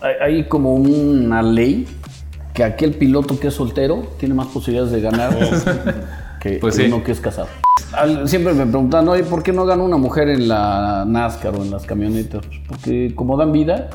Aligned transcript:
hay, 0.00 0.14
hay 0.36 0.44
como 0.48 0.74
una 0.74 1.42
ley 1.42 1.86
que 2.54 2.64
aquel 2.64 2.94
piloto 2.94 3.38
que 3.38 3.48
es 3.48 3.54
soltero 3.54 4.02
tiene 4.18 4.34
más 4.34 4.48
posibilidades 4.48 4.92
de 4.92 5.00
ganar 5.00 5.36
que, 6.40 6.58
Pues 6.60 6.76
que 6.76 6.82
sí. 6.86 6.92
uno 6.92 7.02
que 7.04 7.12
es 7.12 7.20
casado. 7.20 7.48
Al- 7.92 8.28
Siempre 8.28 8.52
me 8.52 8.66
preguntan, 8.66 9.08
oye, 9.08 9.22
¿por 9.22 9.42
qué 9.42 9.52
no 9.52 9.64
gana 9.64 9.82
una 9.82 9.96
mujer 9.96 10.28
en 10.28 10.48
la 10.48 11.04
NASCAR 11.06 11.54
o 11.56 11.62
en 11.62 11.70
las 11.70 11.84
camionetas? 11.86 12.42
Porque 12.68 13.14
como 13.14 13.36
dan 13.36 13.52
vida, 13.52 13.88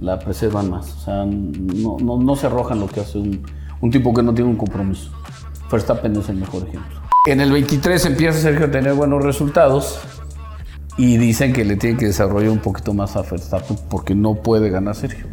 la 0.00 0.18
preservan 0.18 0.70
más. 0.70 0.92
O 0.94 1.00
sea, 1.00 1.24
no, 1.26 1.96
no, 2.00 2.18
no 2.18 2.36
se 2.36 2.46
arrojan 2.46 2.78
lo 2.80 2.86
que 2.86 3.00
hace 3.00 3.18
un, 3.18 3.42
un 3.80 3.90
tipo 3.90 4.14
que 4.14 4.22
no 4.22 4.32
tiene 4.32 4.50
un 4.50 4.56
compromiso. 4.56 5.10
Verstappen 5.70 6.14
es 6.16 6.28
el 6.28 6.36
mejor 6.36 6.62
ejemplo. 6.68 7.00
En 7.26 7.40
el 7.40 7.50
23 7.52 8.06
empieza 8.06 8.38
Sergio 8.38 8.66
a 8.66 8.70
tener 8.70 8.94
buenos 8.94 9.22
resultados 9.22 9.98
y 10.98 11.16
dicen 11.16 11.52
que 11.54 11.64
le 11.64 11.76
tienen 11.76 11.96
que 11.98 12.06
desarrollar 12.06 12.50
un 12.50 12.58
poquito 12.58 12.92
más 12.92 13.16
a 13.16 13.22
Verstappen 13.22 13.78
porque 13.88 14.14
no 14.14 14.34
puede 14.34 14.68
ganar 14.68 14.94
Sergio. 14.94 15.26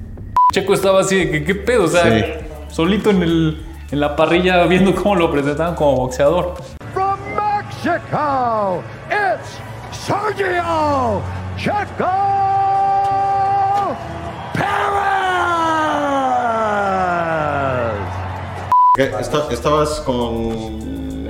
Checo 0.54 0.74
estaba 0.74 1.02
así 1.02 1.18
de 1.18 1.32
que, 1.32 1.44
¿qué 1.44 1.56
pedo? 1.56 1.86
O 1.86 1.88
sea, 1.88 2.04
Sí. 2.04 2.24
solito 2.70 3.10
en, 3.10 3.24
el, 3.24 3.66
en 3.92 4.00
la 4.00 4.16
parrilla 4.16 4.64
viendo 4.68 4.96
cómo 4.96 5.16
lo 5.16 5.32
presentaban 5.32 5.76
como 5.76 5.96
boxeador. 5.98 6.54
From 6.94 7.20
Mexico, 7.36 8.82
it's 9.10 9.60
Sergio 10.06 11.22
Checo. 11.58 12.06
Esta- 18.98 19.52
estabas 19.52 20.00
con 20.02 20.85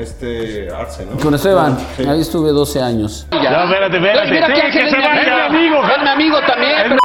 este 0.06 0.70
Arce, 0.72 1.06
¿no? 1.06 1.18
Con 1.18 1.34
Esteban, 1.34 1.78
Sí. 1.98 2.04
ahí 2.08 2.22
estuve 2.22 2.52
12 2.52 2.82
años. 2.82 3.28
No, 3.32 3.38
espérate, 3.40 3.98
espérate. 3.98 4.32
Mira 4.32 4.72
que 4.72 4.84
es 4.86 4.92
mi 4.92 5.04
amigo. 5.04 5.78
Es 5.84 6.02
mi 6.04 6.10
amigo 6.10 6.38
también. 6.48 6.98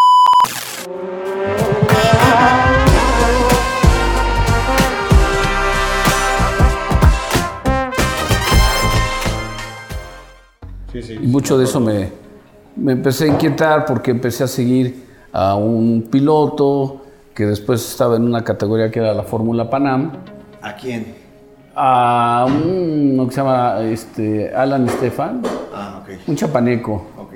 Sí, 10.93 11.03
sí. 11.03 11.15
Y 11.23 11.27
mucho 11.27 11.57
de 11.57 11.65
eso 11.65 11.79
me, 11.81 12.11
me 12.77 12.93
empecé 12.93 13.25
a 13.25 13.29
inquietar 13.29 13.85
porque 13.87 14.11
empecé 14.11 14.45
a 14.45 14.49
seguir 14.49 15.05
a 15.33 15.55
un 15.55 16.09
piloto 16.11 17.03
que 17.35 17.47
después 17.47 17.89
estaba 17.89 18.17
en 18.17 18.25
una 18.25 18.43
categoría 18.43 18.91
que 18.91 18.99
era 18.99 19.15
la 19.15 19.23
Fórmula 19.23 19.71
Panam, 19.71 20.13
¿A 20.63 20.75
quién? 20.77 21.15
A 21.83 22.47
uno 22.47 23.27
que 23.27 23.33
se 23.35 23.41
llama 23.41 23.81
este, 23.83 24.55
Alan 24.55 24.87
Stefan, 24.89 25.41
Ah, 25.75 26.03
ok. 26.03 26.11
un 26.29 26.37
chapaneco, 26.37 27.07
Ok. 27.17 27.33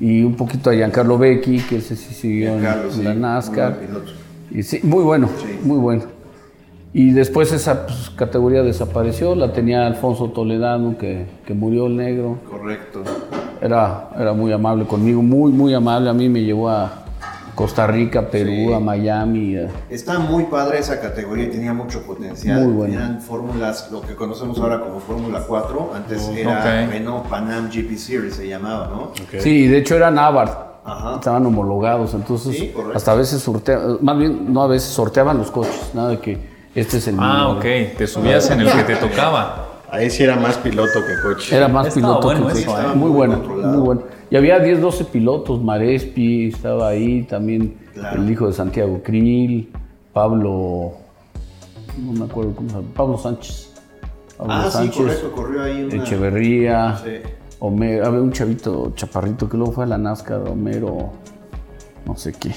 y 0.00 0.22
un 0.22 0.34
poquito 0.34 0.68
a 0.68 0.74
Giancarlo 0.74 1.16
Becchi, 1.16 1.60
que 1.60 1.76
ese 1.78 1.96
sí 1.96 2.12
siguió 2.12 2.48
en, 2.52 2.60
Giancarlo, 2.60 2.90
en 2.90 2.92
sí, 2.94 3.02
la 3.02 3.10
muy 3.12 3.18
NASCAR. 3.22 3.78
piloto. 3.78 4.12
Y 4.50 4.62
sí, 4.62 4.80
muy 4.82 5.02
bueno, 5.02 5.28
Sí. 5.38 5.58
muy 5.64 5.78
bueno. 5.78 6.02
Y 6.92 7.12
después 7.12 7.52
esa 7.52 7.86
pues, 7.86 8.10
categoría 8.10 8.62
desapareció, 8.62 9.34
la 9.34 9.52
tenía 9.52 9.86
Alfonso 9.86 10.30
Toledano, 10.30 10.96
que, 10.98 11.26
que 11.46 11.54
murió 11.54 11.86
el 11.86 11.96
negro. 11.96 12.38
Correcto. 12.50 13.02
Era, 13.62 14.10
era 14.18 14.32
muy 14.34 14.52
amable 14.52 14.84
conmigo, 14.84 15.22
muy, 15.22 15.52
muy 15.52 15.72
amable. 15.74 16.10
A 16.10 16.12
mí 16.12 16.28
me 16.28 16.42
llevó 16.42 16.68
a 16.68 17.05
Costa 17.56 17.86
Rica, 17.88 18.30
Perú, 18.30 18.52
Sí. 18.68 18.72
a 18.72 18.78
Miami. 18.78 19.56
Está 19.90 20.18
muy 20.20 20.44
padre 20.44 20.78
esa 20.78 21.00
categoría 21.00 21.46
y 21.46 21.48
tenía 21.50 21.72
mucho 21.72 22.02
potencial. 22.02 22.60
Muy 22.62 22.72
bueno. 22.72 22.94
Eran 22.94 23.20
fórmulas, 23.20 23.88
lo 23.90 24.02
que 24.02 24.14
conocemos 24.14 24.58
ahora 24.60 24.78
como 24.80 25.00
Fórmula 25.00 25.42
4. 25.48 25.90
Antes 25.94 26.28
era 26.28 26.60
ok. 26.84 26.90
Renault 26.92 27.26
Panam 27.26 27.68
GP 27.70 27.96
Series, 27.96 28.34
se 28.36 28.46
llamaba, 28.46 28.88
¿no? 28.88 29.10
Sí, 29.40 29.66
de 29.66 29.78
hecho 29.78 29.96
eran 29.96 30.18
Abarth. 30.18 30.66
Ajá. 30.84 31.14
Estaban 31.16 31.44
homologados, 31.46 32.14
entonces 32.14 32.56
Sí, 32.56 32.68
correcto. 32.68 32.96
hasta 32.96 33.10
a 33.10 33.14
veces 33.16 33.42
sorteaban, 33.42 33.98
más 34.02 34.16
bien 34.18 34.52
no 34.52 34.62
a 34.62 34.68
veces 34.68 34.90
sorteaban 34.90 35.36
los 35.38 35.50
coches, 35.50 35.90
nada 35.94 36.10
de 36.10 36.20
que 36.20 36.38
este 36.76 36.98
es 36.98 37.08
el 37.08 37.16
Ah, 37.18 37.48
ok. 37.48 37.64
Te 37.98 38.06
subías 38.06 38.48
en 38.50 38.60
el 38.60 38.70
que 38.70 38.82
te 38.84 38.94
tocaba. 38.96 39.65
Ahí 39.90 40.10
sí 40.10 40.22
era 40.24 40.36
más 40.36 40.56
piloto 40.58 40.92
que 41.06 41.22
coche. 41.22 41.56
Era 41.56 41.68
más 41.68 41.86
Estaba 41.88 42.18
piloto 42.20 42.26
bueno 42.26 42.52
que 42.52 42.60
eso, 42.60 42.70
coche. 42.72 42.82
¿eh? 42.82 42.86
Muy 42.88 42.96
Muy 42.96 43.10
bueno, 43.10 43.34
controlado. 43.34 43.72
muy 43.72 43.82
bueno. 43.84 44.02
Y 44.30 44.36
había 44.36 44.58
10, 44.58 44.80
12 44.80 45.04
pilotos, 45.04 45.62
Marespi 45.62 46.48
estaba 46.48 46.88
ahí, 46.88 47.22
también 47.22 47.76
Claro. 47.94 48.20
el 48.22 48.30
hijo 48.30 48.46
de 48.48 48.52
Santiago 48.52 49.00
Krill, 49.02 49.70
Pablo, 50.12 50.92
no 52.04 52.12
me 52.12 52.24
acuerdo 52.24 52.54
cómo 52.56 52.68
se 52.68 52.74
llama, 52.76 52.88
Pablo 52.94 53.16
Sánchez. 53.18 53.72
Pablo 54.36 54.52
Ah, 54.52 54.64
sí, 54.66 54.70
Sánchez, 54.72 54.96
correcto. 54.96 55.32
Corrió 55.32 55.62
ahí 55.62 55.84
una... 55.84 56.02
Echeverría, 56.02 56.96
Sí. 57.02 57.10
Homero, 57.58 58.04
había 58.06 58.20
un 58.20 58.32
chavito 58.32 58.92
chaparrito 58.94 59.48
que 59.48 59.56
luego 59.56 59.72
fue 59.72 59.84
a 59.84 59.86
la 59.86 59.96
NASCAR, 59.96 60.46
Homero, 60.48 61.10
no 62.04 62.16
sé 62.16 62.32
qué. 62.34 62.50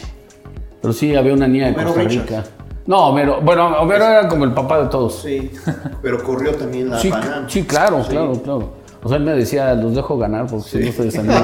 Pero 0.82 0.94
sí, 0.94 1.16
había 1.16 1.34
una 1.34 1.48
niña 1.48 1.68
de 1.68 1.74
Homero 1.74 1.90
Costa 1.94 2.03
Richards. 2.03 2.30
Rica. 2.30 2.44
No, 2.85 3.09
Homero, 3.09 3.40
bueno, 3.41 3.67
Homero 3.79 4.06
era 4.06 4.28
como 4.28 4.45
el 4.45 4.53
papá 4.53 4.81
de 4.84 4.90
todos. 4.90 5.22
Sí, 5.22 5.51
pero 6.01 6.23
corrió 6.23 6.56
también 6.56 6.90
la 6.90 7.00
Sí, 7.00 7.09
Panam. 7.09 7.50
sí, 7.50 7.63
claro, 7.63 8.03
claro, 8.07 8.34
claro. 8.41 8.69
O 9.01 9.07
sea, 9.07 9.17
él 9.17 9.23
me 9.23 9.34
decía, 9.34 9.73
los 9.75 9.95
dejo 9.95 10.17
ganar 10.17 10.47
porque 10.47 10.67
si 10.69 10.78
no 10.85 10.91
se 10.91 11.03
desaniman. 11.03 11.44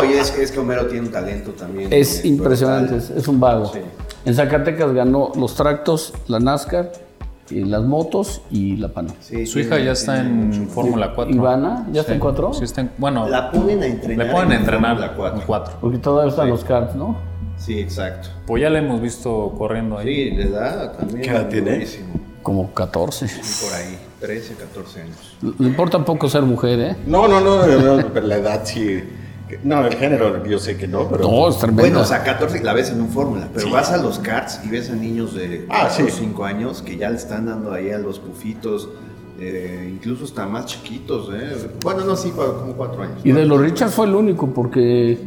Oye, 0.00 0.20
es, 0.20 0.36
es 0.38 0.52
que 0.52 0.58
Homero 0.60 0.86
tiene 0.86 1.06
un 1.06 1.12
talento 1.12 1.50
también. 1.52 1.92
Es 1.92 2.24
eh, 2.24 2.28
impresionante, 2.28 2.96
es, 2.96 3.28
un 3.28 3.40
vago. 3.40 3.66
Sí. 3.66 3.80
En 4.24 4.34
Zacatecas 4.34 4.92
ganó 4.92 5.32
los 5.36 5.54
tractos, 5.54 6.12
la 6.28 6.38
NASCAR, 6.38 6.92
y 7.50 7.64
las 7.64 7.82
motos 7.82 8.42
y 8.50 8.76
la 8.76 8.88
Pana. 8.88 9.10
Sí, 9.20 9.46
Su 9.46 9.58
hija 9.58 9.78
ya 9.78 9.92
está 9.92 10.20
en. 10.20 10.68
Fórmula 10.68 11.12
4. 11.14 11.34
¿Ivana? 11.34 11.86
¿Ya 11.92 12.02
está 12.02 12.12
en 12.12 12.20
cuatro? 12.20 12.52
Sí, 12.52 12.64
está 12.64 12.82
en, 12.82 12.90
bueno, 12.98 13.26
La 13.28 13.50
ponen 13.50 13.82
a 13.82 13.86
entrenar. 13.86 14.26
le 14.26 14.32
ponen 14.32 14.52
a 14.52 14.54
en 14.54 14.60
entrenar 14.60 14.96
Fórmula 14.96 15.14
4. 15.16 15.40
en 15.40 15.46
4. 15.46 15.74
Porque 15.80 15.98
todavía 15.98 16.30
están 16.30 16.50
los 16.50 16.62
karts, 16.64 16.94
¿no? 16.94 17.16
Sí, 17.58 17.78
exacto. 17.80 18.28
Pues 18.46 18.62
ya 18.62 18.70
la 18.70 18.78
hemos 18.78 19.00
visto 19.00 19.54
corriendo 19.58 19.98
ahí. 19.98 20.30
Sí, 20.30 20.36
le 20.36 20.48
da 20.50 20.92
también. 20.92 21.20
¿Qué 21.22 21.30
edad 21.30 21.48
tiene? 21.48 21.86
Como 22.42 22.72
14. 22.72 23.28
Sí, 23.28 23.64
por 23.66 23.74
ahí, 23.74 23.98
13, 24.20 24.54
14 24.54 25.02
años. 25.02 25.36
Le 25.58 25.68
importa 25.68 26.04
poco 26.04 26.28
ser 26.28 26.42
mujer, 26.42 26.80
¿eh? 26.80 26.96
No, 27.06 27.28
no, 27.28 27.40
no, 27.40 27.66
no, 27.66 27.96
no, 27.96 28.08
pero 28.12 28.26
la 28.26 28.36
edad 28.36 28.62
sí. 28.64 29.02
No, 29.64 29.86
el 29.86 29.94
género 29.96 30.44
yo 30.46 30.58
sé 30.58 30.76
que 30.76 30.86
no, 30.86 31.08
pero. 31.08 31.22
No, 31.28 31.48
es 31.48 31.58
tremenda. 31.58 31.82
Bueno, 31.82 32.00
o 32.00 32.04
sea, 32.04 32.22
14 32.22 32.62
la 32.62 32.72
ves 32.74 32.90
en 32.90 33.00
un 33.00 33.08
fórmula, 33.08 33.48
pero 33.52 33.70
vas 33.70 33.90
a 33.90 33.96
los 33.96 34.18
karts 34.18 34.60
y 34.64 34.68
ves 34.68 34.90
a 34.90 34.94
niños 34.94 35.34
de 35.34 35.66
Ah, 35.70 35.88
4 35.88 36.04
o 36.04 36.08
sí. 36.08 36.14
5 36.20 36.44
años 36.44 36.82
que 36.82 36.96
ya 36.96 37.10
le 37.10 37.16
están 37.16 37.46
dando 37.46 37.72
ahí 37.72 37.90
a 37.90 37.98
los 37.98 38.18
pufitos, 38.18 38.90
eh, 39.40 39.90
incluso 39.90 40.24
hasta 40.24 40.46
más 40.46 40.66
chiquitos, 40.66 41.30
¿eh? 41.34 41.70
Bueno, 41.82 42.04
no, 42.04 42.14
sí, 42.16 42.30
como 42.30 42.74
4 42.74 43.02
años. 43.02 43.20
y 43.24 43.32
de 43.32 43.44
los 43.46 43.60
Richards 43.60 43.94
fue 43.94 44.06
el 44.06 44.14
único 44.14 44.48
porque 44.52 45.18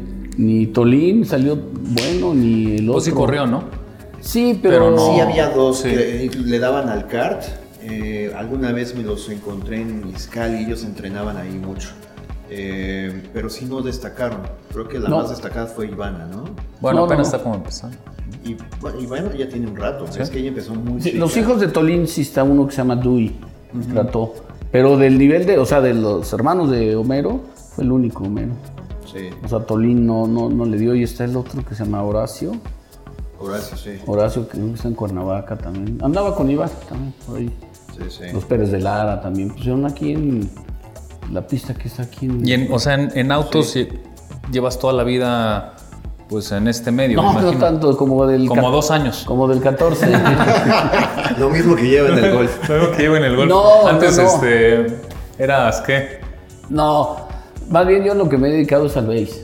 ni 0.41 0.67
Tolín 0.67 1.25
salió 1.25 1.55
bueno, 1.55 2.33
ni 2.33 2.75
el 2.77 2.81
otro. 2.89 2.93
Pues 2.93 3.05
sí 3.05 3.11
corrió, 3.11 3.45
¿no? 3.45 3.63
Sí, 4.19 4.59
pero, 4.61 4.75
Pero 4.75 4.91
no. 4.95 5.13
Sí, 5.13 5.19
había 5.19 5.49
dos 5.49 5.79
Sí. 5.79 5.89
que 5.89 6.29
le 6.45 6.59
daban 6.59 6.89
al 6.89 7.07
kart. 7.07 7.43
eh, 7.83 8.31
alguna 8.37 8.71
vez 8.71 8.95
me 8.95 9.01
los 9.03 9.27
encontré 9.29 9.81
en 9.81 10.07
Izcali 10.15 10.61
y 10.61 10.65
ellos 10.65 10.83
entrenaban 10.83 11.35
ahí 11.37 11.49
mucho. 11.57 11.89
Eh, 12.49 13.23
pero 13.33 13.49
sí 13.49 13.65
no 13.65 13.81
destacaron. 13.81 14.41
Creo 14.71 14.87
que 14.87 14.99
la 14.99 15.09
No. 15.09 15.17
más 15.17 15.29
destacada 15.31 15.65
fue 15.67 15.87
Ivana, 15.87 16.27
¿no? 16.27 16.43
Bueno, 16.79 16.99
No, 16.99 17.05
apenas 17.05 17.27
no. 17.31 17.31
está 17.35 17.43
como 17.43 17.55
empezando. 17.55 17.97
Y 18.45 18.55
bueno, 18.79 18.99
Ivana 18.99 19.35
ya 19.35 19.49
tiene 19.49 19.67
un 19.67 19.75
rato. 19.75 20.05
Es 20.19 20.29
que 20.29 20.39
ella 20.39 20.49
empezó 20.49 20.75
muy 20.75 21.01
Sí, 21.01 21.13
los 21.13 21.35
hijos 21.37 21.59
de 21.59 21.69
Tolín 21.69 22.07
sí 22.07 22.21
está 22.21 22.43
uno 22.43 22.65
que 22.67 22.71
se 22.73 22.77
llama 22.79 22.95
Dewey, 22.97 23.35
trató. 23.91 24.33
Pero 24.71 24.97
del 24.97 25.17
nivel 25.17 25.45
de, 25.45 25.57
o 25.57 25.65
sea, 25.65 25.81
de 25.81 25.93
los 25.95 26.31
hermanos 26.33 26.69
de 26.69 26.95
Homero, 26.95 27.41
fue 27.75 27.83
el 27.83 27.91
único 27.91 28.23
Homero. 28.25 28.53
Sí, 29.11 29.29
O 29.43 29.47
sea, 29.47 29.59
Tolín 29.59 30.05
no, 30.05 30.27
no, 30.27 30.49
no 30.49 30.65
le 30.65 30.77
dio 30.77 30.95
y 30.95 31.03
está 31.03 31.25
el 31.25 31.35
otro 31.35 31.63
que 31.65 31.75
se 31.75 31.83
llama 31.83 32.03
Horacio. 32.03 32.53
Horacio, 33.39 33.75
sí. 33.77 33.91
Horacio 34.05 34.47
que 34.47 34.57
está 34.73 34.87
en 34.87 34.93
Cuernavaca 34.93 35.57
también. 35.57 35.97
Andaba 36.03 36.35
con 36.35 36.49
Iván 36.49 36.69
también 36.87 37.13
por 37.25 37.37
ahí. 37.37 37.51
Sí, 37.97 38.03
sí. 38.09 38.23
Los 38.33 38.45
Pérez 38.45 38.71
de 38.71 38.79
Lara 38.79 39.19
también 39.21 39.49
pusieron 39.49 39.85
aquí 39.85 40.11
en 40.13 40.49
la 41.31 41.45
pista 41.45 41.73
que 41.73 41.87
está 41.87 42.03
aquí 42.03 42.25
en... 42.27 42.47
Y 42.47 42.53
en, 42.53 42.71
o 42.71 42.79
sea, 42.79 42.93
en, 42.95 43.11
en 43.17 43.31
autos 43.31 43.75
lle- 43.75 43.89
llevas 44.51 44.77
toda 44.79 44.93
la 44.93 45.03
vida 45.03 45.73
pues 46.29 46.51
en 46.53 46.67
este 46.69 46.91
medio. 46.91 47.21
me 47.21 47.41
no, 47.41 47.51
no 47.51 47.57
tanto 47.57 47.97
como 47.97 48.25
del... 48.25 48.47
Como 48.47 48.71
dos 48.71 48.89
años. 48.91 49.23
Como 49.27 49.47
del 49.47 49.59
14. 49.59 50.07
Lo 51.37 51.49
mismo 51.49 51.75
que 51.75 51.89
lleva 51.89 52.09
en 52.09 52.23
el 52.23 52.33
golf. 52.33 52.51
Luego 52.69 52.91
que 52.91 53.01
llevo 53.03 53.15
en 53.17 53.23
el 53.25 53.35
golf. 53.35 53.49
No, 53.49 53.87
Antes, 53.87 54.17
no, 54.17 54.23
no. 54.23 54.29
este, 54.29 54.97
eras 55.37 55.81
qué? 55.81 56.21
no, 56.69 57.20
más 57.71 57.87
bien 57.87 58.03
yo 58.03 58.13
lo 58.13 58.29
que 58.29 58.37
me 58.37 58.49
he 58.49 58.51
dedicado 58.51 58.85
es 58.85 58.97
al 58.97 59.07
base. 59.07 59.41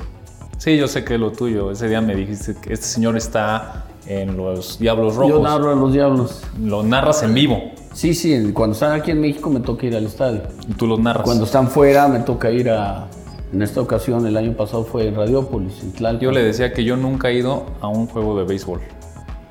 Sí, 0.58 0.78
yo 0.78 0.88
sé 0.88 1.04
que 1.04 1.16
es 1.16 1.20
lo 1.20 1.32
tuyo. 1.32 1.72
Ese 1.72 1.88
día 1.88 2.02
me 2.02 2.16
dijiste 2.16 2.56
que 2.62 2.74
este 2.74 2.86
señor 2.86 3.16
está 3.16 3.86
en 4.06 4.38
los 4.38 4.80
Diablos 4.80 5.16
Yo 5.16 5.22
Rojos. 5.22 5.42
narro 5.44 5.72
a 5.72 5.76
los 5.76 5.94
diablos. 5.94 6.44
Lo 6.62 6.84
narras 6.84 7.24
en 7.24 7.34
vivo. 7.34 7.62
Sí, 7.94 8.14
sí, 8.14 8.52
cuando 8.54 8.74
están 8.74 8.92
aquí 8.92 9.12
en 9.12 9.22
México 9.22 9.50
me 9.50 9.60
toca 9.60 9.86
ir 9.86 9.96
al 9.96 10.06
estadio. 10.06 10.42
Y 10.68 10.74
tú 10.74 10.88
los 10.88 11.00
narras. 11.00 11.24
Cuando 11.24 11.46
están 11.46 11.68
fuera 11.68 12.08
me 12.08 12.20
toca 12.20 12.52
ir 12.52 12.70
a... 12.70 13.08
En 13.54 13.62
esta 13.62 13.80
ocasión, 13.80 14.28
el 14.28 14.36
año 14.36 14.52
pasado 14.54 14.84
fue 14.84 15.08
en 15.08 15.16
Radiópolis, 15.16 15.82
en 15.82 15.94
Tlalpan. 15.94 16.20
Yo 16.20 16.32
le 16.32 16.44
decía 16.44 16.74
que 16.74 16.84
yo 16.84 16.98
nunca 16.98 17.30
he 17.30 17.36
ido 17.36 17.66
a 17.80 17.88
un 17.88 18.08
juego 18.08 18.38
de 18.38 18.44
béisbol. 18.44 18.82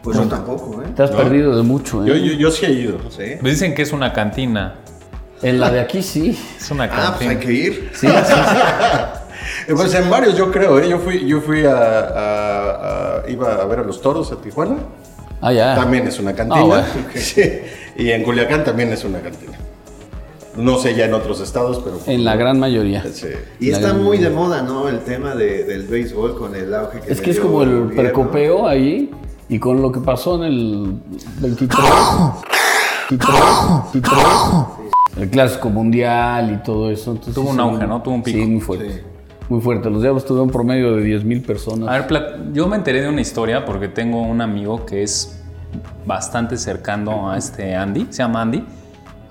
Pues 0.02 0.18
yo 0.18 0.24
tampoco, 0.24 0.82
¿eh? 0.82 0.86
Te 0.94 1.02
has 1.02 1.10
perdido 1.10 1.56
de 1.56 1.62
mucho, 1.62 2.04
¿eh? 2.04 2.08
Yo, 2.08 2.14
yo, 2.14 2.32
yo 2.34 2.50
sí 2.50 2.66
he 2.66 2.72
ido. 2.72 2.98
Sí. 3.08 3.22
Me 3.40 3.50
dicen 3.50 3.74
que 3.74 3.82
es 3.82 3.92
una 3.92 4.12
cantina. 4.12 4.74
En 5.42 5.60
la 5.60 5.70
de 5.70 5.80
aquí 5.80 6.02
sí. 6.02 6.38
Es 6.58 6.70
una 6.70 6.84
Ah, 6.84 6.88
pues 6.88 7.02
cantina. 7.28 7.30
hay 7.32 7.36
que 7.38 7.52
ir. 7.52 7.90
Sí, 7.94 8.06
sí. 8.06 8.12
Pues 9.74 9.94
en 9.94 10.08
varios 10.10 10.36
yo 10.36 10.50
creo, 10.50 10.78
¿eh? 10.80 10.88
Yo 10.88 10.98
fui, 10.98 11.26
yo 11.26 11.40
fui 11.40 11.64
a, 11.64 11.72
a- 11.76 13.18
a- 13.24 13.30
iba 13.30 13.54
a 13.54 13.64
ver 13.66 13.80
a 13.80 13.82
los 13.82 14.00
toros 14.00 14.30
a 14.32 14.36
Tijuana. 14.36 14.76
Ah, 15.40 15.52
ya. 15.52 15.74
También 15.76 16.06
es 16.06 16.18
una 16.18 16.34
cantina. 16.34 16.60
Ah, 16.60 16.64
bueno. 16.64 16.84
Sí. 17.14 17.42
Y 17.96 18.10
en 18.10 18.22
Culiacán 18.24 18.64
también 18.64 18.92
es 18.92 19.04
una 19.04 19.20
cantina. 19.20 19.52
No 20.56 20.78
sé 20.78 20.94
ya 20.94 21.04
en 21.06 21.14
otros 21.14 21.40
estados, 21.40 21.80
pero. 21.84 22.00
En 22.06 22.24
la 22.24 22.34
gran 22.36 22.58
mayoría. 22.58 23.04
Sí. 23.12 23.28
Y 23.60 23.70
La 23.70 23.76
está 23.78 23.92
muy 23.94 24.18
de 24.18 24.30
moda, 24.30 24.62
¿no? 24.62 24.88
El 24.88 25.00
tema 25.00 25.34
de- 25.34 25.64
del 25.64 25.82
béisbol 25.86 26.36
con 26.38 26.54
el 26.56 26.74
auge 26.74 27.00
que 27.00 27.12
Es 27.12 27.20
que 27.20 27.30
es 27.32 27.38
como 27.40 27.62
el 27.62 27.70
gobierno. 27.70 27.94
percopeo 28.02 28.66
ahí 28.68 29.10
y 29.48 29.58
con 29.58 29.80
lo 29.82 29.92
que 29.92 30.00
pasó 30.00 30.36
en 30.36 30.42
el 30.44 30.92
23, 31.40 31.78
23, 33.10 33.40
23, 33.92 34.16
el 35.16 35.30
clásico 35.30 35.70
mundial 35.70 36.52
y 36.52 36.62
todo 36.62 36.90
eso. 36.90 37.12
Entonces, 37.12 37.34
Tuvo 37.34 37.50
un 37.50 37.60
auge, 37.60 37.86
¿no? 37.86 38.02
Tuvo 38.02 38.14
un 38.14 38.22
pico. 38.22 38.38
Sí, 38.38 38.46
muy 38.46 38.60
fuerte. 38.60 39.04
Muy 39.48 39.60
fuerte. 39.60 39.88
Los 39.90 40.02
Diablos 40.02 40.24
tuvieron 40.24 40.48
un 40.48 40.52
promedio 40.52 40.96
de 40.96 41.02
10 41.02 41.24
mil 41.24 41.40
personas. 41.42 41.88
A 41.88 41.92
ver, 41.92 42.06
plat- 42.08 42.52
yo 42.52 42.66
me 42.68 42.76
enteré 42.76 43.00
de 43.02 43.08
una 43.08 43.20
historia 43.20 43.64
porque 43.64 43.88
tengo 43.88 44.20
un 44.22 44.40
amigo 44.40 44.84
que 44.84 45.02
es 45.02 45.42
bastante 46.04 46.56
cercano 46.56 47.30
a 47.30 47.38
este 47.38 47.74
Andy, 47.74 48.06
se 48.10 48.18
llama 48.22 48.42
Andy, 48.42 48.64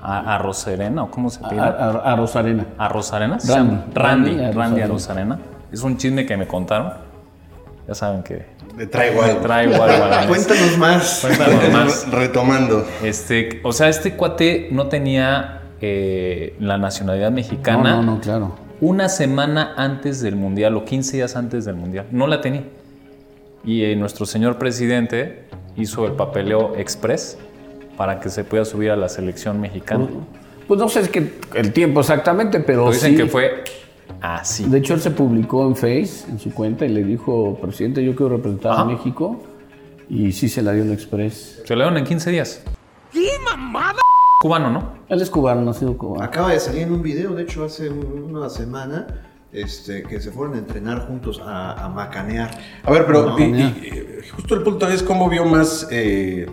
a, 0.01 0.35
a 0.35 0.37
Rosarena, 0.37 1.03
o 1.03 1.11
cómo 1.11 1.29
se 1.29 1.39
pide. 1.49 1.59
a- 1.59 1.65
a 2.03 2.15
Rosarena. 2.15 2.65
¿A 2.77 2.87
Rosarena? 2.87 3.39
¿Se 3.39 3.53
Randy. 3.53 3.71
llama? 3.71 3.85
Randy, 3.93 4.31
Randy 4.37 4.51
Randy, 4.57 4.81
a 4.81 4.87
Rosarena. 4.87 5.39
Es 5.71 5.81
un 5.81 5.97
chisme 5.97 6.25
que 6.25 6.37
me 6.37 6.47
contaron. 6.47 6.93
Ya 7.87 7.93
saben 7.93 8.23
que 8.23 8.45
Le 8.77 8.87
traigo 8.87 9.21
algo. 9.21 9.41
traigo 9.41 9.73
algo 9.75 10.05
a 10.05 10.07
la 10.07 10.17
mesa. 10.21 10.27
Cuéntanos 10.27 10.77
más. 10.77 11.19
Cuéntanos 11.21 11.71
más. 11.71 12.07
Retomando. 12.11 12.85
Este, 13.03 13.59
o 13.63 13.71
sea, 13.73 13.89
este 13.89 14.13
cuate 14.15 14.69
no 14.71 14.87
tenía 14.87 15.61
eh, 15.81 16.55
la 16.59 16.77
nacionalidad 16.77 17.29
No, 17.29 17.35
mexicana 17.35 17.95
no, 17.97 18.03
no, 18.03 18.19
claro. 18.21 18.55
una 18.81 19.09
semana 19.09 19.73
antes 19.77 20.21
del 20.21 20.35
Mundial 20.35 20.75
o 20.77 20.85
15 20.85 21.17
días 21.17 21.35
antes 21.35 21.65
del 21.65 21.75
Mundial. 21.75 22.07
No 22.11 22.27
la 22.27 22.41
tenía. 22.41 22.63
Y 23.63 23.83
eh, 23.83 23.95
nuestro 23.95 24.25
señor 24.25 24.57
presidente 24.57 25.45
hizo 25.75 26.05
el 26.05 26.13
papeleo 26.13 26.75
express 26.77 27.37
para 27.97 28.19
que 28.19 28.29
se 28.29 28.43
pueda 28.43 28.63
subir 28.65 28.91
a 28.91 28.95
la 28.95 29.09
selección 29.09 29.59
mexicana. 29.59 30.07
Pues 30.67 30.79
no 30.79 30.89
sé 30.89 31.01
es 31.01 31.09
que 31.09 31.33
el 31.53 31.73
tiempo 31.73 31.99
exactamente, 32.01 32.59
pero 32.59 32.89
dicen 32.91 33.11
sí. 33.11 33.17
que 33.17 33.25
fue 33.27 33.63
así. 34.21 34.65
De 34.65 34.79
hecho, 34.79 34.93
él 34.93 35.01
se 35.01 35.11
publicó 35.11 35.65
en 35.67 35.75
Face, 35.75 36.25
en 36.29 36.39
su 36.39 36.53
cuenta, 36.53 36.85
y 36.85 36.89
le 36.89 37.03
dijo, 37.03 37.57
presidente, 37.61 38.03
yo 38.03 38.15
quiero 38.15 38.35
representar 38.37 38.73
Ajá. 38.73 38.81
a 38.81 38.85
México. 38.85 39.43
Y 40.09 40.31
sí 40.33 40.49
se 40.49 40.61
la 40.61 40.71
dio 40.73 40.83
en 40.83 40.91
Express. 40.91 41.61
Se 41.65 41.75
lo 41.75 41.81
dieron 41.83 41.97
en 41.97 42.03
15 42.05 42.31
días. 42.31 42.63
¡Qué 43.11 43.29
mamada! 43.43 43.99
Cubano, 44.41 44.69
¿no? 44.69 44.89
Él 45.09 45.21
es 45.21 45.29
cubano, 45.29 45.61
nacido 45.61 45.97
cubano. 45.97 46.23
Acaba 46.23 46.51
de 46.51 46.59
salir 46.59 46.83
en 46.83 46.91
un 46.93 47.01
video, 47.01 47.33
de 47.33 47.43
hecho, 47.43 47.63
hace 47.65 47.89
una 47.89 48.49
semana, 48.49 49.07
este, 49.51 50.03
que 50.03 50.19
se 50.19 50.31
fueron 50.31 50.55
a 50.55 50.57
entrenar 50.59 51.07
juntos 51.07 51.41
a, 51.43 51.85
a 51.85 51.89
macanear. 51.89 52.51
A 52.83 52.91
ver, 52.91 53.05
pero 53.05 53.25
No, 53.27 53.39
y- 53.39 53.43
y- 53.43 53.47
mira. 53.51 53.67
y 53.69 54.29
justo 54.35 54.55
el 54.55 54.63
punto 54.63 54.87
es 54.89 55.01
cómo 55.01 55.29
vio 55.29 55.45
más 55.45 55.87
eh, 55.91 56.47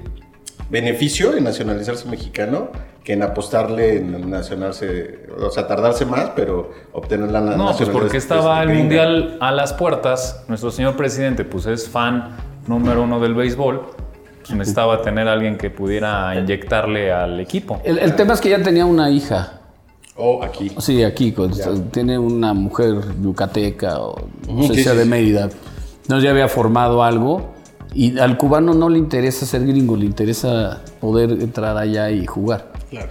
beneficio 0.71 1.37
en 1.37 1.45
nacionalizarse 1.45 2.09
mexicano 2.09 2.69
que 3.05 3.15
en 3.15 3.23
apostarle 3.25 3.97
en 3.97 4.31
nacionarse, 4.31 5.27
o 5.37 5.51
sea, 5.51 5.67
tardarse 5.67 6.07
más, 6.07 6.31
pero 6.37 6.71
obtener 6.93 7.33
la 7.33 7.41
na- 7.41 7.57
No, 7.57 7.65
pues 7.65 7.73
nacionalidad 7.81 8.01
porque 8.01 8.17
estaba 8.17 8.63
el 8.63 8.69
gringa. 8.69 8.81
Mundial 8.83 9.39
a 9.41 9.51
las 9.51 9.73
puertas. 9.73 10.45
Nuestro 10.47 10.71
señor 10.71 10.97
presidente, 10.97 11.45
pues 11.45 11.67
es 11.67 11.89
fan 11.89 12.37
número 12.69 13.03
uno 13.03 13.19
del 13.19 13.35
béisbol. 13.35 13.83
Necesitaba 14.51 15.03
tener 15.03 15.29
a 15.29 15.33
alguien 15.33 15.57
que 15.57 15.71
pudiera 15.71 16.35
inyectarle 16.39 17.13
al 17.13 17.39
equipo. 17.41 17.81
El, 17.85 17.99
el 17.99 18.15
tema 18.17 18.35
es 18.35 18.41
que 18.41 18.51
ya 18.51 18.63
tenía 18.63 18.85
una 18.87 19.11
hija. 19.11 19.61
O 20.17 20.43
aquí. 20.43 20.71
Sí, 20.79 21.03
aquí, 21.05 21.33
con- 21.33 21.53
tiene 21.91 22.19
una 22.19 22.53
mujer 22.53 22.97
yucateca 23.23 24.01
o 24.01 24.17
no 24.49 24.63
sé 24.69 24.83
sea 24.85 24.95
de. 24.95 25.05
Mérida. 25.07 25.49
Entonces 26.03 26.25
ya 26.25 26.31
había 26.31 26.49
formado 26.49 27.03
algo. 27.03 27.51
Y 27.95 28.19
al 28.19 28.37
cubano 28.39 28.73
no 28.75 28.89
le 28.89 28.99
interesa 28.99 29.45
ser 29.47 29.67
gringo, 29.67 29.97
le 29.97 30.07
interesa 30.07 30.81
poder 31.01 31.31
entrar 31.33 31.77
allá 31.77 32.11
y 32.11 32.27
jugar. 32.27 32.73
Claro. 32.91 33.11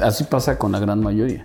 Así 0.00 0.24
pasa 0.24 0.56
con 0.58 0.72
la 0.72 0.78
gran 0.78 1.00
mayoría. 1.00 1.44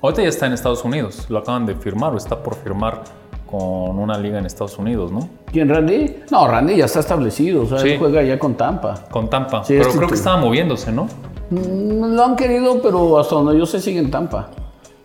Ahorita 0.00 0.22
ya 0.22 0.28
está 0.28 0.46
en 0.46 0.52
Estados 0.54 0.84
Unidos. 0.84 1.26
Lo 1.28 1.38
acaban 1.38 1.66
de 1.66 1.74
firmar 1.74 2.14
o 2.14 2.16
está 2.16 2.42
por 2.42 2.54
firmar 2.56 3.02
con 3.50 3.98
una 3.98 4.18
liga 4.18 4.38
en 4.38 4.46
Estados 4.46 4.78
Unidos, 4.78 5.10
¿no? 5.10 5.28
¿Quién, 5.50 5.68
Randy? 5.68 6.16
No, 6.30 6.46
Randy 6.46 6.76
ya 6.76 6.84
está 6.84 7.00
establecido, 7.00 7.62
o 7.62 7.66
sea, 7.66 7.78
Sí. 7.78 7.90
él 7.90 7.98
juega 7.98 8.22
ya 8.22 8.38
con 8.38 8.54
Tampa. 8.54 8.94
Con 9.10 9.28
Tampa. 9.30 9.64
Sí, 9.64 9.72
Pero 9.74 9.82
este 9.86 9.96
creo 9.98 10.08
que 10.08 10.14
estaba 10.14 10.36
moviéndose, 10.36 10.92
¿no? 10.92 11.08
Mm, 11.50 12.14
Lo 12.14 12.24
han 12.24 12.36
querido, 12.36 12.80
pero 12.82 13.18
hasta 13.18 13.34
donde 13.36 13.58
yo 13.58 13.64
sé 13.66 13.80
sigue 13.80 13.98
en 14.00 14.10
Tampa. 14.10 14.50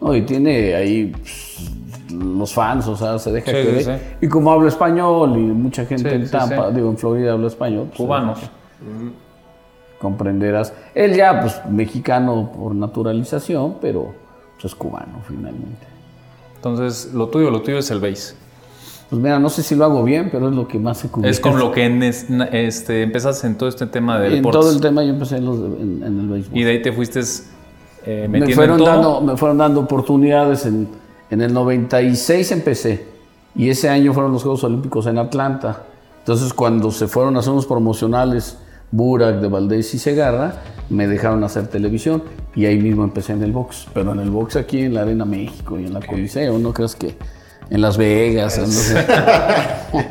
No, 0.02 0.14
y 0.14 0.24
tiene 0.24 0.76
ahí 0.76 1.06
pues, 1.08 1.72
los 2.12 2.54
fans, 2.54 2.86
o 2.88 2.96
sea, 2.98 3.18
se 3.18 3.32
deja 3.32 3.46
Sí, 3.52 3.52
querer. 3.54 4.18
Y 4.22 4.28
como 4.28 4.52
habla 4.52 4.68
español 4.68 5.38
y 5.38 5.42
mucha 5.42 5.86
gente 5.86 6.14
en 6.14 6.30
Tampa, 6.30 6.70
digo, 6.72 6.90
en 6.90 6.98
Florida 6.98 7.32
habla 7.34 7.48
español. 7.48 7.86
pues, 7.88 7.98
Cubanos. 7.98 8.40
comprenderás. 10.00 10.74
Él 10.94 11.16
ya, 11.16 11.40
pues, 11.42 11.62
mexicano 11.70 12.52
por 12.58 12.76
naturalización, 12.76 13.78
pero 13.80 14.14
pues, 14.56 14.66
es 14.66 14.76
cubano 14.76 15.20
finalmente. 15.28 15.88
Entonces, 16.64 17.14
lo 17.14 17.28
tuyo, 17.28 17.50
lo 17.52 17.62
tuyo 17.62 17.78
es 17.80 17.92
el 17.92 18.00
base. 18.00 18.36
Pues 19.10 19.22
mira, 19.22 19.38
no 19.38 19.50
sé 19.50 19.62
si 19.64 19.76
lo 19.76 19.84
hago 19.86 20.02
bien, 20.04 20.30
pero 20.32 20.50
es 20.50 20.56
lo 20.56 20.68
que 20.68 20.80
más 20.80 20.98
se 20.98 21.10
cubre. 21.10 21.30
Es 21.30 21.40
con 21.40 21.60
lo 21.60 21.72
que 21.72 21.88
nes- 21.90 22.30
na- 22.30 22.46
este, 22.46 23.04
empezaste 23.04 23.46
en 23.48 23.58
todo 23.58 23.68
este 23.70 23.86
tema 23.86 24.18
de 24.20 24.28
En 24.28 24.36
deportes. 24.38 24.62
todo 24.62 24.72
el 24.72 24.80
tema 24.82 25.04
yo 25.04 25.10
empecé 25.10 25.38
en, 25.38 25.46
los 25.46 25.58
en- 25.58 26.02
en 26.04 26.20
el 26.22 26.28
béisbol. 26.30 26.58
Y 26.58 26.64
de 26.64 26.72
ahí 26.72 26.82
te 26.82 26.92
fuiste 26.94 27.20
eh, 27.20 28.28
me 28.30 28.40
metiendo 28.40 28.56
fueron, 28.56 28.80
en 28.80 28.86
todo. 28.86 28.94
dando, 28.96 29.22
me 29.22 29.38
fueron 29.38 29.58
dando 29.58 29.80
oportunidades. 29.82 30.66
En, 30.66 30.88
en 31.30 31.42
el 31.42 31.54
96 31.54 32.52
empecé. 32.54 33.06
Y 33.56 33.70
ese 33.70 33.90
año 33.90 34.14
fueron 34.14 34.32
los 34.32 34.42
Juegos 34.42 34.64
Olímpicos 34.64 35.06
en 35.06 35.18
Atlanta. 35.20 35.84
Entonces, 36.20 36.54
cuando 36.54 36.90
se 36.90 37.08
fueron 37.08 37.36
a 37.36 37.40
hacer 37.40 37.52
unos 37.52 37.66
promocionales, 37.68 38.58
Burak, 38.94 39.42
de 39.42 39.48
Valdés 39.48 39.94
y 39.94 40.00
Segarra, 40.00 40.54
me 40.90 41.08
dejaron 41.08 41.44
hacer 41.44 41.68
televisión. 41.68 42.24
Y 42.56 42.68
ahí 42.68 42.78
mismo 42.78 43.04
empecé 43.04 43.34
en 43.34 43.42
el 43.44 43.52
box. 43.52 43.88
Pero 43.94 44.12
en 44.14 44.20
el 44.20 44.30
box 44.30 44.56
aquí 44.56 44.82
en 44.82 44.94
la 44.94 45.02
Arena 45.02 45.26
México 45.26 45.80
y 45.80 45.86
en 45.86 45.94
la 45.94 46.02
Coliseo. 46.02 46.58
No 46.60 46.72
creas 46.74 46.96
que 46.96 47.16
en 47.70 47.82
Las 47.82 47.98
Vegas. 47.98 48.58
en 48.60 48.66
los- 48.66 48.94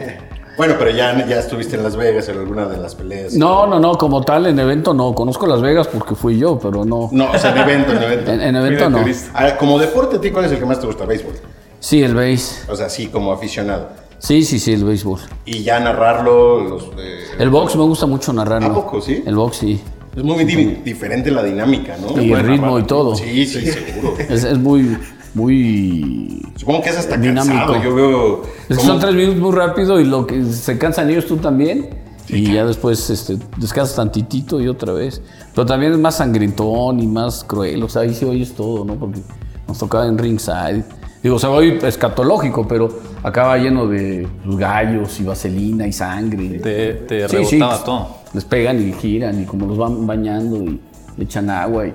Bueno, 0.56 0.75
pero 0.79 0.90
ya, 0.90 1.26
ya 1.26 1.38
estuviste 1.38 1.76
en 1.76 1.82
Las 1.82 1.96
Vegas 1.96 2.29
en 2.29 2.38
alguna 2.38 2.67
de 2.67 2.76
las 2.76 2.94
peleas. 2.94 3.32
No, 3.34 3.67
no, 3.67 3.81
no. 3.81 3.94
Como 3.96 4.23
tal, 4.23 4.46
en 4.46 4.58
evento 4.58 4.93
no. 4.93 5.14
Conozco 5.14 5.46
Las 5.46 5.62
Vegas 5.62 5.88
porque 5.88 6.14
fui 6.14 6.38
yo, 6.38 6.58
pero 6.58 6.84
no. 6.84 7.08
No, 7.11 7.31
o 7.31 7.38
sea, 7.38 7.52
en 7.52 7.58
evento, 7.58 7.93
en 7.93 8.02
evento. 8.02 8.31
En, 8.32 8.40
en 8.43 8.56
evento 8.56 8.90
no. 8.90 8.99
Ahora, 9.34 9.56
como 9.56 9.79
deporte, 9.79 10.17
¿a 10.17 10.20
ti 10.20 10.31
cuál 10.31 10.44
es 10.44 10.52
el 10.52 10.58
que 10.58 10.67
más 10.67 10.79
te 10.79 10.87
gusta? 10.87 11.06
Béisbol. 11.06 11.32
Sí, 11.81 12.02
el 12.02 12.14
béis. 12.14 12.64
O 12.69 12.76
sea, 12.76 12.88
sí, 12.90 13.06
como 13.08 13.32
aficionado. 13.32 13.88
Sí, 14.23 14.45
sí, 14.45 14.61
sí, 14.61 14.73
el 14.73 14.85
béisbol. 14.85 15.19
Y 15.47 15.65
ya 15.65 15.81
narrarlo, 15.81 16.61
los, 16.63 16.83
eh, 16.97 17.25
El 17.41 17.51
box 17.51 17.75
me 17.75 17.83
gusta 17.83 18.07
mucho 18.07 18.33
narrarlo. 18.33 18.69
¿A 18.69 18.75
poco, 18.75 19.01
sí? 19.01 19.21
El 19.27 19.35
box 19.35 19.57
sí. 19.57 19.81
es 20.17 20.23
muy 20.23 20.44
di- 20.44 20.77
diferente 20.85 21.32
la 21.32 21.43
dinámica, 21.43 21.96
¿no? 21.99 22.23
Y 22.23 22.32
el 22.32 22.41
ritmo 22.46 22.79
y 22.79 22.85
todo. 22.85 23.17
Sí, 23.17 23.44
sí, 23.46 23.67
seguro. 23.67 24.15
Es, 24.29 24.44
es 24.44 24.58
muy, 24.58 24.96
muy... 25.35 26.41
Supongo 26.56 26.82
que 26.82 26.91
es 26.91 26.99
hasta 26.99 27.17
Dinámico. 27.17 27.56
cansado. 27.73 27.82
Yo 27.82 27.94
veo. 27.96 28.43
Es 28.69 28.79
que 28.79 28.85
son 28.85 29.01
tres 29.01 29.15
minutos 29.15 29.41
muy 29.41 29.53
rápido 29.56 29.99
y 30.01 30.05
lo 30.05 30.25
que 30.25 30.44
se 30.44 30.79
cansan 30.79 31.11
ellos 31.11 31.27
tú 31.27 31.39
también. 31.39 31.91
Y 32.29 32.55
ya 32.55 32.65
después 32.65 33.11
este, 33.11 33.37
descansas 33.58 33.96
tantitito 33.96 34.61
y 34.61 34.69
otra 34.69 34.93
vez. 34.93 35.20
Pero 35.53 35.67
también 35.67 35.93
es 35.93 35.99
más 35.99 36.17
sangrentón 36.19 37.01
y 37.01 37.08
más 37.08 37.43
cruel. 37.44 37.82
O 37.82 37.89
sea, 37.89 38.03
ahí 38.03 38.15
sí 38.15 38.25
oyes 38.25 38.53
todo, 38.53 38.85
¿no? 38.85 38.94
Porque 38.94 39.20
nos 39.67 39.79
tocaba 39.79 40.06
en 40.06 40.17
ringside. 40.17 40.85
Digo, 41.22 41.38
se 41.38 41.46
va 41.46 41.55
a 41.55 41.56
oír 41.58 41.84
escatológico, 41.84 42.67
pero 42.67 42.88
acaba 43.22 43.56
lleno 43.56 43.86
de 43.86 44.26
gallos 44.44 45.20
y 45.20 45.24
vaselina 45.24 45.86
y 45.86 45.93
sangre. 45.93 46.58
Te, 46.58 46.94
te 46.94 47.29
Sí, 47.29 47.44
sí, 47.44 47.56
rebotaba 47.58 47.84
todo. 47.84 48.08
Les 48.34 48.44
pegan 48.44 48.81
y 48.88 48.93
giran 48.93 49.41
y 49.41 49.44
como 49.44 49.67
los 49.67 49.79
van 49.79 50.06
bañando 50.06 50.56
y 50.56 50.81
le 51.17 51.24
echan 51.24 51.48
agua. 51.50 51.86
Y 51.86 51.94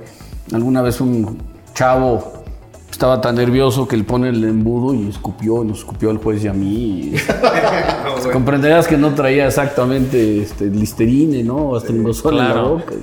alguna 0.54 0.82
vez 0.82 1.02
un 1.02 1.38
chavo 1.74 2.34
estaba 2.90 3.20
tan 3.20 3.36
nervioso 3.36 3.86
que 3.88 3.98
le 3.98 4.04
pone 4.06 4.30
el 4.30 4.44
embudo 4.46 4.94
y 4.94 5.10
escupió, 5.10 5.64
y 5.64 5.68
nos 5.68 5.80
escupió 5.80 6.10
al 6.10 6.18
juez 6.18 6.44
y 6.46 6.48
a 6.48 6.54
mí. 6.54 7.12
y- 7.12 7.16
Pues 8.14 8.28
comprenderás 8.34 8.88
que 8.88 8.98
no 8.98 9.14
traía 9.14 9.46
exactamente 9.48 10.42
este, 10.42 10.66
listerine, 10.68 11.44
¿no? 11.44 11.76
Astringosol 11.76 12.34
en 12.34 12.40
la 12.40 12.54
claro. 12.54 12.70
boca. 12.70 12.94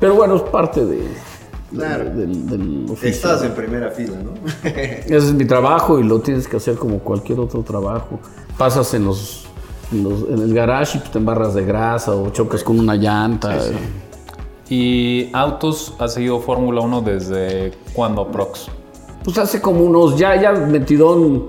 Pero 0.00 0.14
bueno, 0.14 0.36
es 0.36 0.42
parte 0.42 0.84
de, 0.86 1.00
Claro. 1.74 2.04
de- 2.04 2.10
del, 2.26 2.46
del 2.48 2.84
oficio. 2.90 3.08
Estás 3.08 3.42
en 3.44 3.52
primera 3.52 3.90
fila, 3.90 4.16
¿no? 4.22 4.30
Ese 4.68 5.16
es 5.16 5.32
mi 5.34 5.44
trabajo 5.44 5.98
y 5.98 6.04
lo 6.04 6.20
tienes 6.20 6.48
que 6.48 6.56
hacer 6.56 6.76
como 6.76 6.98
cualquier 7.00 7.40
otro 7.40 7.62
trabajo. 7.62 8.18
Pasas 8.58 8.92
en 8.94 9.04
los, 9.04 9.44
en, 9.92 10.04
los- 10.04 10.28
en 10.28 10.38
el 10.38 10.54
garage 10.54 10.98
y 10.98 11.00
pues, 11.00 11.12
te 11.12 11.18
embarras 11.18 11.54
de 11.54 11.64
grasa 11.64 12.14
o 12.14 12.30
chocas 12.30 12.62
con 12.62 12.78
una 12.78 12.94
llanta. 12.96 13.56
Y 14.68 15.28
autos, 15.34 15.94
has 15.98 16.14
seguido 16.14 16.40
Fórmula 16.40 16.80
1 16.80 17.02
desde 17.02 17.72
cuándo, 17.92 18.26
Prox? 18.28 18.66
Pues 19.22 19.36
hace 19.38 19.60
como 19.60 19.84
unos, 19.84 20.16
ya, 20.18 20.40
ya 20.40 20.52
metido 20.52 21.48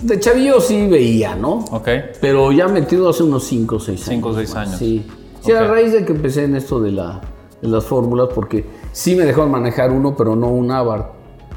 de 0.00 0.20
chavillo 0.20 0.60
sí 0.60 0.86
veía, 0.86 1.34
¿no? 1.34 1.64
¿Ok? 1.72 1.88
Pero 2.20 2.52
ya 2.52 2.68
metido 2.68 3.08
hace 3.10 3.22
unos 3.22 3.44
5 3.44 3.76
o 3.76 3.80
6 3.80 3.88
años. 4.00 4.08
Cinco 4.08 4.28
o 4.30 4.34
seis 4.34 4.54
más, 4.54 4.66
años. 4.68 4.78
Sí. 4.78 5.06
Sí, 5.40 5.52
a 5.52 5.64
raíz 5.66 5.92
de 5.92 6.04
que 6.04 6.12
empecé 6.12 6.44
en 6.44 6.56
esto 6.56 6.80
de, 6.80 6.92
la, 6.92 7.20
de 7.62 7.68
las 7.68 7.84
fórmulas, 7.84 8.28
porque 8.34 8.64
sí 8.92 9.14
me 9.16 9.24
dejaron 9.24 9.50
manejar 9.50 9.90
uno, 9.92 10.14
pero 10.16 10.36
no 10.36 10.48
un 10.48 10.70
Abarth. 10.70 11.06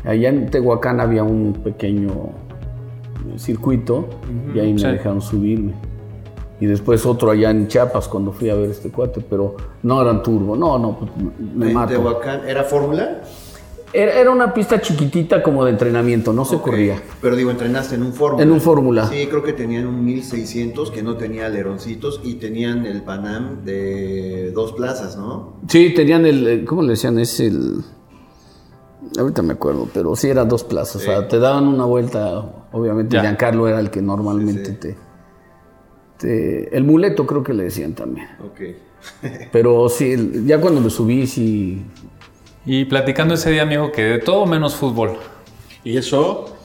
Allá 0.03 0.29
en 0.29 0.50
Tehuacán 0.50 1.00
había 1.00 1.23
un 1.23 1.53
pequeño 1.63 2.09
eh, 2.09 3.38
circuito 3.38 4.07
y 4.53 4.59
ahí 4.59 4.73
me 4.73 4.79
Sí. 4.79 4.88
dejaron 4.88 5.21
subirme. 5.21 5.73
y 6.59 6.67
después 6.67 7.03
otro 7.07 7.31
allá 7.31 7.50
en 7.50 7.67
Chiapas 7.67 8.07
cuando 8.07 8.31
fui 8.31 8.51
a 8.51 8.53
ver 8.55 8.69
este 8.69 8.91
cuate, 8.91 9.19
pero 9.27 9.55
no 9.81 10.00
eran 10.00 10.21
turbo, 10.21 10.55
no, 10.55 10.77
no, 10.77 10.95
pues 11.00 11.09
me 11.55 11.69
En 11.69 11.73
mato. 11.73 11.93
Tehuacán, 11.93 12.47
¿era 12.47 12.63
fórmula? 12.63 13.21
Era, 13.93 14.13
era 14.19 14.31
una 14.31 14.53
pista 14.53 14.79
chiquitita 14.79 15.43
como 15.43 15.65
de 15.65 15.71
entrenamiento, 15.71 16.31
no 16.31 16.45
se 16.45 16.55
Ok. 16.55 16.63
corría. 16.63 17.01
Pero 17.21 17.36
digo, 17.36 17.51
entrenaste 17.51 17.95
en 17.95 18.03
un 18.03 18.13
fórmula. 18.13 18.43
En 18.43 18.51
un 18.51 18.62
Fórmula. 18.62 19.07
Sí, 19.07 19.27
creo 19.27 19.43
que 19.43 19.51
tenían 19.53 19.86
un 19.88 20.05
1600 20.05 20.91
que 20.91 21.03
no 21.03 21.17
tenía 21.17 21.48
aleroncitos 21.48 22.21
y 22.24 22.36
tenían 22.36 22.86
el 22.86 23.01
Panam 23.01 23.65
de 23.65 24.51
dos 24.53 24.71
plazas, 24.74 25.17
¿no? 25.17 25.57
Sí, 25.67 25.93
tenían 25.93 26.25
el, 26.25 26.48
eh, 26.48 26.65
¿cómo 26.65 26.83
le 26.83 26.89
decían? 26.91 27.19
Es 27.19 27.39
el... 27.41 27.83
Ahorita 29.19 29.41
me 29.41 29.53
acuerdo, 29.53 29.89
pero 29.93 30.15
sí 30.15 30.29
eran 30.29 30.48
dos 30.48 30.63
plazas, 30.63 30.95
o 30.98 31.00
sea, 31.00 31.27
te 31.27 31.38
daban 31.38 31.67
una 31.67 31.83
vuelta, 31.83 32.65
obviamente 32.71 33.15
Ya. 33.15 33.21
Giancarlo 33.21 33.67
era 33.67 33.79
el 33.81 33.89
que 33.89 34.01
normalmente 34.01 34.71
te, 34.71 34.95
te- 36.17 36.77
El 36.77 36.86
muleto 36.86 37.25
creo 37.27 37.43
que 37.43 37.53
le 37.53 37.63
decían 37.65 37.93
también. 37.93 38.27
Ok. 38.41 38.62
Pero 39.51 39.89
sí, 39.89 40.43
ya 40.45 40.62
cuando 40.62 40.79
me 40.79 40.89
subí, 40.89 41.27
sí... 41.27 41.83
Y 42.65 42.86
platicando 42.86 43.34
ese 43.34 43.51
día, 43.51 43.63
amigo, 43.63 43.91
que 43.91 44.03
de 44.03 44.20
todo 44.20 44.46
menos 44.46 44.75
fútbol. 44.75 45.18
Y 45.84 45.98
eso, 45.98 46.56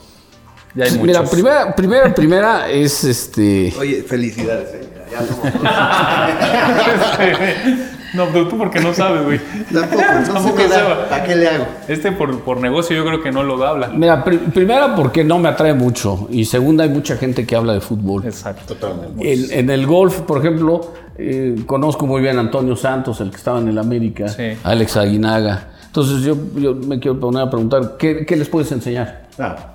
Ya 0.75 0.85
hay 0.85 0.91
Mira, 0.99 1.21
muchos. 1.21 1.33
primera, 1.33 1.75
primera, 1.75 2.13
primera 2.15 2.69
es 2.69 3.03
este... 3.03 3.73
Oye, 3.79 4.03
felicidades, 4.03 4.69
eh. 4.75 4.89
Ya 5.11 5.19
somos 5.25 5.53
no, 8.13 8.25
pero 8.31 8.47
tú 8.47 8.57
porque 8.57 8.79
no 8.79 8.93
sabes, 8.93 9.23
güey. 9.23 9.39
Tampoco, 9.73 10.01
no 10.27 10.33
Tampoco. 10.33 10.63
¿Para 11.09 11.23
qué 11.23 11.35
le 11.35 11.47
hago? 11.47 11.65
Este 11.87 12.11
por, 12.11 12.39
por 12.41 12.59
negocio 12.59 12.95
yo 12.95 13.05
creo 13.05 13.21
que 13.23 13.31
no 13.31 13.43
lo 13.43 13.63
habla. 13.65 13.87
Mira, 13.89 14.23
pri- 14.23 14.37
primera 14.37 14.95
porque 14.95 15.23
no 15.23 15.39
me 15.39 15.49
atrae 15.49 15.73
mucho 15.73 16.27
y 16.29 16.45
segunda 16.45 16.83
hay 16.83 16.89
mucha 16.89 17.15
gente 17.17 17.45
que 17.45 17.55
habla 17.55 17.73
de 17.73 17.81
fútbol. 17.81 18.25
Exacto. 18.25 18.75
totalmente. 18.75 19.33
En, 19.33 19.51
en 19.59 19.69
el 19.69 19.85
golf, 19.87 20.21
por 20.21 20.39
ejemplo, 20.39 20.93
eh, 21.17 21.55
conozco 21.65 22.05
muy 22.05 22.21
bien 22.21 22.37
a 22.37 22.41
Antonio 22.41 22.75
Santos, 22.75 23.21
el 23.21 23.29
que 23.29 23.37
estaba 23.37 23.59
en 23.59 23.69
el 23.69 23.77
América, 23.77 24.27
Sí. 24.27 24.57
Alex 24.63 24.97
Aguinaga. 24.97 25.69
Entonces 25.87 26.21
yo, 26.23 26.35
yo 26.55 26.75
me 26.75 26.99
quiero 26.99 27.19
poner 27.19 27.41
a 27.43 27.49
preguntar, 27.49 27.95
¿qué, 27.97 28.25
qué 28.25 28.35
les 28.35 28.47
puedes 28.49 28.71
enseñar? 28.71 29.27
Ah, 29.39 29.73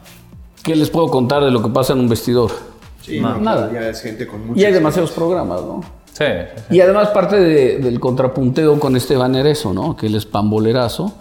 ¿Qué 0.62 0.76
les 0.76 0.88
puedo 0.90 1.09
contar 1.09 1.42
de 1.45 1.50
lo 1.50 1.61
que 1.62 1.69
pasa 1.71 1.92
en 1.92 1.99
un 2.00 2.09
vestidor? 2.09 2.52
Sí, 3.00 3.19
No, 3.21 3.31
no, 3.35 3.40
nada. 3.40 3.71
Ya 3.73 3.88
es 3.88 4.00
gente 4.00 4.26
con 4.28 4.47
mucha 4.47 4.61
Y 4.61 4.64
hay 4.64 4.73
demasiados 4.73 5.11
programas, 5.11 5.61
¿no? 5.62 5.83
Sí. 6.12 6.25
Y 6.71 6.81
además 6.81 7.09
parte 7.09 7.37
de- 7.37 7.78
del 7.78 7.99
contrapunteo 7.99 8.78
con 8.78 8.95
Esteban 8.95 9.35
Erezo, 9.35 9.73
¿no? 9.73 9.97
Que 9.97 10.07
él 10.07 10.14
es 10.14 10.25
pambolerazo 10.26 11.14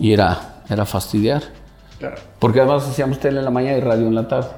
y 0.00 0.12
era, 0.12 0.62
era 0.70 0.86
fastidiar. 0.86 1.42
claro. 1.98 2.16
Porque 2.38 2.60
además 2.60 2.88
hacíamos 2.88 3.18
tele 3.18 3.40
en 3.40 3.44
la 3.44 3.50
mañana 3.50 3.76
y 3.76 3.80
radio 3.80 4.06
en 4.06 4.14
la 4.14 4.28
tarde. 4.28 4.48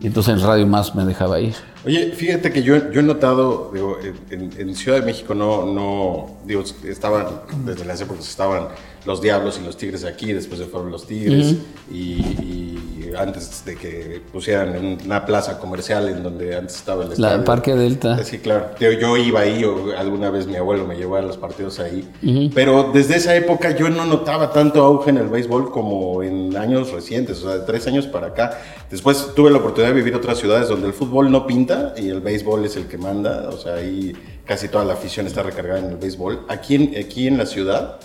Y 0.00 0.08
entonces 0.08 0.34
en 0.34 0.42
radio 0.42 0.66
más 0.66 0.94
me 0.94 1.04
dejaba 1.06 1.40
ir. 1.40 1.54
Oye, 1.86 2.10
fíjate 2.10 2.52
que 2.52 2.62
yo, 2.62 2.90
yo 2.90 3.00
he 3.00 3.02
notado, 3.04 3.70
digo, 3.72 3.98
en, 4.30 4.50
en 4.58 4.74
Ciudad 4.74 4.98
de 4.98 5.06
México 5.06 5.34
no, 5.34 5.64
no, 5.66 6.38
digo, 6.44 6.64
estaban, 6.84 7.26
desde 7.64 7.84
las 7.84 8.00
épocas 8.00 8.28
estaban 8.28 8.68
los 9.04 9.22
Diablos 9.22 9.60
y 9.62 9.64
los 9.64 9.76
Tigres 9.76 10.04
aquí, 10.04 10.32
después 10.32 10.58
se 10.58 10.66
fueron 10.66 10.90
los 10.90 11.06
Tigres, 11.06 11.54
y, 11.92 11.96
y 11.96 13.12
antes 13.16 13.64
de 13.64 13.76
que 13.76 14.20
pusieran 14.32 14.98
una 15.04 15.24
plaza 15.24 15.60
comercial 15.60 16.08
en 16.08 16.24
donde 16.24 16.56
antes 16.56 16.74
estaba 16.74 17.04
el 17.04 17.10
La 17.10 17.14
estadio. 17.14 17.44
Parque 17.44 17.74
Delta. 17.76 18.22
Sí, 18.24 18.38
claro. 18.38 18.70
Yo, 18.80 18.90
yo 18.90 19.16
iba 19.16 19.40
ahí, 19.40 19.62
o 19.62 19.96
alguna 19.96 20.30
vez 20.30 20.48
mi 20.48 20.56
abuelo 20.56 20.88
me 20.88 20.96
llevó 20.96 21.14
a 21.14 21.22
los 21.22 21.36
partidos 21.36 21.78
ahí. 21.78 22.50
Pero 22.52 22.90
desde 22.92 23.14
esa 23.14 23.36
época 23.36 23.76
yo 23.76 23.88
no 23.90 24.04
notaba 24.06 24.50
tanto 24.50 24.82
auge 24.82 25.10
en 25.10 25.18
el 25.18 25.28
béisbol 25.28 25.70
como 25.70 26.24
en 26.24 26.56
años 26.56 26.90
recientes, 26.90 27.38
o 27.38 27.42
sea, 27.42 27.58
de 27.58 27.64
tres 27.64 27.86
años 27.86 28.08
para 28.08 28.26
acá. 28.28 28.58
Después 28.90 29.34
tuve 29.36 29.50
la 29.52 29.58
oportunidad 29.58 29.92
de 29.92 30.00
vivir 30.00 30.16
otras 30.16 30.38
ciudades 30.38 30.68
donde 30.68 30.88
el 30.88 30.92
fútbol 30.92 31.30
no 31.30 31.46
pinta 31.46 31.75
y 31.96 32.08
el 32.08 32.20
béisbol 32.20 32.64
es 32.64 32.76
el 32.76 32.86
que 32.86 32.98
manda. 32.98 33.48
O 33.50 33.56
sea, 33.58 33.74
ahí 33.74 34.12
casi 34.44 34.68
toda 34.68 34.84
la 34.84 34.94
afición 34.94 35.26
está 35.26 35.42
recargada 35.42 35.78
en 35.80 35.86
el 35.86 35.96
béisbol. 35.96 36.46
Aquí 36.48 36.74
en, 36.76 36.94
aquí 37.04 37.26
en 37.26 37.38
la 37.38 37.46
ciudad, 37.46 37.96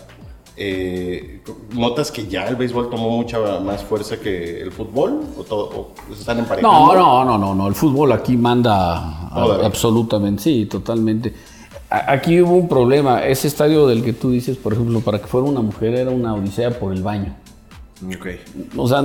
eh, 0.57 1.41
¿notas 1.73 2.11
que 2.11 2.27
ya 2.27 2.47
el 2.47 2.55
béisbol 2.55 2.89
tomó 2.89 3.09
mucha 3.09 3.39
más 3.59 3.83
fuerza 3.83 4.17
que 4.17 4.61
el 4.61 4.71
fútbol? 4.71 5.21
¿O, 5.37 5.43
todo, 5.43 5.63
o 6.09 6.13
se 6.13 6.19
están 6.19 6.39
emparejando? 6.39 6.77
No, 6.77 6.93
no, 6.95 7.25
no, 7.25 7.37
no, 7.37 7.55
no. 7.55 7.67
El 7.67 7.75
fútbol 7.75 8.11
aquí 8.11 8.35
manda 8.37 8.97
a- 9.29 9.59
absolutamente, 9.65 10.43
sí, 10.43 10.65
totalmente. 10.65 11.33
A- 11.89 12.11
Aquí 12.13 12.41
hubo 12.41 12.55
un 12.55 12.67
problema. 12.67 13.25
Ese 13.25 13.47
estadio 13.47 13.87
del 13.87 14.03
que 14.03 14.13
tú 14.13 14.31
dices, 14.31 14.57
por 14.57 14.73
ejemplo, 14.73 14.99
para 15.01 15.19
que 15.19 15.27
fuera 15.27 15.47
una 15.47 15.61
mujer 15.61 15.95
era 15.95 16.11
una 16.11 16.33
odisea 16.33 16.71
por 16.79 16.93
el 16.93 17.01
baño. 17.01 17.35
Ok. 18.07 18.27
O 18.77 18.87
sea, 18.87 19.03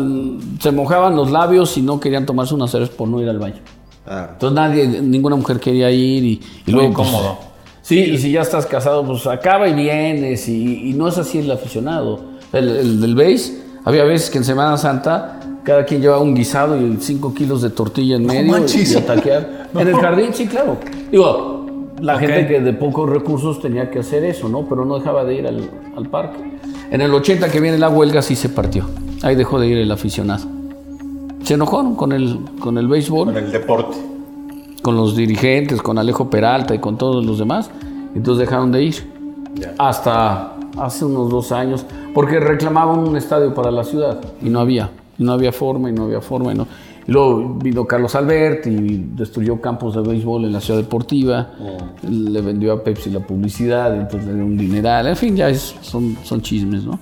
se 0.60 0.70
mojaban 0.72 1.16
los 1.16 1.30
labios 1.30 1.76
y 1.76 1.82
no 1.82 2.00
querían 2.00 2.24
tomarse 2.24 2.54
unas 2.54 2.70
cervezas 2.70 2.94
por 2.94 3.06
no 3.08 3.20
ir 3.20 3.28
al 3.28 3.38
baño. 3.38 3.60
Ah, 4.06 4.28
Entonces 4.32 4.54
nadie, 4.54 4.86
ninguna 5.02 5.36
mujer 5.36 5.58
quería 5.60 5.90
ir 5.90 6.24
y, 6.24 6.40
y 6.66 6.70
luego... 6.72 6.92
pues, 6.94 7.08
incómodo. 7.08 7.38
sí, 7.82 7.98
y 8.00 8.18
si 8.18 8.30
ya 8.32 8.42
estás 8.42 8.66
casado, 8.66 9.04
pues 9.04 9.26
acaba 9.26 9.68
y 9.68 9.74
vienes 9.74 10.48
y, 10.48 10.90
y 10.90 10.92
no 10.94 11.08
es 11.08 11.18
así 11.18 11.38
el 11.38 11.50
aficionado. 11.50 12.20
El, 12.52 12.68
el 12.68 13.00
del 13.00 13.14
base, 13.14 13.60
había 13.84 14.04
veces 14.04 14.30
que 14.30 14.38
en 14.38 14.44
Semana 14.44 14.76
Santa 14.76 15.40
cada 15.64 15.84
quien 15.84 16.00
llevaba 16.00 16.22
un 16.22 16.34
guisado 16.34 16.80
y 16.80 16.96
5 17.00 17.34
kilos 17.34 17.60
de 17.62 17.70
tortilla 17.70 18.14
en 18.16 18.24
medio 18.26 18.52
manches. 18.52 18.92
y 18.92 18.96
a 18.96 19.04
taquear. 19.04 19.66
En 19.76 19.88
el 19.88 19.96
jardín, 19.96 20.28
sí, 20.32 20.46
claro. 20.46 20.78
Digo, 21.10 21.66
la 22.00 22.18
gente 22.18 22.46
que 22.46 22.60
de 22.60 22.72
pocos 22.72 23.10
recursos 23.10 23.60
tenía 23.60 23.90
que 23.90 23.98
hacer 23.98 24.24
eso, 24.24 24.48
¿no? 24.48 24.64
Pero 24.68 24.84
no 24.84 24.98
dejaba 24.98 25.24
de 25.24 25.34
ir 25.34 25.46
al, 25.46 25.68
al 25.96 26.08
parque. 26.08 26.38
En 26.90 27.00
el 27.00 27.12
80 27.12 27.50
que 27.50 27.60
viene 27.60 27.76
la 27.78 27.88
huelga 27.88 28.22
sí 28.22 28.36
se 28.36 28.48
partió. 28.48 28.86
Ahí 29.22 29.34
dejó 29.34 29.58
de 29.58 29.66
ir 29.66 29.78
el 29.78 29.90
aficionado. 29.90 30.46
Se 31.46 31.54
enojaron 31.54 31.94
con 31.94 32.10
el, 32.12 32.40
con 32.58 32.76
el 32.76 32.88
béisbol 32.88 33.26
Con 33.32 33.36
el 33.36 33.52
deporte. 33.52 33.96
con 34.82 34.96
los 34.96 35.14
dirigentes, 35.14 35.80
con 35.80 35.96
Alejo 35.96 36.28
Peralta 36.28 36.74
y 36.74 36.78
con 36.80 36.98
todos 36.98 37.24
los 37.24 37.38
demás. 37.38 37.70
Entonces 38.16 38.46
dejaron 38.48 38.72
de 38.72 38.82
ir. 38.82 39.12
Hasta 39.78 40.56
hace 40.76 41.04
unos 41.04 41.30
dos 41.30 41.52
años, 41.52 41.86
porque 42.12 42.40
reclamaban 42.40 42.98
un 42.98 43.16
estadio 43.16 43.54
para 43.54 43.70
la 43.70 43.84
ciudad 43.84 44.20
y 44.42 44.48
no 44.50 44.58
había. 44.60 44.90
Y 45.18 45.22
no 45.24 45.32
había 45.32 45.52
forma 45.52 45.88
y 45.88 45.92
no 45.92 46.04
había 46.04 46.20
forma. 46.20 46.52
Y, 46.52 46.56
no. 46.56 46.66
y 47.06 47.12
luego 47.12 47.54
vino 47.62 47.84
Carlos 47.86 48.14
Albert 48.16 48.66
y 48.66 49.04
destruyó 49.14 49.60
campos 49.60 49.94
de 49.94 50.02
béisbol 50.02 50.44
en 50.46 50.52
la 50.52 50.60
ciudad 50.60 50.80
deportiva. 50.80 51.50
Le 52.10 52.40
vendió 52.40 52.72
a 52.72 52.82
Pepsi 52.82 53.08
la 53.10 53.20
publicidad, 53.20 53.94
entonces 53.96 54.28
le 54.28 54.34
dio 54.34 54.44
un 54.44 54.58
dineral. 54.58 55.06
En 55.06 55.16
fin, 55.16 55.36
ya 55.36 55.48
es- 55.48 55.76
son, 55.80 56.16
son 56.24 56.42
chismes, 56.42 56.84
¿no? 56.84 56.98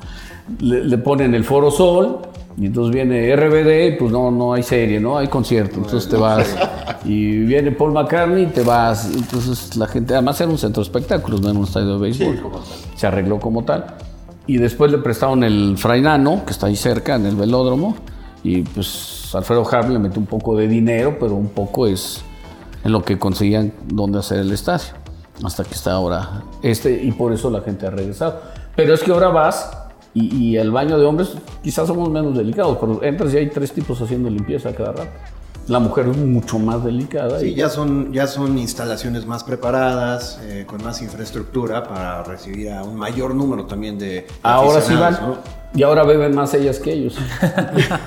Le, 0.60 0.84
le 0.84 0.98
ponen 0.98 1.34
el 1.34 1.44
Foro 1.44 1.70
Sol. 1.70 2.18
Y 2.56 2.66
entonces 2.66 2.94
viene 2.94 3.34
RBD 3.34 3.98
pues 3.98 4.12
no, 4.12 4.30
no 4.30 4.52
hay 4.52 4.62
serie, 4.62 5.00
¿no? 5.00 5.18
Hay 5.18 5.28
concierto. 5.28 5.76
Entonces 5.76 6.08
te 6.08 6.16
vas. 6.16 6.54
Y 7.04 7.40
viene 7.40 7.70
Paul 7.72 7.92
McCartney 7.92 8.44
y 8.44 8.46
te 8.46 8.62
vas. 8.62 9.10
Entonces 9.14 9.76
la 9.76 9.86
gente, 9.86 10.14
además 10.14 10.40
era 10.40 10.50
un 10.50 10.56
centro 10.56 10.82
de 10.82 10.86
espectáculos, 10.86 11.40
no 11.42 11.50
era 11.50 11.58
un 11.58 11.64
estadio 11.66 11.94
de 11.94 12.00
béisbol. 12.00 12.40
Se 12.96 13.06
arregló 13.06 13.38
como 13.38 13.64
tal. 13.64 13.84
Y 14.46 14.58
después 14.58 14.90
le 14.90 14.98
prestaron 14.98 15.42
el 15.44 15.76
Frainano, 15.76 16.44
que 16.46 16.52
está 16.52 16.66
ahí 16.66 16.76
cerca, 16.76 17.16
en 17.16 17.26
el 17.26 17.36
velódromo. 17.36 17.96
Y 18.42 18.62
pues 18.62 19.34
Alfredo 19.34 19.66
Harp 19.70 19.90
le 19.90 19.98
metió 19.98 20.20
un 20.20 20.26
poco 20.26 20.56
de 20.56 20.68
dinero, 20.68 21.16
pero 21.18 21.34
un 21.34 21.48
poco 21.48 21.86
es 21.86 22.22
en 22.84 22.92
lo 22.92 23.02
que 23.02 23.18
conseguían 23.18 23.72
dónde 23.86 24.18
hacer 24.18 24.38
el 24.38 24.52
estadio. 24.52 24.94
Hasta 25.42 25.64
que 25.64 25.74
está 25.74 25.92
ahora 25.92 26.44
este, 26.62 27.02
y 27.02 27.10
por 27.10 27.32
eso 27.32 27.50
la 27.50 27.60
gente 27.60 27.86
ha 27.86 27.90
regresado. 27.90 28.40
Pero 28.76 28.94
es 28.94 29.02
que 29.02 29.10
ahora 29.10 29.28
vas 29.28 29.83
y, 30.14 30.34
y 30.36 30.56
el 30.56 30.70
baño 30.70 30.96
de 30.98 31.04
hombres 31.06 31.32
quizás 31.62 31.88
somos 31.88 32.08
menos 32.08 32.36
delicados, 32.36 32.78
pero 32.80 33.02
entras 33.02 33.34
y 33.34 33.38
hay 33.38 33.50
tres 33.50 33.72
tipos 33.72 34.00
haciendo 34.00 34.30
limpieza 34.30 34.72
cada 34.74 34.92
rato. 34.92 35.10
La 35.66 35.78
mujer 35.78 36.08
es 36.08 36.16
mucho 36.18 36.58
más 36.58 36.84
delicada. 36.84 37.40
Sí, 37.40 37.46
y- 37.48 37.54
ya 37.54 37.68
son, 37.70 38.12
ya 38.12 38.26
son 38.26 38.58
instalaciones 38.58 39.24
más 39.26 39.44
preparadas, 39.44 40.38
eh, 40.42 40.64
con 40.66 40.82
más 40.84 41.00
infraestructura 41.00 41.82
para 41.84 42.22
recibir 42.22 42.70
a 42.70 42.82
un 42.84 42.96
mayor 42.96 43.34
número 43.34 43.64
también 43.64 43.98
de 43.98 44.26
Ahora 44.42 44.82
sí 44.82 44.92
van. 44.92 45.04
aficionados, 45.14 45.38
Y 45.74 45.82
ahora 45.82 46.04
beben 46.04 46.34
más 46.34 46.52
ellas 46.54 46.78
que 46.78 46.92
ellos. 46.92 47.16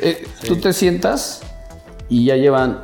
Eh, 0.00 0.26
Tú 0.46 0.56
te 0.56 0.72
sientas 0.72 1.42
y 2.08 2.26
ya 2.26 2.36
llevan 2.36 2.80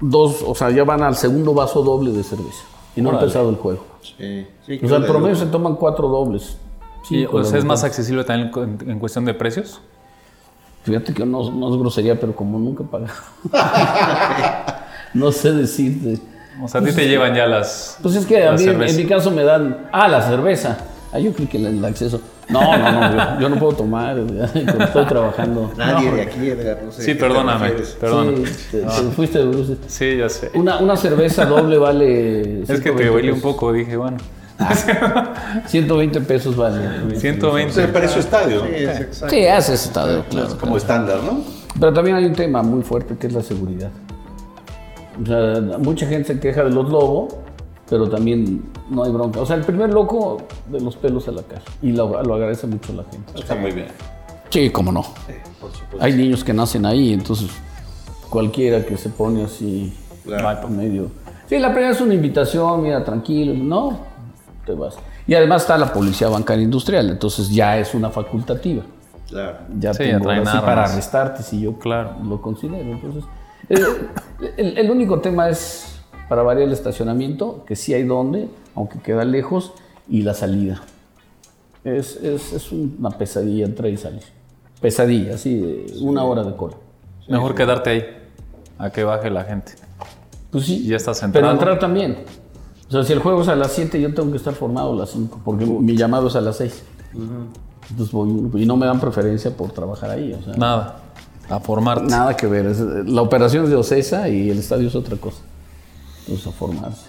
dos, 0.00 0.42
o 0.46 0.54
sea, 0.54 0.70
ya 0.70 0.84
van 0.84 1.02
al 1.02 1.16
segundo 1.16 1.52
vaso 1.54 1.82
doble 1.82 2.12
de 2.12 2.22
cerveza. 2.22 2.64
Y 2.96 3.02
no 3.02 3.10
ha 3.10 3.14
empezado 3.14 3.50
el 3.50 3.56
juego. 3.56 3.84
¿no? 3.88 4.04
Sí, 4.06 4.46
sí, 4.66 4.80
O 4.82 4.88
sea, 4.88 4.96
en 4.98 5.06
promedio 5.06 5.36
se 5.36 5.46
toman 5.46 5.76
cuatro 5.76 6.08
dobles. 6.08 6.56
Y, 7.04 7.20
Cinco, 7.20 7.38
o 7.38 7.44
sea, 7.44 7.58
es 7.58 7.64
más 7.64 7.82
accesible 7.84 8.24
también 8.24 8.50
en, 8.82 8.90
en 8.90 8.98
cuestión 8.98 9.24
de 9.24 9.34
precios. 9.34 9.80
Fíjate 10.84 11.12
que 11.12 11.26
no, 11.26 11.50
no 11.50 11.72
es 11.74 11.78
grosería, 11.80 12.18
pero 12.18 12.34
como 12.34 12.58
nunca 12.58 12.84
paga. 12.84 13.08
no 15.14 15.32
sé 15.32 15.52
decirte. 15.52 16.18
O 16.62 16.68
sea, 16.68 16.80
a 16.80 16.84
ti 16.84 16.92
te 16.92 17.08
llevan 17.08 17.34
ya 17.34 17.46
las. 17.46 17.98
Pues 18.02 18.14
es 18.16 18.26
que 18.26 18.46
a 18.46 18.52
mí, 18.52 18.58
en- 18.58 18.64
cerveza. 18.64 18.90
en 18.92 18.96
mi 18.96 19.06
caso 19.06 19.30
me 19.30 19.44
dan. 19.44 19.88
Ah, 19.92 20.08
la 20.08 20.22
cerveza. 20.22 20.78
Ah, 21.12 21.18
yo 21.18 21.32
creo 21.32 21.48
que 21.48 21.56
el, 21.58 21.66
el 21.66 21.84
acceso. 21.84 22.20
No, 22.48 22.76
no, 22.76 22.92
no, 22.92 23.34
yo, 23.36 23.40
yo 23.42 23.48
no 23.48 23.56
puedo 23.58 23.72
tomar. 23.74 24.16
Cuando 24.24 24.84
estoy 24.84 25.06
trabajando. 25.06 25.72
Nadie 25.76 26.10
de 26.12 26.22
aquí, 26.22 26.48
Edgar, 26.48 26.80
no 26.84 26.92
sé. 26.92 27.02
Sí, 27.02 27.14
perdóname. 27.14 27.68
refieres. 27.68 27.96
Perdón. 28.00 28.44
Sí, 28.46 28.66
te, 28.72 28.80
te 28.80 28.86
fuiste 29.14 29.38
de 29.38 29.44
bruces. 29.46 29.78
Sí, 29.86 30.16
ya 30.16 30.28
sé. 30.28 30.50
Una, 30.54 30.78
una 30.78 30.96
cerveza 30.96 31.44
doble 31.46 31.78
vale. 31.78 32.62
Es 32.62 32.68
que 32.68 32.90
120 32.92 33.02
te 33.02 33.10
oí 33.10 33.30
un 33.30 33.40
poco, 33.40 33.72
dije, 33.72 33.96
bueno. 33.96 34.16
120 35.66 36.20
pesos 36.22 36.56
vale. 36.56 37.16
120. 37.16 37.70
Es 37.70 37.76
el 37.78 37.88
precio 37.92 38.20
estadio. 38.20 38.64
Sí, 38.64 38.70
es 38.74 39.00
exacto. 39.00 39.34
Sí, 39.34 39.46
hace 39.46 39.74
estado, 39.74 40.24
claro. 40.30 40.56
Como 40.58 40.76
estándar, 40.76 41.18
¿no? 41.22 41.40
Pero 41.78 41.92
también 41.92 42.16
hay 42.16 42.24
un 42.24 42.34
tema 42.34 42.62
muy 42.62 42.82
fuerte 42.82 43.16
que 43.16 43.26
es 43.26 43.32
la 43.32 43.42
seguridad. 43.42 43.90
O 45.22 45.26
sea, 45.26 45.78
mucha 45.78 46.06
gente 46.06 46.34
se 46.34 46.40
queja 46.40 46.64
de 46.64 46.70
los 46.70 46.88
lobos, 46.88 47.34
pero 47.88 48.08
también 48.08 48.62
no 48.88 49.04
hay 49.04 49.10
bronca. 49.12 49.40
O 49.40 49.46
sea, 49.46 49.56
el 49.56 49.62
primer 49.62 49.90
loco 49.92 50.42
de 50.70 50.80
los 50.80 50.96
pelos 50.96 51.26
a 51.28 51.32
la 51.32 51.42
cara. 51.42 51.62
Y 51.82 51.92
lo, 51.92 52.22
lo 52.22 52.34
agradece 52.34 52.66
mucho 52.66 52.92
la 52.92 53.04
gente. 53.04 53.38
Está 53.38 53.54
muy 53.54 53.72
bien. 53.72 53.88
Sí, 54.50 54.70
cómo 54.70 54.92
no. 54.92 55.02
Por 55.60 55.70
supuesto. 55.72 55.98
Hay 56.00 56.12
niños 56.14 56.42
que 56.42 56.52
nacen 56.52 56.84
ahí, 56.86 57.12
entonces 57.12 57.50
cualquiera 58.28 58.84
que 58.84 58.96
se 58.96 59.08
pone 59.10 59.44
así 59.44 59.92
Claro. 60.24 60.68
medio. 60.68 61.10
Sí, 61.48 61.58
la 61.58 61.72
primera 61.72 61.92
es 61.92 62.00
una 62.00 62.14
invitación, 62.14 62.82
mira, 62.82 63.04
tranquilo, 63.04 63.54
no, 63.54 63.98
te 64.70 64.76
vas. 64.78 64.96
Y 65.26 65.34
además 65.34 65.62
está 65.62 65.76
la 65.78 65.92
policía 65.92 66.28
bancaria 66.28 66.64
industrial, 66.64 67.10
entonces 67.10 67.50
ya 67.50 67.78
es 67.78 67.94
una 67.94 68.10
facultativa. 68.10 68.82
Claro. 69.28 69.58
Ya 69.78 69.92
Sí, 69.94 70.04
tengo 70.04 70.24
traen 70.24 70.40
ahora 70.40 70.52
sí 70.52 70.58
para 70.64 70.84
arrestarte 70.84 71.42
si 71.42 71.60
yo 71.60 71.78
Claro. 71.78 72.16
lo 72.24 72.40
considero. 72.42 72.76
Entonces, 72.90 73.24
el, 73.68 73.86
el- 74.56 74.78
el 74.78 74.90
único 74.90 75.20
tema 75.20 75.48
es, 75.48 76.00
para 76.28 76.42
variar 76.42 76.66
el 76.68 76.72
estacionamiento, 76.72 77.64
que 77.64 77.76
sí 77.76 77.94
hay 77.94 78.02
donde, 78.04 78.48
aunque 78.74 78.98
queda 79.00 79.24
lejos, 79.24 79.72
y 80.08 80.22
la 80.22 80.34
salida. 80.34 80.80
Es, 81.84 82.16
es- 82.16 82.52
es 82.52 82.72
una 82.72 83.10
pesadilla 83.10 83.64
entrar 83.64 83.90
y 83.90 83.96
salir. 83.96 84.22
Pesadilla, 84.80 85.34
así, 85.34 85.56
de 85.60 85.98
una 86.00 86.24
hora 86.24 86.42
de 86.42 86.56
cola. 86.56 86.74
Mejor 87.28 87.54
quedarte 87.54 87.90
ahí, 87.90 88.04
a 88.78 88.90
que 88.90 89.04
baje 89.04 89.30
la 89.30 89.44
gente. 89.44 89.72
Pues 90.50 90.64
sí. 90.66 90.84
Ya 90.86 90.96
estás 90.96 91.18
Pero 91.20 91.28
entrado. 91.28 91.52
entrar 91.52 91.78
también. 91.78 92.24
O 92.90 92.92
sea, 92.92 93.04
si 93.04 93.12
el 93.12 93.20
juego 93.20 93.42
es 93.42 93.48
a 93.48 93.54
las 93.56 93.72
7, 93.72 94.00
yo 94.00 94.12
tengo 94.12 94.30
que 94.32 94.36
estar 94.36 94.52
formado 94.52 94.92
a 94.92 94.96
las 94.96 95.10
5, 95.10 95.40
porque 95.44 95.64
mi 95.64 95.96
llamado 95.96 96.26
es 96.28 96.34
a 96.36 96.40
las 96.40 96.56
6. 96.56 96.82
Entonces 97.90 98.12
voy, 98.12 98.50
y 98.62 98.66
no 98.66 98.76
me 98.76 98.86
dan 98.86 99.00
preferencia 99.00 99.56
por 99.56 99.70
trabajar 99.72 100.10
ahí. 100.10 100.32
O 100.32 100.42
sea, 100.44 100.54
Nada, 100.54 101.00
a 101.48 101.60
formarte. 101.60 102.06
Nada 102.10 102.36
que 102.36 102.46
ver. 102.46 102.66
la 103.06 103.22
operación 103.22 103.64
es 103.64 103.70
de 103.70 103.76
Ocesa 103.76 104.28
y 104.28 104.50
el 104.50 104.58
estadio 104.58 104.88
es 104.88 104.94
otra 104.94 105.16
cosa. 105.16 105.38
Entonces, 106.20 106.46
a 106.46 106.50
formarse. 106.52 107.06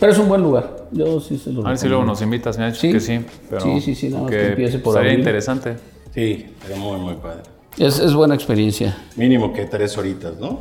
Pero 0.00 0.12
es 0.12 0.18
un 0.18 0.28
buen 0.28 0.42
lugar. 0.42 0.86
Yo 0.92 1.20
sí 1.20 1.38
se 1.38 1.52
lo 1.52 1.64
A 1.64 1.70
ver 1.70 1.78
si 1.78 1.88
luego 1.88 2.04
nos 2.04 2.20
invitas, 2.22 2.58
me 2.58 2.64
ha 2.64 2.66
dicho 2.68 2.80
Sí. 2.80 2.92
que 2.92 3.00
sí. 3.00 3.20
Pero 3.48 3.60
Sí, 3.60 3.80
sí, 3.80 3.94
sí, 3.94 4.08
nada 4.08 4.22
más 4.22 4.30
que 4.30 4.48
empiece 4.48 4.78
por 4.78 4.94
Sería 4.94 5.10
abril. 5.10 5.20
interesante. 5.20 5.76
Sí, 6.14 6.46
era 6.66 6.76
muy, 6.76 6.98
muy 6.98 7.14
padre. 7.14 7.42
Es, 7.78 7.98
es 8.00 8.12
buena 8.14 8.34
experiencia. 8.34 8.96
Mínimo 9.16 9.52
que 9.52 9.64
tres 9.66 9.96
horitas, 9.96 10.34
¿no? 10.40 10.60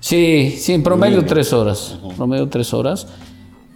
Sí, 0.00 0.54
sí, 0.58 0.72
en 0.74 0.82
promedio 0.82 1.24
tres 1.24 1.52
horas. 1.52 1.98
Promedio 2.16 2.48
tres 2.48 2.74
horas. 2.74 3.06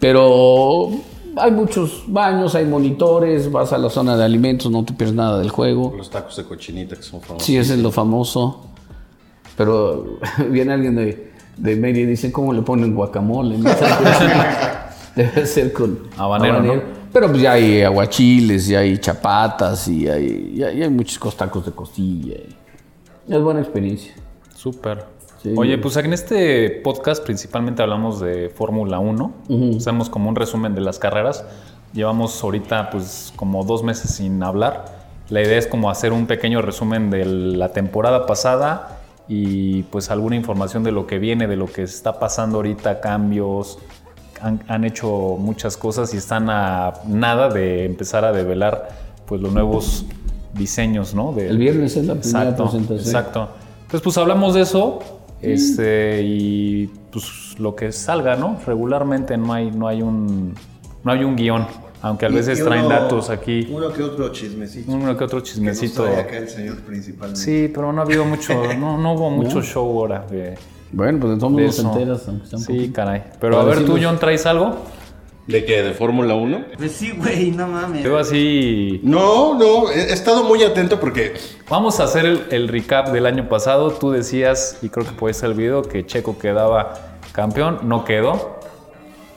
Pero 0.01 0.91
hay 1.37 1.51
muchos 1.51 2.05
baños, 2.07 2.55
hay 2.55 2.65
monitores, 2.67 3.51
vas 3.51 3.73
a 3.73 3.79
la 3.79 3.91
zona 3.91 4.17
de 4.17 4.25
alimentos, 4.25 4.71
no 4.71 4.85
te 4.85 4.93
pierdes 4.93 5.15
nada 5.17 5.39
del 5.39 5.51
juego. 5.51 5.95
Los 5.97 6.11
tacos 6.11 6.37
de 6.37 6.45
cochinita 6.45 6.97
que 6.97 7.03
son 7.03 7.21
famosos. 7.21 7.45
Sí, 7.47 7.57
ese 7.57 7.75
es 7.75 7.81
lo 7.81 7.91
famoso. 7.91 8.65
Pero 9.57 10.19
viene 10.51 10.73
alguien 10.73 10.95
de, 10.97 11.33
de 11.57 11.77
Mérida 11.77 12.03
y 12.03 12.07
dice, 12.07 12.31
¿cómo 12.31 12.53
le 12.53 12.63
ponen 12.63 12.95
guacamole? 12.95 13.59
No. 13.59 13.71
Debe 15.17 15.47
ser 15.47 15.73
con 15.73 15.99
Habanero, 16.17 16.63
¿no? 16.63 16.99
Pero 17.13 17.29
pues 17.31 17.43
ya 17.43 17.53
hay 17.53 17.83
aguachiles, 17.83 18.67
ya 18.69 18.81
hay 18.81 18.99
chapatas 18.99 19.89
y 19.89 20.07
hay, 20.07 20.55
ya, 20.57 20.71
ya 20.73 20.85
hay 20.85 20.91
muchos 20.91 21.19
cos- 21.19 21.35
tacos 21.37 21.65
de 21.65 21.73
costilla. 21.73 22.35
Es 23.29 23.41
buena 23.43 23.61
experiencia. 23.61 24.13
Súper. 24.55 25.05
Sí. 25.43 25.55
Oye, 25.57 25.79
pues 25.79 25.97
en 25.97 26.13
este 26.13 26.69
podcast 26.83 27.25
principalmente 27.25 27.83
hablamos 27.83 28.21
de 28.21 28.49
Fórmula 28.49 28.99
1. 28.99 29.33
Hacemos 29.77 30.11
como 30.11 30.29
un 30.29 30.37
resumen 30.37 30.75
de 30.75 30.81
las 30.81 30.99
carreras. 30.99 31.45
Llevamos 31.93 32.43
ahorita 32.43 32.91
pues 32.91 33.33
como 33.37 33.65
dos 33.65 33.83
meses 33.83 34.11
sin 34.17 34.43
hablar. 34.43 34.85
La 35.31 35.41
idea 35.43 35.59
es 35.59 35.67
como 35.67 35.91
hacer 35.91 36.13
un 36.13 36.27
pequeño 36.27 36.61
resumen 36.63 37.11
de 37.11 37.25
la 37.25 37.69
temporada 37.73 38.27
pasada 38.27 38.99
y 39.29 39.83
pues 39.85 40.11
alguna 40.11 40.37
información 40.37 40.83
de 40.83 40.91
lo 40.91 41.07
que 41.07 41.19
viene, 41.19 41.47
de 41.47 41.57
lo 41.57 41.67
que 41.67 41.83
está 41.83 42.19
pasando 42.19 42.57
ahorita, 42.57 43.01
cambios. 43.01 43.79
Han, 44.41 44.63
han 44.69 44.85
hecho 44.85 45.37
muchas 45.39 45.77
cosas 45.77 46.15
y 46.15 46.17
están 46.17 46.49
a 46.51 46.95
nada 47.07 47.49
de 47.49 47.85
empezar 47.85 48.25
a 48.25 48.33
develar 48.33 48.89
pues 49.27 49.41
los 49.41 49.53
nuevos 49.53 50.05
diseños, 50.55 51.15
¿no? 51.15 51.33
De- 51.33 51.49
El 51.49 51.59
viernes 51.59 51.97
es 51.97 52.07
la 52.07 52.15
primera 52.15 52.41
Exacto, 52.43 52.63
presentación. 52.65 53.07
exacto. 53.07 53.49
Entonces, 53.83 54.01
pues 54.03 54.19
hablamos 54.19 54.55
de 54.55 54.63
eso. 54.63 54.99
Este, 55.43 56.23
y 56.25 56.87
pues 57.13 57.57
lo 57.59 57.75
que 57.77 57.93
salga, 57.93 58.37
¿no? 58.37 58.59
Regularmente 58.67 59.37
no 59.37 59.53
hay, 59.53 59.71
no 59.71 59.87
hay 59.89 60.03
un. 60.03 60.55
No 61.05 61.13
hay 61.13 61.25
un 61.25 61.37
guion. 61.37 61.67
Aunque 62.01 62.27
a 62.27 62.29
veces 62.29 62.63
traen 62.63 62.87
uno- 62.87 62.95
datos 62.95 63.29
aquí. 63.31 63.69
Uno 63.73 63.93
que 63.93 64.03
otro 64.03 64.31
chismecito. 64.31 64.93
Uno 64.93 65.17
que 65.17 65.25
otro 65.25 65.41
chismecito. 65.41 66.03
nos 66.05 66.13
trae 66.13 66.23
acá 66.25 66.37
el 66.39 66.49
señor 66.49 66.77
principalmente. 66.79 67.41
Sí, 67.41 67.71
pero 67.75 67.93
no 67.93 68.01
ha 68.01 68.05
habido 68.05 68.25
mucho, 68.25 68.53
no, 68.79 68.99
no 68.99 69.15
hubo 69.15 69.31
mucho 69.31 69.63
show 69.63 69.85
ahora 69.99 70.25
de, 70.31 70.55
Bueno, 70.93 71.19
pues 71.19 71.33
entonces 71.33 71.77
de 71.77 71.83
no 71.83 71.93
enteras, 71.93 72.23
Sí, 72.57 72.67
poquito. 72.67 72.93
caray. 72.95 73.23
Pero 73.41 73.59
a 73.61 73.65
ver, 73.65 73.85
tú, 73.85 73.99
John, 74.01 74.19
¿traes 74.19 74.47
algo? 74.47 74.77
¿De 75.49 75.65
qué? 75.65 75.83
¿De 75.83 75.95
Fórmula 75.95 76.35
1? 76.35 76.65
Pues 76.77 76.93
sí, 76.93 77.13
güey, 77.17 77.51
no 77.53 77.67
mames. 77.67 78.05
Yo 78.05 78.19
así. 78.19 79.01
No, 79.03 79.55
no, 79.55 79.91
he 79.91 80.11
he 80.11 80.13
estado 80.13 80.45
muy 80.45 80.63
atento 80.63 81.01
porque 81.01 81.35
Vamos 81.71 82.01
a 82.01 82.05
hacer 82.05 82.27
el, 82.27 82.45
el 82.51 82.69
recap 82.69 83.09
del 83.13 83.25
año 83.27 83.49
pasado. 83.49 83.91
Tú 83.93 84.11
decías, 84.11 84.79
y 84.83 84.91
creo 84.91 85.07
que 85.07 85.13
puede 85.13 85.33
ser 85.35 85.51
el 85.51 85.57
video, 85.57 85.83
que 85.83 86.05
Checo 86.07 86.39
quedaba 86.39 87.19
campeón. 87.33 87.81
No 87.85 88.05
quedó. 88.05 88.61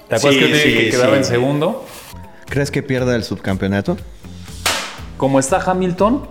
¿Te 0.09 0.15
acuerdas 0.15 0.33
Sí, 0.33 0.39
que, 0.39 0.49
yo 0.49 0.57
te 0.57 0.67
dije 0.67 0.79
sí, 0.79 0.85
que 0.85 0.91
quedaba 0.91 1.11
sí. 1.13 1.17
en 1.17 1.25
segundo? 1.25 1.85
¿Crees 2.47 2.71
que 2.71 2.83
pierda 2.83 3.15
el 3.15 3.23
subcampeonato? 3.23 3.95
Como 5.15 5.39
está 5.39 5.61
Hamilton, 5.61 6.27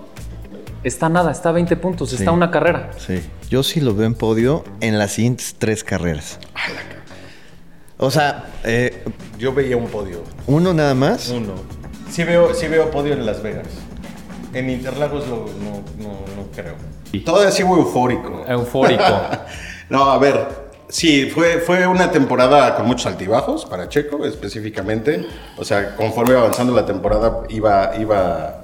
está 0.85 1.09
nada, 1.09 1.33
está 1.33 1.49
a 1.49 1.53
20 1.53 1.77
puntos, 1.77 2.13
está 2.13 2.33
una 2.33 2.51
carrera. 2.51 2.91
Sí. 2.99 3.23
Yo 3.49 3.63
sí 3.63 3.81
lo 3.81 3.95
veo 3.95 4.07
en 4.07 4.15
podio 4.15 4.65
en 4.81 4.99
las 4.99 5.13
siguientes 5.13 5.55
tres 5.59 5.85
carreras. 5.85 6.39
O 8.01 8.11
sea, 8.11 8.47
eh, 8.65 9.05
yo 9.39 9.53
veía 9.53 9.77
un 9.77 9.87
podio. 9.87 10.23
uno 10.47 10.73
nada 10.75 10.95
más. 10.95 11.29
Uno. 11.29 11.53
Sí 12.11 12.25
veo, 12.25 12.55
sí 12.55 12.67
veo 12.67 12.91
podio 12.91 13.13
en 13.13 13.25
Las 13.27 13.43
Vegas. 13.43 13.67
En 14.53 14.69
Interlagos 14.71 15.29
lo- 15.29 15.47
no, 15.63 15.83
no, 15.99 16.09
no 16.37 16.49
creo. 16.55 16.75
Todavía 17.25 17.53
sigo 17.53 17.77
eufórico. 17.77 18.45
Eufórico. 18.49 19.05
No, 19.91 20.05
a 20.09 20.19
ver, 20.19 20.47
sí, 20.89 21.29
fue, 21.35 21.59
fue 21.59 21.85
una 21.89 22.13
temporada 22.13 22.77
con 22.77 22.87
muchos 22.87 23.07
altibajos 23.07 23.67
para 23.67 23.89
Checo 23.89 24.25
específicamente. 24.25 25.27
O 25.57 25.65
sea, 25.65 25.97
conforme 25.97 26.31
iba 26.35 26.43
avanzando 26.43 26.73
la 26.77 26.87
temporada 26.87 27.43
iba, 27.49 27.91
iba, 27.99 28.60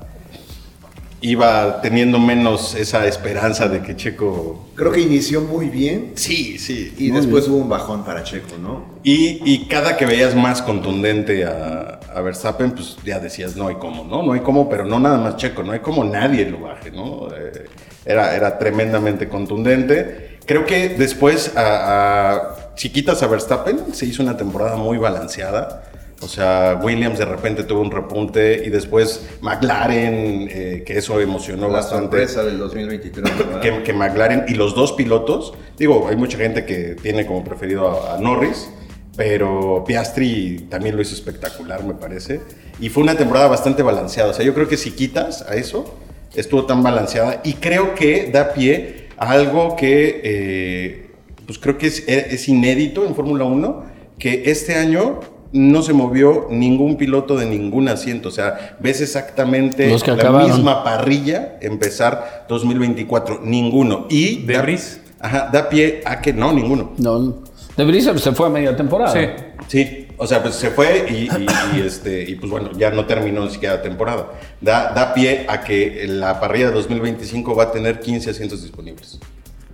iba 1.22 1.81
teniendo 1.81 2.18
menos 2.18 2.74
esa 2.74 3.07
esperanza 3.07 3.68
de 3.68 3.81
que 3.83 3.96
Checo... 3.96 4.68
Creo 4.76 4.92
que 4.92 5.00
inició 5.00 5.40
muy 5.40 5.70
bien 5.70 6.12
Sí, 6.14 6.59
sí. 6.59 6.94
y 6.98 7.11
después 7.11 7.48
hubo 7.48 7.57
un 7.57 7.68
bajón 7.68 8.05
para 8.05 8.22
Checo, 8.22 8.59
¿no? 8.61 8.85
Y, 9.02 9.40
y 9.44 9.66
cada 9.66 9.96
que 9.96 10.05
veías 10.05 10.35
más 10.35 10.61
contundente 10.62 11.44
a, 11.44 12.00
a 12.14 12.20
Verstappen, 12.20 12.72
pues 12.72 12.96
ya 13.05 13.18
decías, 13.18 13.57
no 13.57 13.68
hay 13.68 13.76
cómo, 13.76 14.05
¿no? 14.05 14.22
No 14.22 14.33
hay 14.33 14.40
cómo, 14.40 14.68
pero 14.68 14.85
no 14.85 15.00
nada 15.00 15.16
más 15.18 15.37
Checo, 15.37 15.62
no 15.62 15.72
hay 15.72 15.81
cómo 15.81 16.05
nadie 16.05 16.48
lo 16.50 16.61
baje, 16.61 16.90
¿no? 16.90 17.29
Eh, 17.35 17.64
era, 18.05 18.37
era 18.37 18.59
tremendamente 18.59 19.29
contundente. 19.29 20.38
Creo 20.46 20.64
que 20.66 20.90
después, 20.90 21.57
a, 21.57 22.33
a- 22.33 22.57
si 22.76 22.90
quitas 22.90 23.22
a 23.22 23.26
Verstappen, 23.26 23.94
se 23.94 24.05
hizo 24.07 24.22
una 24.22 24.37
temporada 24.37 24.76
muy 24.76 24.98
balanceada. 24.98 25.83
O 26.22 26.29
sea, 26.29 26.81
Williams 26.83 27.18
de 27.18 27.26
repente 27.26 27.64
tuvo 27.64 27.81
un 27.83 27.90
repunte 27.90 28.62
y 28.64 28.70
después 28.70 29.26
McLaren, 29.42 30.48
eh, 30.50 30.83
que 30.87 30.96
eso 30.96 31.20
emocionó 31.20 31.68
La 31.68 31.74
bastante 31.74 32.26
sorpresa 32.26 32.42
del 32.42 32.59
2023. 32.59 33.38
¿verdad? 33.38 33.61
que, 33.61 33.83
que 33.83 33.92
McLaren 33.92 34.44
y 34.48 34.55
los 34.55 34.74
dos 34.74 34.92
pilotos, 34.92 35.52
digo, 35.76 36.09
hay 36.09 36.16
mucha 36.16 36.38
gente 36.38 36.64
que 36.64 36.94
tiene 36.94 37.26
como 37.26 37.44
preferido 37.44 37.90
a, 37.90 38.14
a 38.14 38.18
Norris, 38.18 38.70
pero 39.14 39.85
Piastri 39.87 40.66
también 40.70 40.96
lo 40.96 41.02
hizo 41.02 41.14
espectacular, 41.14 41.85
me 41.85 41.94
parece. 41.94 42.40
Y 42.81 42.88
fue 42.88 43.02
una 43.02 43.16
temporada 43.16 43.48
bastante 43.48 43.83
balanceada. 43.83 44.31
O 44.31 44.35
sea, 44.35 44.44
yo 44.44 44.55
creo 44.55 44.68
que 44.68 44.79
si 44.79 44.92
quitas 44.92 45.42
a 45.42 45.55
eso, 45.55 45.98
estuvo 46.35 46.64
tan 46.64 46.83
balanceada 46.83 47.42
y 47.44 47.55
creo 47.55 47.94
que 47.94 48.31
da 48.31 48.52
pie 48.55 49.09
a 49.18 49.31
algo 49.31 49.76
que, 49.76 50.20
eh, 50.24 51.11
pues 51.46 51.59
creo 51.59 51.76
que 51.76 51.87
es, 51.88 52.05
es 52.07 52.48
inédito 52.48 53.05
en 53.07 53.14
Fórmula 53.14 53.44
1, 53.44 53.85
que 54.18 54.50
este 54.50 54.76
año 54.76 55.20
no 55.52 55.82
se 55.82 55.92
movió 55.92 56.46
ningún 56.50 56.96
piloto 56.96 57.37
de 57.37 57.46
ningún 57.46 57.88
asiento. 57.88 58.28
O 58.28 58.32
sea, 58.32 58.76
ves 58.80 59.00
exactamente 59.00 59.88
Los 59.90 60.02
que 60.02 60.11
la 60.12 60.16
acabaron. 60.18 60.50
misma 60.52 60.82
parrilla 60.85 61.59
empezar 61.61 62.44
2024. 62.48 63.40
Ninguno. 63.42 64.06
Y 64.11 64.42
¿De 64.44 64.54
da- 64.54 64.62
Vries? 64.62 65.00
Ajá, 65.20 65.48
da 65.52 65.68
pie 65.68 66.02
a 66.04 66.20
que 66.20 66.32
no, 66.32 66.52
ninguno. 66.52 66.92
No, 66.98 67.38
de 67.76 67.85
Brisa 67.85 68.16
se 68.18 68.32
fue 68.32 68.46
a 68.46 68.50
media 68.50 68.76
temporada. 68.76 69.12
Sí. 69.12 69.26
Sí, 69.68 70.09
o 70.18 70.26
sea, 70.26 70.42
pues 70.42 70.54
se 70.54 70.70
fue 70.70 71.06
y, 71.09 71.14
y- 71.24 71.46
y, 71.76 71.80
este, 71.80 72.22
y 72.28 72.35
pues 72.37 72.50
bueno, 72.50 72.70
ya 72.76 72.90
no 72.90 73.06
terminó 73.06 73.44
ni 73.44 73.50
siquiera 73.50 73.76
la 73.76 73.82
temporada. 73.82 74.28
Da, 74.61 74.92
da 74.94 75.12
pie 75.14 75.46
a 75.48 75.62
que 75.62 76.04
la 76.09 76.38
parrilla 76.38 76.66
de 76.68 76.72
2025 76.74 77.54
va 77.56 77.64
a 77.64 77.72
tener 77.72 77.98
15 78.00 78.30
asientos 78.30 78.62
disponibles. 78.62 79.18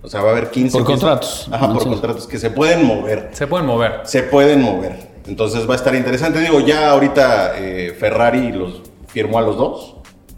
O 0.01 0.09
sea, 0.09 0.21
va 0.21 0.29
a 0.29 0.31
haber 0.31 0.49
15. 0.49 0.77
Por 0.77 0.85
contratos. 0.87 1.47
Ajá, 1.51 1.71
por 1.71 1.83
contratos 1.83 2.27
que 2.27 2.37
se 2.39 2.49
pueden 2.49 2.85
mover. 2.85 3.29
Se 3.33 3.47
pueden 3.47 3.67
mover. 3.67 4.01
Se 4.03 4.23
pueden 4.23 4.61
mover. 4.61 5.12
Entonces 5.27 5.67
va 5.67 5.73
a 5.73 5.77
estar 5.77 5.95
interesante. 5.95 6.39
Digo, 6.39 6.59
ya 6.59 6.89
ahorita 6.91 7.53
eh, 7.57 7.95
Ferrari 7.97 8.51
los 8.51 8.81
firmó 9.07 9.37
a 9.39 9.41
los 9.41 9.57
dos. 9.57 9.95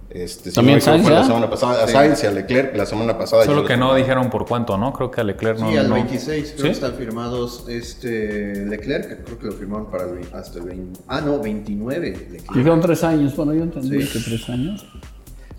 Este, 0.09 0.49
si 0.49 0.55
También 0.55 0.77
no 0.77 0.81
Sainz, 0.85 1.09
la 1.09 1.25
semana 1.25 1.49
pasada, 1.49 1.83
a 1.83 1.87
Sainz 1.89 2.23
y 2.23 2.27
a 2.27 2.31
Leclerc 2.31 2.73
la 2.77 2.85
semana 2.85 3.17
pasada. 3.17 3.43
Solo 3.43 3.65
que 3.65 3.75
no 3.75 3.93
dijeron 3.95 4.29
por 4.29 4.45
cuánto, 4.45 4.77
¿no? 4.77 4.93
Creo 4.93 5.11
que 5.11 5.19
a 5.19 5.23
Leclerc 5.25 5.59
no. 5.59 5.69
Sí, 5.69 5.75
al 5.77 5.89
no- 5.89 5.95
26, 5.95 6.43
creo 6.51 6.57
¿Sí? 6.57 6.63
que 6.63 6.69
están 6.69 6.93
firmados 6.93 7.65
este 7.67 8.65
Leclerc, 8.65 9.09
que 9.09 9.23
creo 9.25 9.39
que 9.39 9.45
lo 9.47 9.51
firmaron 9.51 9.91
para 9.91 10.05
el, 10.05 10.19
hasta 10.33 10.59
el 10.59 10.65
20. 10.67 11.01
Ah, 11.09 11.19
no, 11.19 11.39
29 11.39 12.09
Leclerc. 12.11 12.53
Dijeron 12.53 12.79
tres 12.79 13.03
años, 13.03 13.35
bueno, 13.35 13.53
yo 13.55 13.63
entendí 13.63 14.03
Sí. 14.03 14.13
que 14.19 14.19
tres 14.23 14.49
años. 14.49 14.85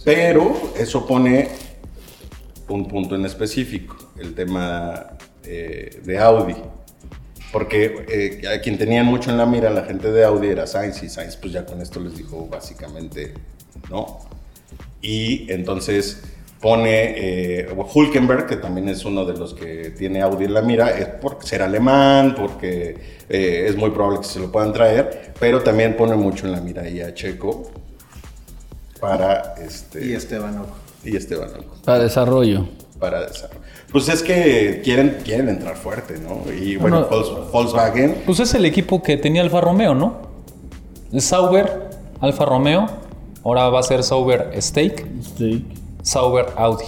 Pero 0.05 0.55
eso 0.79 1.07
pone 1.07 1.51
un 2.69 2.89
punto 2.89 3.15
en 3.15 3.27
específico, 3.27 3.97
el 4.19 4.35
tema 4.35 5.09
eh, 5.45 6.01
de 6.03 6.19
Audi. 6.19 6.55
Porque 7.57 8.05
eh, 8.11 8.49
a 8.55 8.61
quien 8.61 8.77
tenían 8.77 9.07
mucho 9.07 9.31
en 9.31 9.39
la 9.39 9.47
mira 9.47 9.71
la 9.71 9.85
gente 9.85 10.13
de 10.13 10.25
Audi 10.25 10.49
era 10.49 10.67
Sainz 10.67 11.03
y 11.03 11.09
Sainz 11.09 11.37
pues 11.37 11.55
ya 11.55 11.65
con 11.65 11.81
esto 11.81 12.01
les 12.01 12.15
dijo 12.15 12.47
básicamente 12.51 13.33
no. 13.91 14.19
Y 15.01 15.51
entonces 15.51 16.21
pone 16.61 17.15
eh, 17.17 17.69
Hulkenberg, 17.95 18.47
que 18.47 18.57
también 18.57 18.91
es 18.91 19.07
uno 19.07 19.25
de 19.25 19.39
los 19.39 19.55
que 19.55 19.89
tiene 19.89 20.21
Audi 20.21 20.45
en 20.45 20.53
la 20.53 20.61
mira, 20.61 20.91
es 20.99 21.07
por 21.07 21.43
ser 21.47 21.63
alemán, 21.63 22.35
porque 22.37 22.95
eh, 23.27 23.65
es 23.67 23.75
muy 23.75 23.89
probable 23.89 24.19
que 24.19 24.27
se 24.27 24.39
lo 24.39 24.53
puedan 24.53 24.75
traer, 24.75 25.33
pero 25.41 25.63
también 25.63 25.97
pone 25.97 26.15
mucho 26.15 26.45
en 26.45 26.53
la 26.53 26.61
mira 26.61 26.83
ahí 26.83 27.01
a 27.01 27.15
Checo 27.15 27.71
para 29.01 29.55
este 29.67 30.05
Y 30.05 30.13
Esteban 30.13 30.59
Ocon. 30.59 30.75
y 31.07 31.17
Esteban 31.17 31.49
Ocon, 31.49 31.81
Para 31.83 32.01
desarrollo. 32.01 32.69
Para 32.99 33.21
desarrollo. 33.27 33.61
Pues 33.93 34.09
es 34.09 34.23
que 34.23 34.81
quieren, 34.85 35.19
quieren 35.25 35.49
entrar 35.49 35.77
fuerte, 35.77 36.19
¿no? 36.19 36.43
Y 36.53 36.77
bueno, 36.77 37.07
Bueno, 37.07 37.11
Volks- 37.11 37.51
Volkswagen, 37.53 38.23
Pues 38.27 38.41
es 38.41 38.55
el 38.55 38.65
equipo 38.65 39.03
que 39.03 39.17
tenía 39.17 39.43
Alfa 39.43 39.61
Romeo, 39.61 39.95
¿no? 39.95 40.17
Sauber, 41.19 41.91
Alfa 42.21 42.45
Romeo. 42.45 42.87
Ahora 43.45 43.69
va 43.69 43.79
a 43.81 43.83
ser 43.83 44.03
Sauber 44.03 44.51
Stake, 44.61 45.07
Sí, 45.39 45.65
Sauber 46.03 46.47
Audi. 46.57 46.85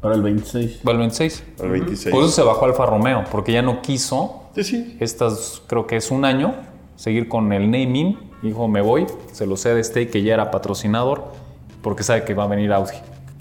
para 0.00 0.14
el 0.14 0.22
26. 0.22 0.80
Va 0.86 0.92
el 0.92 0.98
26. 0.98 1.42
el 1.62 1.70
26. 1.70 2.14
Por 2.14 2.24
eso 2.24 2.32
se 2.32 2.42
bajó 2.42 2.64
Alfa 2.64 2.86
Romeo, 2.86 3.24
porque 3.30 3.52
ya 3.52 3.62
no 3.62 3.82
quiso 3.82 4.44
Sí, 4.54 4.64
sí. 4.64 4.96
estas, 5.00 5.62
creo 5.66 5.86
que 5.86 5.96
es 5.96 6.10
un 6.10 6.24
año, 6.24 6.54
seguir 6.96 7.28
con 7.28 7.52
el 7.52 7.70
naming. 7.70 8.18
Dijo, 8.42 8.68
me 8.68 8.80
voy, 8.82 9.06
se 9.32 9.46
lo 9.46 9.56
cede 9.56 9.82
Stake, 9.82 10.10
que 10.10 10.22
ya 10.22 10.34
era 10.34 10.50
patrocinador, 10.50 11.24
porque 11.82 12.02
sabe 12.02 12.24
que 12.24 12.34
va 12.34 12.44
a 12.44 12.46
venir 12.46 12.72
Audi. 12.72 12.92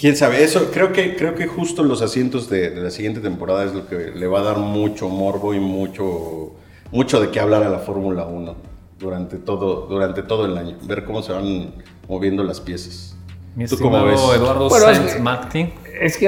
Quién 0.03 0.17
sabe, 0.17 0.43
eso 0.43 0.69
creo 0.69 0.91
que 0.91 1.15
creo 1.15 1.33
que 1.33 1.47
justo 1.47 1.81
los 1.81 2.01
asientos 2.01 2.49
de, 2.49 2.71
de 2.71 2.81
la 2.81 2.91
siguiente 2.91 3.21
temporada 3.21 3.63
es 3.63 3.73
lo 3.73 3.87
que 3.87 4.11
le 4.13 4.27
va 4.27 4.41
a 4.41 4.43
dar 4.43 4.57
mucho 4.57 5.07
morbo 5.07 5.53
y 5.53 5.61
mucho 5.61 6.51
mucho 6.91 7.21
de 7.21 7.31
qué 7.31 7.39
hablar 7.39 7.63
a 7.63 7.69
la 7.69 7.79
Fórmula 7.79 8.25
1 8.25 8.53
durante 8.99 9.37
todo 9.37 9.87
durante 9.87 10.21
todo 10.21 10.45
el 10.45 10.57
año, 10.57 10.75
ver 10.81 11.05
cómo 11.05 11.23
se 11.23 11.31
van 11.31 11.71
moviendo 12.09 12.43
las 12.43 12.59
piezas. 12.59 13.15
Mi 13.55 13.65
¿Tú 13.65 13.77
cómo 13.77 14.03
ves? 14.03 14.19
Eduardo 14.35 14.67
Bueno, 14.67 14.89
es 14.89 14.97
Sainz. 14.97 15.71
Es 16.01 16.17
que 16.17 16.27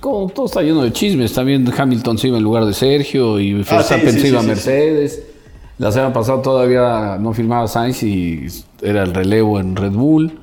como 0.00 0.28
todo 0.30 0.46
está 0.46 0.60
lleno 0.60 0.82
de 0.82 0.92
chismes. 0.92 1.32
También 1.32 1.72
Hamilton 1.78 2.18
se 2.18 2.26
iba 2.26 2.38
en 2.38 2.42
lugar 2.42 2.64
de 2.64 2.74
Sergio 2.74 3.38
y 3.38 3.52
Ah, 3.52 3.64
sí, 3.64 3.74
Verstappen 3.76 4.12
sí, 4.14 4.20
se 4.20 4.28
iba 4.30 4.40
a 4.40 4.42
sí, 4.42 4.46
sí, 4.46 4.50
Mercedes. 4.50 5.22
La 5.78 5.92
semana 5.92 6.12
pasada 6.12 6.42
todavía 6.42 7.18
no 7.20 7.32
firmaba 7.34 7.68
Sainz 7.68 8.02
y 8.02 8.48
era 8.82 9.04
el 9.04 9.14
relevo 9.14 9.60
en 9.60 9.76
Red 9.76 9.92
Bull. 9.92 10.40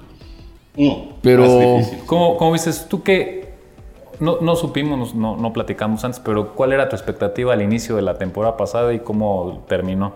Mm, 0.75 0.91
Pero- 1.21 1.77
difícil. 1.77 1.99
¿Cómo, 2.05 2.37
cómo 2.37 2.51
viste 2.53 2.71
tú 2.89 3.03
que 3.03 3.51
no, 4.19 4.37
no 4.41 4.55
supimos, 4.55 5.13
no, 5.15 5.35
no 5.35 5.51
platicamos 5.53 6.03
antes, 6.05 6.19
pero 6.19 6.53
cuál 6.53 6.73
era 6.73 6.87
tu 6.89 6.95
expectativa 6.95 7.53
al 7.53 7.61
inicio 7.61 7.95
de 7.95 8.01
la 8.03 8.17
temporada 8.17 8.55
pasada 8.57 8.93
y 8.93 8.99
cómo 8.99 9.63
terminó? 9.67 10.13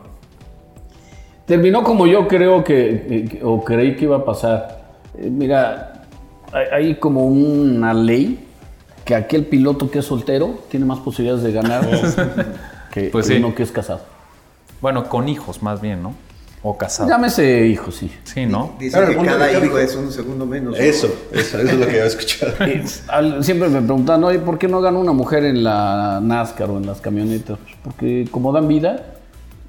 Terminó 1.45 1.83
como 1.83 2.07
yo 2.07 2.27
creo 2.27 2.63
que, 2.63 3.27
que- 3.31 3.41
o 3.43 3.63
creí 3.63 3.95
que 3.95 4.05
iba 4.05 4.17
a 4.17 4.25
pasar. 4.25 4.85
Eh, 5.17 5.29
mira, 5.29 6.03
hay, 6.71 6.95
como 6.95 7.25
una 7.25 7.93
ley 7.93 8.39
que 9.03 9.13
aquel 9.13 9.45
piloto 9.45 9.91
que 9.91 9.99
es 9.99 10.05
soltero 10.05 10.55
tiene 10.69 10.85
más 10.85 10.99
posibilidades 10.99 11.43
de 11.43 11.51
ganar 11.51 11.85
que 12.91 13.09
Pues 13.09 13.27
sí. 13.27 13.35
uno 13.35 13.53
que 13.53 13.61
es 13.63 13.71
casado. 13.71 14.01
Bueno, 14.81 15.07
con 15.09 15.29
hijos 15.29 15.61
más 15.61 15.81
bien, 15.81 16.01
¿no? 16.01 16.13
O 16.67 16.75
casado. 16.75 17.07
Llámese 17.07 17.67
hijo, 17.67 17.91
sí. 17.91 18.09
Sí, 18.23 18.47
¿no? 18.47 18.71
Dicen 18.79 19.03
Claro, 19.05 19.19
que 19.21 19.25
cada 19.27 19.51
hijo 19.65 19.77
es 19.77 19.95
un 19.95 20.11
segundo 20.11 20.47
menos. 20.47 20.71
¿no? 20.71 20.77
Eso, 20.83 21.07
eso, 21.31 21.59
eso 21.59 21.59
es 21.59 21.73
lo 21.79 21.85
que 21.85 21.91
había 21.91 22.05
escuchado. 22.05 22.53
Y 22.65 22.81
al- 23.07 23.43
siempre 23.43 23.69
me 23.69 23.81
preguntan, 23.83 24.23
oye, 24.23 24.39
¿por 24.39 24.57
qué 24.57 24.67
no 24.67 24.81
gana 24.81 24.97
una 24.97 25.11
mujer 25.13 25.43
en 25.45 25.63
la 25.63 26.19
NASCAR 26.23 26.71
o 26.71 26.77
en 26.77 26.87
las 26.87 27.01
camionetas? 27.01 27.59
Pues 27.59 27.75
porque 27.83 28.27
como 28.31 28.51
dan 28.51 28.67
vida, 28.67 29.13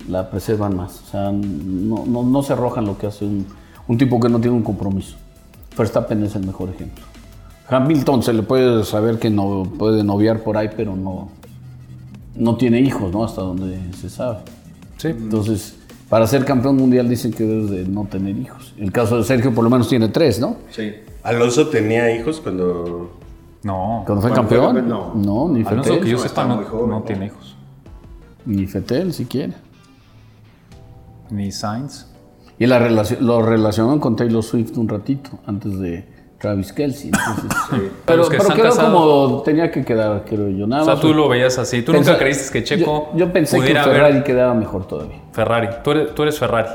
la 0.08 0.30
preservan 0.30 0.74
más. 0.74 1.02
O 1.06 1.10
sea, 1.10 1.30
no, 1.32 2.04
no, 2.06 2.22
no 2.22 2.42
se 2.42 2.54
arrojan 2.54 2.86
lo 2.86 2.96
que 2.96 3.06
hace 3.08 3.26
un, 3.26 3.46
un 3.88 3.98
tipo 3.98 4.18
que 4.18 4.30
no 4.30 4.40
tiene 4.40 4.56
un 4.56 4.62
compromiso. 4.62 5.16
Verstappen 5.76 6.24
es 6.24 6.34
el 6.34 6.46
mejor 6.46 6.70
ejemplo. 6.70 7.04
Hamilton 7.68 8.22
se 8.22 8.32
le 8.32 8.42
puede 8.42 8.84
saber 8.84 9.18
que 9.18 9.28
no 9.28 9.64
puede 9.78 10.02
noviar 10.02 10.40
por 10.42 10.56
ahí, 10.56 10.70
pero 10.74 10.96
no, 10.96 11.28
no 12.36 12.56
tiene 12.56 12.80
hijos, 12.80 13.12
¿no? 13.12 13.22
Hasta 13.22 13.42
donde 13.42 13.78
se 14.00 14.08
sabe. 14.08 14.38
Sí. 14.96 15.08
Entonces, 15.08 15.74
para 16.08 16.26
ser 16.26 16.44
campeón 16.44 16.76
mundial 16.76 17.08
dicen 17.08 17.32
que 17.32 17.44
debes 17.44 17.70
de 17.70 17.84
no 17.86 18.04
tener 18.04 18.36
hijos. 18.36 18.74
El 18.78 18.92
caso 18.92 19.18
de 19.18 19.24
Sergio 19.24 19.52
por 19.54 19.64
lo 19.64 19.70
menos 19.70 19.88
tiene 19.88 20.08
tres, 20.08 20.38
¿no? 20.40 20.56
Sí. 20.70 20.92
Alonso 21.22 21.68
tenía 21.68 22.14
hijos 22.14 22.40
cuando 22.40 23.18
No. 23.62 24.02
Cuando 24.06 24.22
fue 24.22 24.30
Cuando 24.30 24.48
campeón, 24.48 24.88
no, 24.88 25.14
no. 25.14 25.48
ni 25.52 25.64
Alonso 25.64 25.82
Fetel, 25.90 26.04
que 26.04 26.10
yo 26.10 26.16
no, 26.18 26.22
sepa 26.22 26.44
no, 26.44 26.62
joven, 26.64 26.90
no 26.90 27.02
tiene 27.02 27.26
hijos. 27.26 27.56
ni 28.44 28.66
Fetel 28.66 29.12
siquiera. 29.12 29.54
Ni 31.30 31.50
Sainz. 31.50 32.06
Y 32.58 32.66
la 32.66 32.78
relación, 32.78 33.26
lo 33.26 33.42
relacionaron 33.42 33.98
con 34.00 34.16
Taylor 34.16 34.42
Swift 34.42 34.76
un 34.78 34.88
ratito 34.88 35.30
antes 35.46 35.78
de 35.78 36.06
Travis 36.46 36.72
Kelsey. 36.72 37.10
entonces, 37.12 37.58
Pero, 38.06 38.28
pero 38.28 38.42
están 38.42 38.56
quedó 38.56 38.70
como 38.76 39.42
tenía 39.42 39.70
que 39.70 39.84
quedar, 39.84 40.22
creo 40.28 40.48
yo. 40.48 40.66
Nada 40.66 40.82
O 40.82 40.84
sea, 40.84 40.94
más- 40.94 41.00
tú 41.02 41.12
lo 41.12 41.28
veías 41.28 41.58
así. 41.58 41.82
Tú 41.82 41.92
Pensé- 41.92 42.06
nunca 42.12 42.18
creíste 42.18 42.52
que 42.52 42.62
Checo 42.64 43.10
Yo, 43.12 43.18
yo 43.26 43.32
pensé 43.32 43.58
que 43.60 43.74
Ferrari 43.74 44.14
ver 44.14 44.22
quedaba 44.24 44.54
mejor 44.54 44.86
todavía. 44.86 45.16
Ferrari. 45.32 45.68
Tú 45.82 45.90
eres, 45.90 46.14
tú 46.14 46.22
eres 46.22 46.38
Ferrari. 46.38 46.68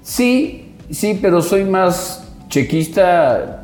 Sí, 0.00 0.74
sí, 0.90 1.18
pero 1.20 1.42
soy 1.42 1.64
más 1.64 2.26
chequista 2.48 3.62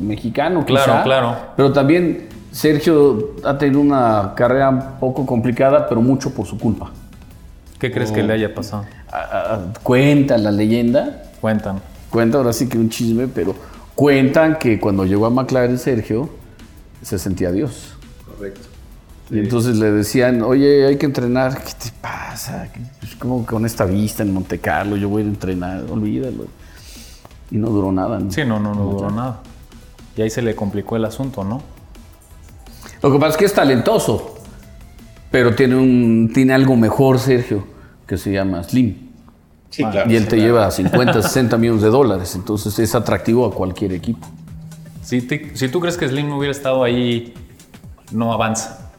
mexicano, 0.00 0.64
Claro, 0.64 0.92
quizá. 0.92 1.02
claro. 1.02 1.36
Pero 1.56 1.72
también 1.72 2.28
Sergio 2.50 3.34
ha 3.44 3.58
tenido 3.58 3.80
una 3.80 4.32
carrera 4.34 4.70
un 4.70 4.80
poco 4.98 5.26
complicada, 5.26 5.86
pero 5.88 6.00
mucho 6.00 6.32
por 6.32 6.46
su 6.46 6.58
culpa. 6.58 6.90
¿Qué 7.78 7.92
crees 7.92 8.10
que 8.10 8.22
le 8.22 8.32
haya 8.32 8.54
pasado? 8.54 8.86
A- 9.12 9.18
a- 9.54 9.60
cuenta 9.82 10.36
la 10.38 10.50
leyenda, 10.50 11.22
Cuentan. 11.40 11.80
cuenta 12.10 12.38
ahora 12.38 12.52
sí 12.52 12.68
que 12.68 12.78
un 12.78 12.88
chisme, 12.90 13.28
pero 13.28 13.54
cuentan 13.98 14.60
que 14.60 14.78
cuando 14.78 15.04
llegó 15.04 15.26
a 15.26 15.30
McLaren 15.30 15.76
Sergio 15.76 16.30
se 17.02 17.18
sentía 17.18 17.50
Dios. 17.50 17.96
Correcto. 18.24 18.60
Y 19.28 19.40
entonces 19.40 19.76
le 19.76 19.90
decían, 19.90 20.40
oye, 20.42 20.86
hay 20.86 20.96
que 20.98 21.06
entrenar. 21.06 21.60
¿Qué 21.64 21.72
te 21.72 21.90
pasa? 22.00 22.68
Es 23.02 23.16
como 23.16 23.44
con 23.44 23.66
esta 23.66 23.86
vista 23.86 24.22
en 24.22 24.32
Monte 24.32 24.60
Carlo, 24.60 24.96
yo 24.96 25.08
voy 25.08 25.22
a 25.22 25.24
ir 25.24 25.30
a 25.30 25.34
entrenar, 25.34 25.84
olvídalo. 25.90 26.46
Y 27.50 27.56
no 27.56 27.70
duró 27.70 27.90
nada. 27.90 28.20
¿no? 28.20 28.30
Sí, 28.30 28.42
no, 28.44 28.60
no, 28.60 28.72
no 28.72 28.84
duró 28.84 29.10
nada. 29.10 29.40
Y 30.16 30.22
ahí 30.22 30.30
se 30.30 30.42
le 30.42 30.54
complicó 30.54 30.94
el 30.94 31.04
asunto, 31.04 31.42
¿no? 31.42 31.60
Lo 33.02 33.10
que 33.10 33.18
pasa 33.18 33.30
es 33.32 33.36
que 33.36 33.44
es 33.46 33.54
talentoso, 33.54 34.36
pero 35.32 35.56
tiene, 35.56 35.74
un, 35.74 36.30
tiene 36.32 36.54
algo 36.54 36.76
mejor, 36.76 37.18
Sergio, 37.18 37.64
que 38.06 38.16
se 38.16 38.30
llama 38.30 38.62
Slim. 38.62 39.07
Sí, 39.70 39.84
claro. 39.84 40.10
y 40.10 40.16
él 40.16 40.26
te 40.28 40.36
lleva 40.36 40.70
50, 40.70 41.22
60 41.22 41.56
millones 41.58 41.82
de 41.82 41.88
dólares, 41.90 42.34
entonces 42.34 42.78
es 42.78 42.94
atractivo 42.94 43.44
a 43.46 43.52
cualquier 43.54 43.92
equipo. 43.92 44.26
Si, 45.02 45.22
te- 45.22 45.54
si 45.56 45.68
tú 45.68 45.80
crees 45.80 45.96
que 45.96 46.08
Slim 46.08 46.28
no 46.28 46.38
hubiera 46.38 46.52
estado 46.52 46.82
ahí, 46.84 47.34
no 48.12 48.32
avanza. 48.32 48.90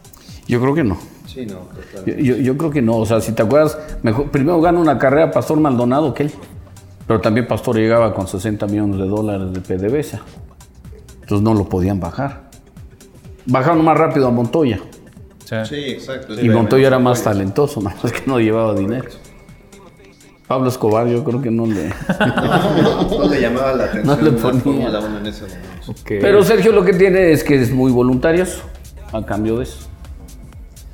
Yo 0.48 0.60
creo 0.62 0.74
que 0.74 0.84
no. 0.84 0.98
Sí, 1.28 1.46
no. 1.46 1.68
Yo, 2.06 2.16
yo- 2.16 2.38
yo 2.38 2.58
creo 2.58 2.72
que 2.72 2.82
no. 2.82 2.98
O 2.98 3.06
sea, 3.06 3.22
si 3.22 3.32
te 3.34 3.44
acuerdas, 3.44 3.78
mejor, 4.04 4.32
primero 4.32 4.60
gana 4.62 4.80
una 4.80 4.98
carrera 4.98 5.30
Pastor 5.32 5.60
Maldonado 5.60 6.14
que 6.14 6.24
él. 6.24 6.32
Pero 7.08 7.22
también 7.22 7.48
Pastor 7.48 7.76
llegaba 7.76 8.14
con 8.14 8.28
60 8.28 8.66
millones 8.68 9.00
de 9.00 9.08
dólares 9.08 9.52
de 9.54 9.62
PDVSA. 9.62 10.22
Entonces 11.22 11.42
no 11.44 11.54
lo 11.54 11.68
podían 11.70 12.00
bajar. 12.00 12.50
Bajaron 13.46 13.84
más 13.84 13.98
rápido 13.98 14.28
a 14.28 14.32
Montoya. 14.32 14.80
Sí. 15.46 15.56
Sí, 15.68 15.76
exacto. 15.76 16.40
Y 16.40 16.50
Montoya 16.50 16.88
era 16.88 17.00
más 17.00 17.24
talentoso, 17.24 17.82
más 17.82 18.04
es 18.06 18.12
que 18.12 18.24
no 18.28 18.40
llevaba 18.40 18.74
dinero. 18.76 19.10
Pablo 20.50 20.68
Escobar 20.68 21.08
yo 21.08 21.24
creo 21.24 21.42
que 21.42 21.52
no 21.52 21.66
le... 21.68 21.90
No 21.90 23.30
le 23.30 23.40
llamaba 23.40 23.74
la 23.74 23.84
atención 23.86 24.06
No 24.08 24.22
le 24.22 24.32
la 24.32 24.38
ponía. 24.42 24.62
Fórmula 24.62 25.00
1 25.00 25.18
en 25.20 25.26
ese 25.28 25.42
momento. 25.44 25.92
Ok. 25.92 26.08
Pero 26.08 26.44
Sergio 26.44 26.72
lo 26.72 26.84
que 26.84 26.94
tiene 26.94 27.32
es 27.32 27.44
que 27.44 27.62
es 27.62 27.72
muy 27.72 27.92
voluntarioso 27.92 28.64
a 29.14 29.24
cambio 29.24 29.58
de 29.58 29.64
eso. 29.66 29.78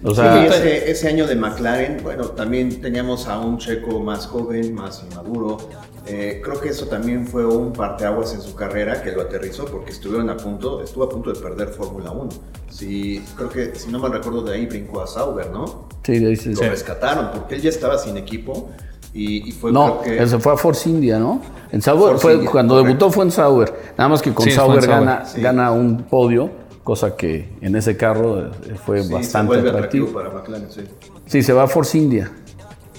O 0.03 0.13
sea, 0.13 0.33
Sí, 0.41 0.53
ese, 0.53 0.91
ese 0.91 1.07
año 1.07 1.25
de 1.25 1.35
McLaren, 1.37 1.99
bueno, 2.03 2.25
también 2.25 2.81
teníamos 2.81 3.27
a 3.27 3.39
un 3.39 3.57
checo 3.57 4.01
más 4.01 4.27
joven, 4.27 4.75
más 4.75 5.03
inmaduro. 5.09 5.57
Eh, 6.05 6.41
creo 6.43 6.59
que 6.59 6.69
eso 6.69 6.87
también 6.87 7.25
fue 7.25 7.45
un 7.45 7.71
parteaguas 7.71 8.33
en 8.33 8.41
su 8.41 8.53
carrera 8.55 9.01
que 9.01 9.11
lo 9.13 9.21
aterrizó 9.21 9.65
porque 9.65 9.91
estuvieron 9.91 10.29
a 10.29 10.35
punto, 10.37 10.83
estuvo 10.83 11.05
a 11.05 11.09
punto 11.09 11.31
de 11.33 11.39
perder 11.39 11.69
Fórmula 11.69 12.11
1. 12.11 12.29
Sí, 12.69 13.23
creo 13.37 13.49
que, 13.49 13.73
si 13.73 13.89
no 13.89 13.99
me 13.99 14.09
recuerdo, 14.09 14.41
de 14.43 14.53
ahí 14.55 14.65
brincó 14.65 15.01
a 15.01 15.07
Sauber, 15.07 15.49
¿no? 15.49 15.87
sí, 16.03 16.11
ahí 16.23 16.35
se- 16.35 16.51
Lo 16.51 16.59
rescataron 16.69 17.29
porque 17.33 17.55
él 17.55 17.61
ya 17.61 17.69
estaba 17.69 17.97
sin 17.97 18.17
equipo 18.17 18.69
Y, 19.15 19.47
y 19.49 19.51
fue 19.53 19.71
No, 19.71 20.01
que- 20.01 20.17
él 20.19 20.29
se 20.29 20.37
fue 20.39 20.53
a 20.53 20.57
Force 20.57 20.89
India, 20.89 21.17
¿no? 21.17 21.41
En 21.71 21.81
Sauber, 21.81 22.09
Force 22.11 22.21
fue, 22.21 22.33
India, 22.35 22.51
cuando 22.51 22.73
correcto. 22.75 22.87
debutó 22.89 23.11
fue 23.11 23.23
en 23.25 23.31
Sauber. 23.31 23.73
Nada 23.97 24.09
más 24.09 24.21
que 24.21 24.33
con 24.33 24.43
Sí, 24.45 24.51
Sauber, 24.51 24.81
Sauber, 24.83 24.99
gana, 25.05 25.25
sí. 25.25 25.41
gana 25.41 25.71
un 25.71 26.03
podio, 26.03 26.49
cosa 26.83 27.15
que 27.15 27.49
en 27.61 27.75
ese 27.75 27.95
carro 27.97 28.47
eh, 28.47 28.51
fue 28.85 29.01
sí, 29.01 29.07
se 29.07 29.13
bastante 29.13 29.47
vuelve 29.55 29.69
atractivo. 29.69 30.07
para 30.09 30.29
McLaren, 30.29 30.69
sí. 30.69 30.81
Sí, 31.25 31.41
se 31.41 31.53
va 31.53 31.63
a 31.63 31.67
Force 31.67 31.97
India. 31.97 32.29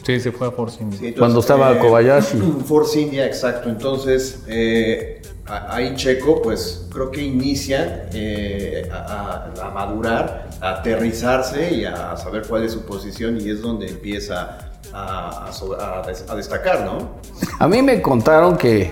Sí, 0.04 0.18
se 0.20 0.32
fue 0.32 0.46
a 0.48 0.50
Force 0.52 0.82
India. 0.82 0.98
Sí, 0.98 1.06
entonces, 1.08 1.18
Cuando 1.20 1.40
estaba 1.40 1.72
eh, 1.72 1.78
Kobayashi. 1.78 2.38
Force 2.66 3.00
India, 3.00 3.26
exacto. 3.26 3.68
Entonces, 3.68 4.42
eh, 4.48 5.20
a- 5.46 5.74
ahí 5.76 5.94
Checo, 5.96 6.40
pues 6.42 6.86
creo 6.92 7.10
que 7.10 7.22
inicia 7.22 8.08
eh, 8.12 8.88
a, 8.92 9.52
a- 9.58 9.66
a 9.68 9.70
madurar, 9.70 10.48
a 10.60 10.70
aterrizarse 10.78 11.74
y 11.74 11.84
a 11.84 12.16
saber 12.16 12.46
cuál 12.48 12.64
es 12.64 12.72
su 12.72 12.84
posición 12.86 13.38
y 13.40 13.50
es 13.50 13.60
donde 13.62 13.88
empieza 13.88 14.58
a, 14.92 15.46
a 15.48 15.98
a 16.00 16.06
des- 16.06 16.24
a 16.28 16.34
destacar, 16.36 16.84
¿no? 16.84 17.10
A 17.58 17.68
mí 17.68 17.82
me 17.82 18.00
contaron 18.02 18.56
que, 18.56 18.90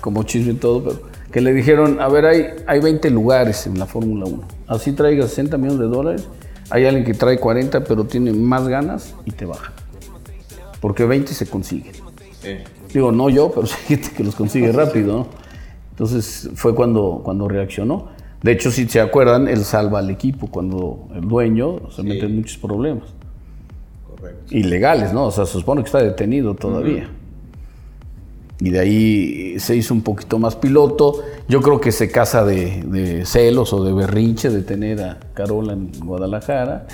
como 0.00 0.22
chisme 0.22 0.52
y 0.52 0.56
todo, 0.56 0.82
pero 0.84 1.00
que 1.32 1.40
le 1.40 1.52
dijeron, 1.52 2.00
a 2.00 2.08
ver, 2.08 2.24
hay, 2.26 2.46
hay 2.66 2.80
20 2.80 3.10
lugares 3.10 3.66
en 3.66 3.78
la 3.78 3.86
Fórmula 3.86 4.24
1. 4.26 4.42
Así 4.68 4.92
traiga 4.92 5.26
60 5.26 5.56
millones 5.58 5.80
de 5.80 5.86
dólares. 5.86 6.28
Hay 6.70 6.84
alguien 6.86 7.04
que 7.04 7.14
trae 7.14 7.38
40, 7.38 7.84
pero 7.84 8.04
tiene 8.04 8.32
más 8.32 8.66
ganas 8.68 9.14
y 9.24 9.30
te 9.32 9.44
baja. 9.44 9.72
Porque 10.80 11.04
20 11.04 11.32
se 11.34 11.46
consiguen. 11.46 11.92
Sí. 12.40 12.56
Digo, 12.92 13.12
no 13.12 13.28
yo, 13.28 13.50
pero 13.52 13.66
sí 13.66 13.76
gente 13.86 14.10
que 14.16 14.24
los 14.24 14.34
consigue 14.34 14.72
rápido, 14.72 15.12
¿no? 15.18 15.26
Entonces 15.90 16.50
fue 16.54 16.74
cuando, 16.74 17.20
cuando 17.24 17.48
reaccionó. 17.48 18.08
De 18.42 18.52
hecho, 18.52 18.70
si 18.70 18.86
se 18.88 19.00
acuerdan, 19.00 19.48
él 19.48 19.64
salva 19.64 19.98
al 20.00 20.10
equipo 20.10 20.46
cuando 20.48 21.08
el 21.14 21.22
dueño 21.26 21.90
se 21.90 22.02
mete 22.02 22.26
en 22.26 22.36
muchos 22.36 22.58
problemas. 22.58 23.04
Correcto. 24.26 24.56
Ilegales, 24.56 25.12
¿no? 25.12 25.26
O 25.26 25.30
sea, 25.30 25.46
se 25.46 25.52
supone 25.52 25.82
que 25.82 25.86
está 25.86 25.98
detenido 25.98 26.54
todavía. 26.54 27.08
Y 28.58 28.70
de 28.70 28.80
ahí 28.80 29.60
se 29.60 29.76
hizo 29.76 29.92
un 29.92 30.02
poquito 30.02 30.38
más 30.38 30.56
piloto. 30.56 31.22
Yo 31.48 31.60
creo 31.60 31.80
que 31.80 31.92
se 31.92 32.10
casa 32.10 32.44
de, 32.44 32.82
de 32.86 33.26
celos 33.26 33.72
o 33.72 33.84
de 33.84 33.92
berrinche 33.92 34.48
de 34.48 34.62
tener 34.62 35.02
a 35.02 35.18
Carola 35.34 35.74
en 35.74 35.92
Guadalajara. 36.00 36.86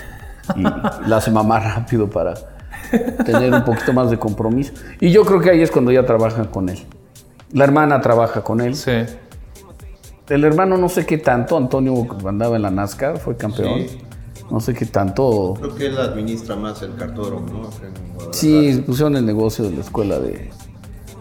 Y 0.57 0.63
la 1.09 1.17
hace 1.17 1.31
mamar 1.31 1.63
rápido 1.63 2.11
para 2.11 2.35
tener 3.25 3.53
un 3.53 3.65
poquito 3.65 3.93
más 3.93 4.11
de 4.11 4.19
compromiso. 4.19 4.73
Y 5.01 5.11
yo 5.11 5.25
creo 5.25 5.41
que 5.41 5.51
ahí 5.51 5.63
es 5.63 5.71
cuando 5.71 5.93
ya 5.93 6.05
trabajan 6.05 6.47
con 6.47 6.69
él. 6.69 6.79
La 7.53 7.65
hermana 7.65 8.01
trabaja 8.01 8.43
con 8.43 8.61
él. 8.61 8.75
Sí. 8.75 8.93
El 10.29 10.45
hermano 10.45 10.77
no 10.79 10.89
sé 10.89 11.05
qué 11.05 11.19
tanto, 11.19 11.57
Antonio 11.57 12.07
andaba 12.27 12.57
en 12.57 12.63
la 12.63 12.71
NASCAR, 12.71 13.19
fue 13.19 13.37
campeón. 13.37 13.89
Sí. 13.89 13.99
No 14.53 14.61
sé 14.61 14.75
qué 14.75 14.85
tanto. 14.85 15.55
Creo 15.59 15.75
que 15.75 15.87
él 15.87 15.97
administra 15.99 16.57
más 16.57 16.83
el 16.83 16.95
cartódromo, 16.95 17.47
¿no? 17.63 18.33
Sí, 18.33 18.83
pusieron 18.87 19.17
el 19.17 19.25
negocio 19.25 19.65
de 19.65 19.71
la 19.77 19.81
escuela 19.81 20.19
de, 20.21 20.51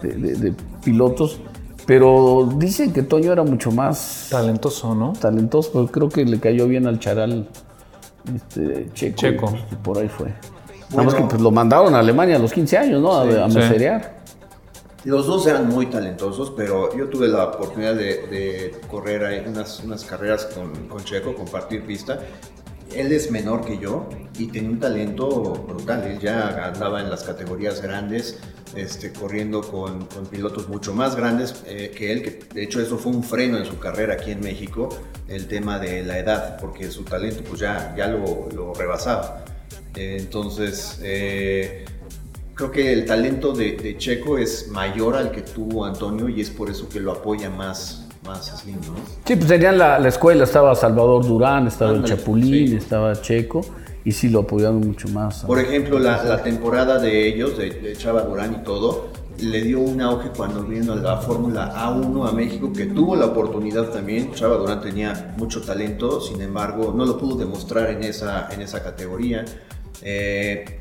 de- 0.02 0.14
de- 0.16 0.34
de 0.36 0.56
pilotos, 0.84 1.40
pero 1.86 2.50
dicen 2.58 2.92
que 2.92 3.04
Toño 3.04 3.32
era 3.32 3.44
mucho 3.44 3.72
más 3.72 4.28
Talentoso, 4.30 4.94
¿no? 4.96 5.14
talentoso, 5.14 5.70
pero 5.72 5.88
creo 5.88 6.10
que 6.10 6.26
le 6.26 6.40
cayó 6.42 6.68
bien 6.68 6.88
al 6.88 7.00
charal 7.00 7.48
este, 8.36 8.90
Checo. 8.94 9.16
Checo. 9.18 9.54
y, 9.72 9.76
por 9.76 9.98
ahí 9.98 10.10
fue. 10.10 10.34
Nada 10.90 11.04
más 11.04 11.14
que 11.16 11.24
pues, 11.24 11.42
lo 11.42 11.52
mandaron 11.52 11.96
a 11.96 12.00
Alemania 12.00 12.36
a 12.36 12.40
los 12.40 12.52
15 12.52 12.78
años, 12.78 13.02
¿no? 13.02 13.14
A, 13.14 13.24
a 13.46 13.50
sí. 13.50 13.58
meserear. 13.58 14.20
Los 15.06 15.26
dos 15.26 15.48
eran 15.48 15.70
muy 15.70 15.86
talentosos, 15.88 16.52
pero 16.56 16.96
yo 16.98 17.08
tuve 17.08 17.30
la 17.30 17.46
oportunidad 17.46 17.96
de, 17.96 18.28
de 18.28 18.76
correr 18.90 19.24
ahí 19.24 19.44
unas, 19.48 19.80
unas 19.86 20.04
carreras 20.04 20.46
con, 20.54 20.88
con 20.90 21.02
Checo, 21.04 21.34
compartir 21.34 21.84
pista. 21.86 22.20
Él 22.96 23.12
es 23.12 23.32
menor 23.32 23.66
que 23.66 23.78
yo 23.78 24.10
y 24.38 24.48
tenía 24.48 24.70
un 24.70 24.80
talento 24.80 25.54
brutal. 25.68 26.04
Él 26.04 26.20
ya 26.20 26.66
andaba 26.66 27.02
en 27.02 27.10
las 27.10 27.24
categorías 27.24 27.82
grandes, 27.82 28.40
este, 28.76 29.12
corriendo 29.12 29.62
con, 29.62 30.08
pilotos 30.30 30.70
mucho 30.70 30.94
más 30.94 31.16
grandes 31.16 31.64
eh, 31.66 31.92
que 31.96 32.12
él, 32.12 32.24
que 32.24 32.40
de 32.54 32.64
hecho 32.64 32.82
eso 32.82 32.98
fue 32.98 33.12
un 33.12 33.24
freno 33.24 33.58
en 33.58 33.66
su 33.66 33.78
carrera 33.80 34.14
aquí 34.16 34.32
en 34.32 34.40
México, 34.40 34.90
el 35.28 35.48
tema 35.48 35.80
de 35.80 36.04
la 36.04 36.20
edad, 36.20 36.58
porque 36.60 36.90
su 36.90 37.04
talento 37.04 37.44
pues 37.44 37.60
ya, 37.60 37.94
ya 37.98 38.08
lo, 38.08 38.50
lo 38.54 38.74
rebasaba. 38.74 39.44
Entonces, 39.96 41.00
eh, 41.04 41.86
creo 42.54 42.72
que 42.72 42.94
el 42.94 43.06
talento 43.06 43.54
de 43.54 43.96
Checo 43.98 44.38
es 44.38 44.70
mayor 44.70 45.16
al 45.16 45.32
que 45.32 45.42
tuvo 45.42 45.86
Antonio 45.86 46.30
y 46.30 46.42
es 46.42 46.50
por 46.50 46.70
eso 46.70 46.88
que 46.88 47.00
lo 47.00 47.12
apoya 47.12 47.50
más, 47.50 48.01
más 48.26 48.48
Slim, 48.48 48.76
¿no? 48.76 48.96
Sí, 49.26 49.36
pues 49.36 49.48
tenían 49.48 49.78
la, 49.78 50.00
la 50.00 50.08
escuela, 50.08 50.44
estaba 50.44 50.76
Salvador 50.76 51.26
Durán, 51.26 51.68
estaba 51.68 51.92
el 51.92 52.04
Chapulín, 52.04 52.70
sí. 52.70 52.76
estaba 52.76 53.20
Checo, 53.20 53.62
y 54.04 54.12
sí 54.12 54.30
lo 54.30 54.42
apoyaron 54.42 54.80
mucho 54.80 55.08
más. 55.10 55.44
Por 55.44 55.60
ejemplo, 55.60 56.00
la, 56.00 56.24
la 56.24 56.44
temporada 56.44 57.00
de 57.00 57.28
ellos, 57.28 57.58
de, 57.58 57.70
de 57.70 57.96
Chava 57.96 58.22
Durán 58.22 58.54
y 58.54 58.64
todo, 58.64 59.10
le 59.40 59.62
dio 59.64 59.80
un 59.80 60.02
auge 60.02 60.30
cuando 60.36 60.64
vino 60.64 60.94
a 60.94 60.96
la 60.96 61.18
Fórmula 61.18 61.74
A1 61.76 62.30
a 62.30 62.32
México, 62.32 62.72
que 62.72 62.86
tuvo 62.88 63.16
la 63.16 63.28
oportunidad 63.28 63.90
también. 63.90 64.34
Chava 64.34 64.58
Durán 64.58 64.82
tenía 64.82 65.34
mucho 65.38 65.62
talento, 65.62 66.22
sin 66.22 66.42
embargo, 66.42 66.94
no 66.96 67.06
lo 67.06 67.18
pudo 67.18 67.36
demostrar 67.38 67.90
en 67.90 68.04
esa, 68.04 68.50
en 68.52 68.62
esa 68.62 68.84
categoría. 68.84 69.46
Eh, 70.04 70.80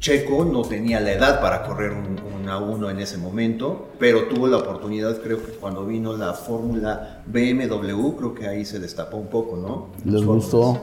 Checo 0.00 0.46
no 0.46 0.62
tenía 0.62 0.98
la 0.98 1.12
edad 1.12 1.40
para 1.42 1.62
correr 1.62 1.90
un, 1.92 2.18
un 2.34 2.46
A1 2.48 2.90
en 2.90 3.00
ese 3.00 3.18
momento, 3.18 3.90
pero 3.98 4.24
tuvo 4.24 4.46
la 4.48 4.56
oportunidad, 4.56 5.18
creo 5.20 5.36
que 5.44 5.52
cuando 5.52 5.84
vino 5.84 6.16
la 6.16 6.32
Fórmula 6.32 7.22
BMW, 7.26 8.16
creo 8.16 8.34
que 8.34 8.48
ahí 8.48 8.64
se 8.64 8.78
destapó 8.78 9.18
un 9.18 9.26
poco, 9.28 9.56
¿no? 9.56 9.88
Les 10.10 10.24
gustó. 10.24 10.78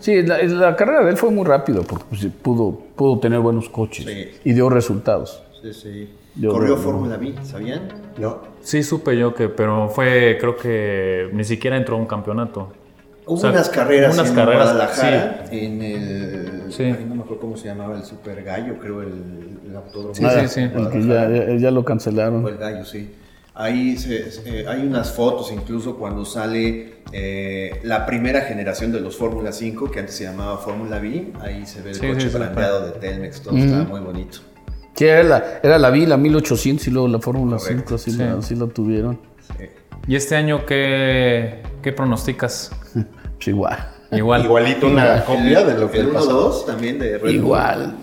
Sí, 0.00 0.22
la, 0.22 0.42
la 0.42 0.74
carrera 0.76 1.04
de 1.04 1.10
él 1.12 1.16
fue 1.16 1.30
muy 1.30 1.44
rápido 1.46 1.82
porque 1.84 2.04
pues, 2.08 2.26
pudo, 2.42 2.72
pudo 2.96 3.18
tener 3.20 3.38
buenos 3.40 3.68
coches 3.68 4.04
Sí. 4.06 4.28
y 4.44 4.52
dio 4.52 4.68
resultados. 4.68 5.40
Sí, 5.62 5.72
sí. 5.72 6.10
Yo 6.34 6.50
Corrió 6.52 6.76
no- 6.76 6.82
Fórmula 6.82 7.16
B, 7.16 7.34
¿sabían? 7.44 7.88
No. 8.18 8.38
Sí, 8.60 8.82
supe 8.82 9.16
yo 9.16 9.34
que, 9.34 9.48
pero 9.48 9.88
fue, 9.88 10.36
creo 10.40 10.56
que 10.56 11.30
ni 11.32 11.44
siquiera 11.44 11.76
entró 11.76 11.96
a 11.96 11.98
un 12.00 12.06
campeonato. 12.06 12.72
Hubo 13.28 13.34
O 13.34 13.40
sea, 13.40 13.50
unas 13.50 13.68
carreras 13.68 14.14
unas 14.14 14.28
en 14.30 14.34
carreras, 14.34 14.64
Guadalajara, 14.72 15.44
en 15.50 15.82
el... 15.82 16.62
Sí. 16.72 16.82
ay, 16.84 17.04
no 17.08 17.14
me 17.14 17.22
acuerdo 17.22 17.40
cómo 17.42 17.56
se 17.56 17.66
llamaba, 17.68 17.96
el 17.96 18.04
Super 18.04 18.42
Gallo, 18.42 18.78
creo, 18.80 19.02
el, 19.02 19.58
el 19.68 19.76
autódromo. 19.76 20.14
Sí, 20.14 20.24
sí, 20.40 20.48
sí. 20.48 20.60
El 20.60 20.88
que 20.90 21.06
ya, 21.06 21.28
ya- 21.30 21.54
ya 21.56 21.70
lo 21.70 21.80
O 21.80 21.84
cancelaron. 21.84 22.46
el 22.48 22.56
Gallo, 22.56 22.84
sí. 22.84 23.10
Ahí 23.54 23.96
se- 23.98 24.30
se- 24.30 24.66
hay 24.68 24.86
unas 24.86 25.12
fotos 25.12 25.50
incluso 25.52 25.96
cuando 25.96 26.24
sale 26.24 26.98
eh, 27.12 27.80
la 27.82 28.06
primera 28.06 28.42
generación 28.42 28.92
de 28.92 29.00
los 29.00 29.16
Fórmula 29.16 29.52
5, 29.52 29.90
que 29.90 29.98
antes 30.00 30.14
se 30.14 30.24
llamaba 30.24 30.58
Fórmula 30.58 30.98
B. 30.98 31.32
Ahí 31.40 31.66
se 31.66 31.82
ve 31.82 31.90
el 31.90 31.96
Sí, 31.96 32.06
coche 32.06 32.20
sí, 32.20 32.28
sí, 32.30 32.34
brandeado 32.38 32.86
de 32.86 32.92
Telmex, 32.92 33.40
todo 33.42 33.56
estaba 33.56 33.84
muy 33.84 34.00
bonito. 34.00 34.38
Sí, 34.94 35.04
era 35.06 35.22
la, 35.22 35.44
era 35.62 35.78
la 35.78 35.90
VI, 35.90 36.06
la 36.06 36.16
1800 36.16 36.86
y 36.88 36.90
luego 36.90 37.08
la 37.08 37.18
Fórmula 37.20 37.58
5, 37.58 37.68
Correcto, 37.72 37.94
así, 37.96 38.10
sí. 38.12 38.18
la, 38.18 38.32
así 38.34 38.54
la 38.56 38.66
tuvieron. 38.68 39.18
Sí. 39.58 39.64
¿Y 40.06 40.16
este 40.16 40.36
año 40.36 40.64
qué, 40.66 41.62
qué 41.82 41.92
pronosticas? 41.92 42.70
Pues 43.38 43.48
igual. 43.48 43.78
Igual. 44.10 44.44
Igualito 44.44 44.86
una 44.86 45.24
copia 45.24 45.64
de 45.64 45.78
lo 45.78 45.90
que 45.90 45.98
El 46.00 46.08
pasó. 46.08 46.62
1-2 46.62 46.66
también 46.66 46.98
de 46.98 47.12
Red 47.18 47.20
Bull. 47.20 47.30
Igual. 47.30 47.94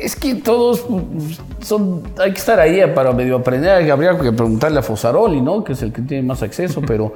Es 0.00 0.16
que 0.16 0.34
todos 0.36 0.80
pues, 0.80 1.40
son, 1.60 2.02
hay 2.18 2.32
que 2.32 2.38
estar 2.38 2.58
ahí 2.60 2.80
para 2.94 3.12
medio 3.12 3.36
aprender. 3.36 3.90
Habría 3.90 4.18
que 4.18 4.32
preguntarle 4.32 4.78
a 4.80 4.82
Fosaroli, 4.82 5.40
¿no? 5.40 5.62
Que 5.64 5.72
es 5.72 5.82
el 5.82 5.92
que 5.92 6.02
tiene 6.02 6.22
más 6.24 6.42
acceso, 6.42 6.82
pero 6.86 7.14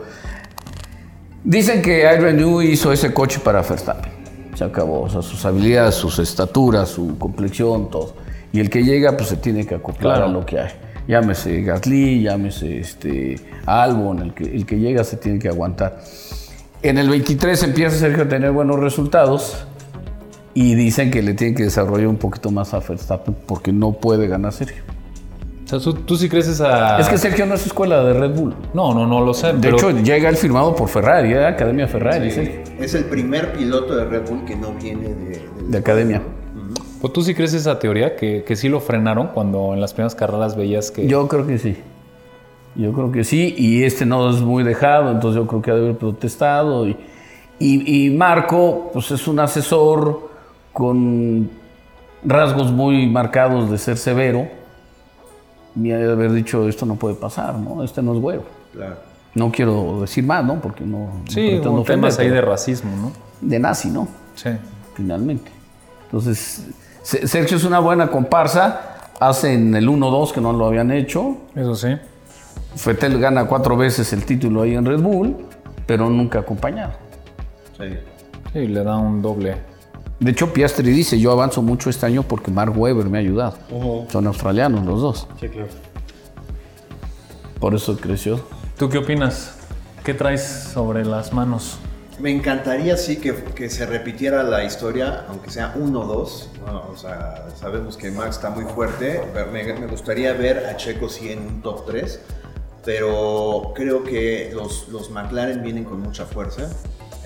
dicen 1.44 1.82
que 1.82 2.08
Iron 2.16 2.36
Newey 2.36 2.70
hizo 2.72 2.92
ese 2.92 3.12
coche 3.12 3.40
para 3.42 3.62
Verstappen. 3.62 4.12
Se 4.54 4.64
acabó. 4.64 5.02
O 5.02 5.08
sea, 5.08 5.22
sus 5.22 5.44
habilidades, 5.44 5.94
sus 5.94 6.18
estaturas, 6.18 6.88
su 6.88 7.18
complexión, 7.18 7.90
todo. 7.90 8.14
Y 8.52 8.60
el 8.60 8.70
que 8.70 8.82
llega, 8.82 9.16
pues 9.16 9.28
se 9.28 9.36
tiene 9.36 9.66
que 9.66 9.74
acoplar 9.74 10.14
Claro. 10.16 10.24
a 10.24 10.28
lo 10.32 10.46
que 10.46 10.58
hay. 10.58 10.70
Llámese 11.06 11.62
Gasly, 11.62 12.22
llámese 12.22 12.78
este, 12.80 13.36
Albon, 13.66 14.20
el 14.20 14.34
que, 14.34 14.44
el 14.44 14.66
que 14.66 14.78
llega 14.78 15.04
se 15.04 15.16
tiene 15.16 15.38
que 15.38 15.48
aguantar. 15.48 16.00
En 16.82 16.98
el 16.98 17.08
23 17.08 17.62
empieza 17.64 17.96
Sergio 17.96 18.24
a 18.24 18.28
tener 18.28 18.52
buenos 18.52 18.78
resultados 18.78 19.66
y 20.54 20.74
dicen 20.74 21.10
que 21.10 21.22
le 21.22 21.34
tienen 21.34 21.56
que 21.56 21.64
desarrollar 21.64 22.06
un 22.08 22.16
poquito 22.16 22.50
más 22.50 22.72
a 22.74 22.80
Verstappen 22.80 23.36
porque 23.46 23.72
no 23.72 23.92
puede 23.92 24.28
ganar 24.28 24.52
Sergio. 24.52 24.82
O 25.64 25.68
sea, 25.68 25.80
¿tú, 25.80 25.92
tú 25.92 26.16
sí 26.16 26.28
crees 26.28 26.48
esa...? 26.48 26.98
Es 26.98 27.08
que 27.08 27.18
Sergio 27.18 27.44
no 27.46 27.54
es 27.54 27.66
escuela 27.66 28.02
de 28.02 28.14
Red 28.14 28.30
Bull. 28.34 28.54
No, 28.72 28.94
no, 28.94 29.06
no 29.06 29.20
lo 29.20 29.34
sé. 29.34 29.48
De 29.48 29.58
pero- 29.60 29.76
hecho, 29.76 29.90
llega 29.90 30.28
el 30.30 30.36
firmado 30.36 30.74
por 30.74 30.88
Ferrari, 30.88 31.32
¿eh? 31.32 31.46
Academia 31.46 31.86
Ferrari, 31.86 32.30
Sí. 32.30 32.50
Es 32.80 32.94
el 32.94 33.04
primer 33.04 33.52
piloto 33.52 33.94
de 33.94 34.04
Red 34.06 34.28
Bull 34.30 34.44
que 34.46 34.56
no 34.56 34.72
viene 34.72 35.08
de, 35.08 35.14
del- 35.30 35.70
de 35.70 35.78
Academia. 35.78 36.22
¿Pues 37.02 37.12
tú 37.12 37.22
sí 37.22 37.34
crees 37.34 37.52
esa 37.54 37.78
teoría? 37.78 38.16
Que, 38.16 38.44
que 38.44 38.56
sí 38.56 38.68
lo 38.68 38.80
frenaron 38.80 39.28
cuando 39.28 39.74
en 39.74 39.80
las 39.80 39.92
primeras 39.92 40.14
carreras 40.14 40.56
veías 40.56 40.90
que... 40.90 41.06
Yo 41.06 41.28
creo 41.28 41.46
que 41.46 41.58
sí. 41.58 41.76
Yo 42.78 42.92
creo 42.92 43.10
que 43.12 43.24
sí, 43.24 43.54
y 43.58 43.82
este 43.84 44.06
no 44.06 44.30
es 44.30 44.40
muy 44.40 44.62
dejado, 44.62 45.10
entonces 45.10 45.36
yo 45.42 45.46
creo 45.46 45.60
que 45.60 45.70
ha 45.70 45.74
de 45.74 45.80
haber 45.80 45.98
protestado. 45.98 46.86
Y, 46.88 46.96
y, 47.58 48.06
y 48.06 48.10
Marco, 48.10 48.90
pues 48.94 49.10
es 49.10 49.26
un 49.28 49.40
asesor 49.40 50.30
con 50.72 51.50
rasgos 52.24 52.70
muy 52.72 53.06
marcados 53.08 53.70
de 53.70 53.78
ser 53.78 53.96
severo. 53.96 54.46
Y 55.74 55.90
ha 55.90 55.98
de 55.98 56.10
haber 56.12 56.32
dicho, 56.32 56.68
esto 56.68 56.86
no 56.86 56.94
puede 56.96 57.14
pasar, 57.16 57.56
¿no? 57.56 57.82
Este 57.84 58.00
no 58.02 58.14
es. 58.14 58.40
Claro. 58.72 58.96
No 59.34 59.50
quiero 59.52 60.00
decir 60.00 60.24
más, 60.24 60.44
¿no? 60.44 60.60
Porque 60.60 60.84
no. 60.84 60.98
no 60.98 61.22
Sí, 61.28 61.60
ofender, 61.80 62.00
temas 62.00 62.18
ahí 62.18 62.28
de 62.28 62.40
racismo, 62.40 62.90
¿no? 62.96 63.12
de 63.40 63.58
nazi, 63.60 63.88
¿no? 63.90 64.08
Sí. 64.34 64.50
Finalmente. 64.94 65.50
Entonces, 66.06 66.66
Se- 67.02 67.26
Sergio 67.28 67.56
es 67.56 67.64
una 67.64 67.78
buena 67.80 68.08
comparsa. 68.08 69.10
Hacen 69.20 69.74
el 69.74 69.88
1-2 69.88 70.32
que 70.32 70.40
no 70.40 70.52
lo 70.52 70.66
habían 70.66 70.90
hecho. 70.92 71.36
Eso 71.54 71.74
sí. 71.74 71.88
Fettel 72.76 73.18
gana 73.20 73.46
cuatro 73.46 73.76
veces 73.76 74.12
el 74.12 74.24
título 74.24 74.62
ahí 74.62 74.74
en 74.74 74.84
Red 74.84 75.00
Bull, 75.00 75.36
pero 75.86 76.08
nunca 76.08 76.40
acompañado. 76.40 76.92
Sí. 77.76 77.94
Sí, 78.52 78.66
le 78.66 78.82
da 78.84 78.96
un 78.96 79.20
doble. 79.20 79.56
De 80.20 80.32
hecho, 80.32 80.52
Piastri 80.52 80.90
dice, 80.90 81.18
yo 81.20 81.30
avanzo 81.30 81.62
mucho 81.62 81.90
este 81.90 82.06
año 82.06 82.22
porque 82.22 82.50
Mark 82.50 82.76
Webber 82.76 83.06
me 83.08 83.18
ha 83.18 83.20
ayudado. 83.20 83.56
Son 84.10 84.26
australianos 84.26 84.84
los 84.84 85.00
dos. 85.00 85.28
Sí, 85.38 85.48
claro. 85.48 85.68
Por 87.60 87.74
eso 87.74 87.96
creció. 87.96 88.40
¿Tú 88.76 88.88
qué 88.88 88.98
opinas? 88.98 89.56
¿Qué 90.04 90.14
traes 90.14 90.42
sobre 90.72 91.04
las 91.04 91.32
manos? 91.32 91.78
Me 92.20 92.30
encantaría 92.32 92.96
sí 92.96 93.16
que, 93.18 93.32
que 93.32 93.70
se 93.70 93.86
repitiera 93.86 94.42
la 94.42 94.64
historia, 94.64 95.24
aunque 95.28 95.50
sea 95.50 95.74
1-2. 95.76 96.46
¿no? 96.66 96.88
O 96.90 96.96
sea, 96.96 97.46
sabemos 97.56 97.96
que 97.96 98.10
Max 98.10 98.36
está 98.36 98.50
muy 98.50 98.64
fuerte. 98.64 99.22
pero 99.32 99.52
Me, 99.52 99.62
me 99.74 99.86
gustaría 99.86 100.32
ver 100.32 100.66
a 100.66 100.76
Checo 100.76 101.08
sí 101.08 101.30
en 101.30 101.40
un 101.40 101.62
top 101.62 101.86
3. 101.86 102.20
Pero 102.88 103.74
creo 103.74 104.02
que 104.02 104.50
los, 104.54 104.88
los 104.88 105.10
McLaren 105.10 105.62
vienen 105.62 105.84
con 105.84 106.00
mucha 106.00 106.24
fuerza. 106.24 106.70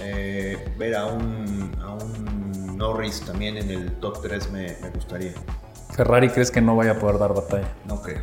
Eh, 0.01 0.75
ver 0.77 0.97
a 0.97 1.07
un, 1.07 1.71
a 1.81 1.93
un 1.93 2.77
Norris 2.77 3.21
también 3.21 3.57
en 3.57 3.71
el 3.71 3.93
top 4.01 4.21
3 4.23 4.51
me, 4.51 4.77
me 4.83 4.91
gustaría. 4.91 5.33
Ferrari 5.93 6.31
crees 6.31 6.51
que 6.51 6.61
no 6.61 6.75
vaya 6.75 6.91
a 6.91 6.99
poder 6.99 7.21
dar 7.21 7.33
batalla. 7.33 7.73
No 7.87 8.03
creo. 8.03 8.23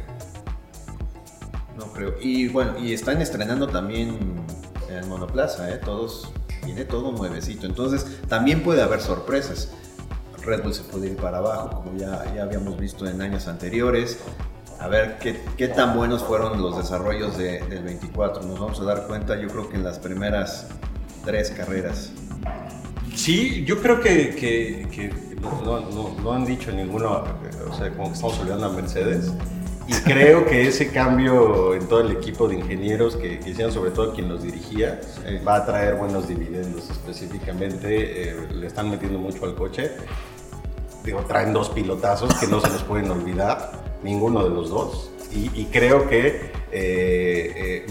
No 1.77 1.85
creo. 1.93 2.15
Y 2.19 2.49
bueno, 2.49 2.77
y 2.77 2.91
están 2.91 3.21
estrenando 3.21 3.69
también 3.69 4.17
en 4.89 5.07
monoplaza, 5.07 5.73
¿eh? 5.73 5.77
Todos, 5.77 6.33
viene 6.65 6.83
todo 6.83 7.13
nuevecito. 7.13 7.65
Entonces, 7.65 8.19
también 8.27 8.63
puede 8.63 8.81
haber 8.81 8.99
sorpresas. 8.99 9.71
Red 10.43 10.61
Bull 10.61 10.73
se 10.73 10.83
puede 10.83 11.07
ir 11.07 11.15
para 11.15 11.37
abajo, 11.37 11.83
como 11.83 11.97
ya, 11.97 12.33
ya 12.35 12.43
habíamos 12.43 12.77
visto 12.77 13.07
en 13.07 13.21
años 13.21 13.47
anteriores. 13.47 14.19
A 14.79 14.87
ver 14.87 15.17
qué, 15.19 15.41
qué 15.57 15.67
tan 15.67 15.95
buenos 15.95 16.23
fueron 16.23 16.61
los 16.61 16.77
desarrollos 16.77 17.37
de- 17.37 17.59
del 17.67 17.83
24. 17.83 18.43
Nos 18.43 18.59
vamos 18.59 18.79
a 18.79 18.83
dar 18.85 19.07
cuenta, 19.07 19.35
yo 19.39 19.47
creo 19.49 19.69
que 19.69 19.75
en 19.75 19.83
las 19.83 19.99
primeras 19.99 20.67
tres 21.25 21.51
carreras. 21.51 22.11
Sí, 23.15 23.65
yo 23.65 23.81
creo 23.81 23.99
que, 23.99 24.35
que- 24.35 24.87
que 24.89 25.35
no, 25.41 25.81
no- 25.81 26.15
no- 26.23 26.31
han 26.31 26.45
dicho 26.45 26.71
ninguno, 26.71 27.23
o 27.69 27.73
sea, 27.75 27.89
como 27.91 28.07
que 28.09 28.13
estamos 28.15 28.39
olvidando 28.39 28.67
a 28.67 28.69
Mercedes. 28.69 29.33
Y 29.87 29.91
creo 30.05 30.45
que 30.45 30.67
ese 30.67 30.91
cambio 30.91 31.73
en 31.73 31.87
todo 31.87 32.01
el 32.01 32.11
equipo 32.11 32.47
de 32.47 32.55
ingenieros 32.55 33.17
que, 33.17 33.39
que 33.39 33.49
hicieron, 33.49 33.73
sobre 33.73 33.91
todo 33.91 34.13
quien 34.13 34.29
los 34.29 34.43
dirigía, 34.43 35.01
eh, 35.25 35.41
va 35.45 35.57
a 35.57 35.65
traer 35.65 35.95
buenos 35.95 36.27
dividendos. 36.27 36.89
Específicamente, 36.89 38.29
eh, 38.29 38.47
le 38.53 38.67
están 38.67 38.89
metiendo 38.89 39.19
mucho 39.19 39.43
al 39.43 39.55
coche. 39.55 39.91
Digo, 41.03 41.19
traen 41.27 41.51
dos 41.53 41.69
pilotazos 41.69 42.33
que 42.35 42.47
no 42.47 42.61
se 42.61 42.69
los 42.69 42.83
pueden 42.83 43.09
olvidar, 43.09 43.71
ninguno 44.03 44.43
de 44.43 44.49
los 44.49 44.69
dos. 44.69 45.11
Y, 45.31 45.51
y 45.61 45.65
creo 45.71 46.07
que 46.09 46.51
eh, 46.71 47.83
eh, 47.83 47.85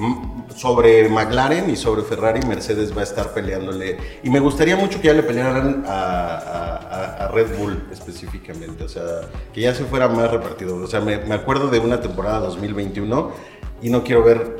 sobre 0.56 1.08
McLaren 1.08 1.70
y 1.70 1.76
sobre 1.76 2.02
Ferrari, 2.02 2.40
Mercedes 2.46 2.96
va 2.96 3.00
a 3.02 3.04
estar 3.04 3.32
peleándole. 3.32 3.96
Y 4.24 4.30
me 4.30 4.40
gustaría 4.40 4.76
mucho 4.76 5.00
que 5.00 5.06
ya 5.08 5.14
le 5.14 5.22
pelearan 5.22 5.84
a, 5.86 5.92
a- 5.92 6.76
a- 6.76 7.24
a 7.26 7.28
Red 7.28 7.56
Bull 7.58 7.84
específicamente, 7.92 8.82
o 8.84 8.88
sea, 8.88 9.02
que 9.52 9.60
ya 9.60 9.74
se 9.74 9.84
fuera 9.84 10.08
más 10.08 10.30
repartido. 10.30 10.76
O 10.76 10.86
sea, 10.88 11.00
me, 11.00 11.18
me 11.18 11.34
acuerdo 11.34 11.68
de 11.68 11.78
una 11.78 12.00
temporada 12.00 12.40
2021 12.40 13.30
y 13.82 13.90
no 13.90 14.02
quiero 14.02 14.24
ver 14.24 14.56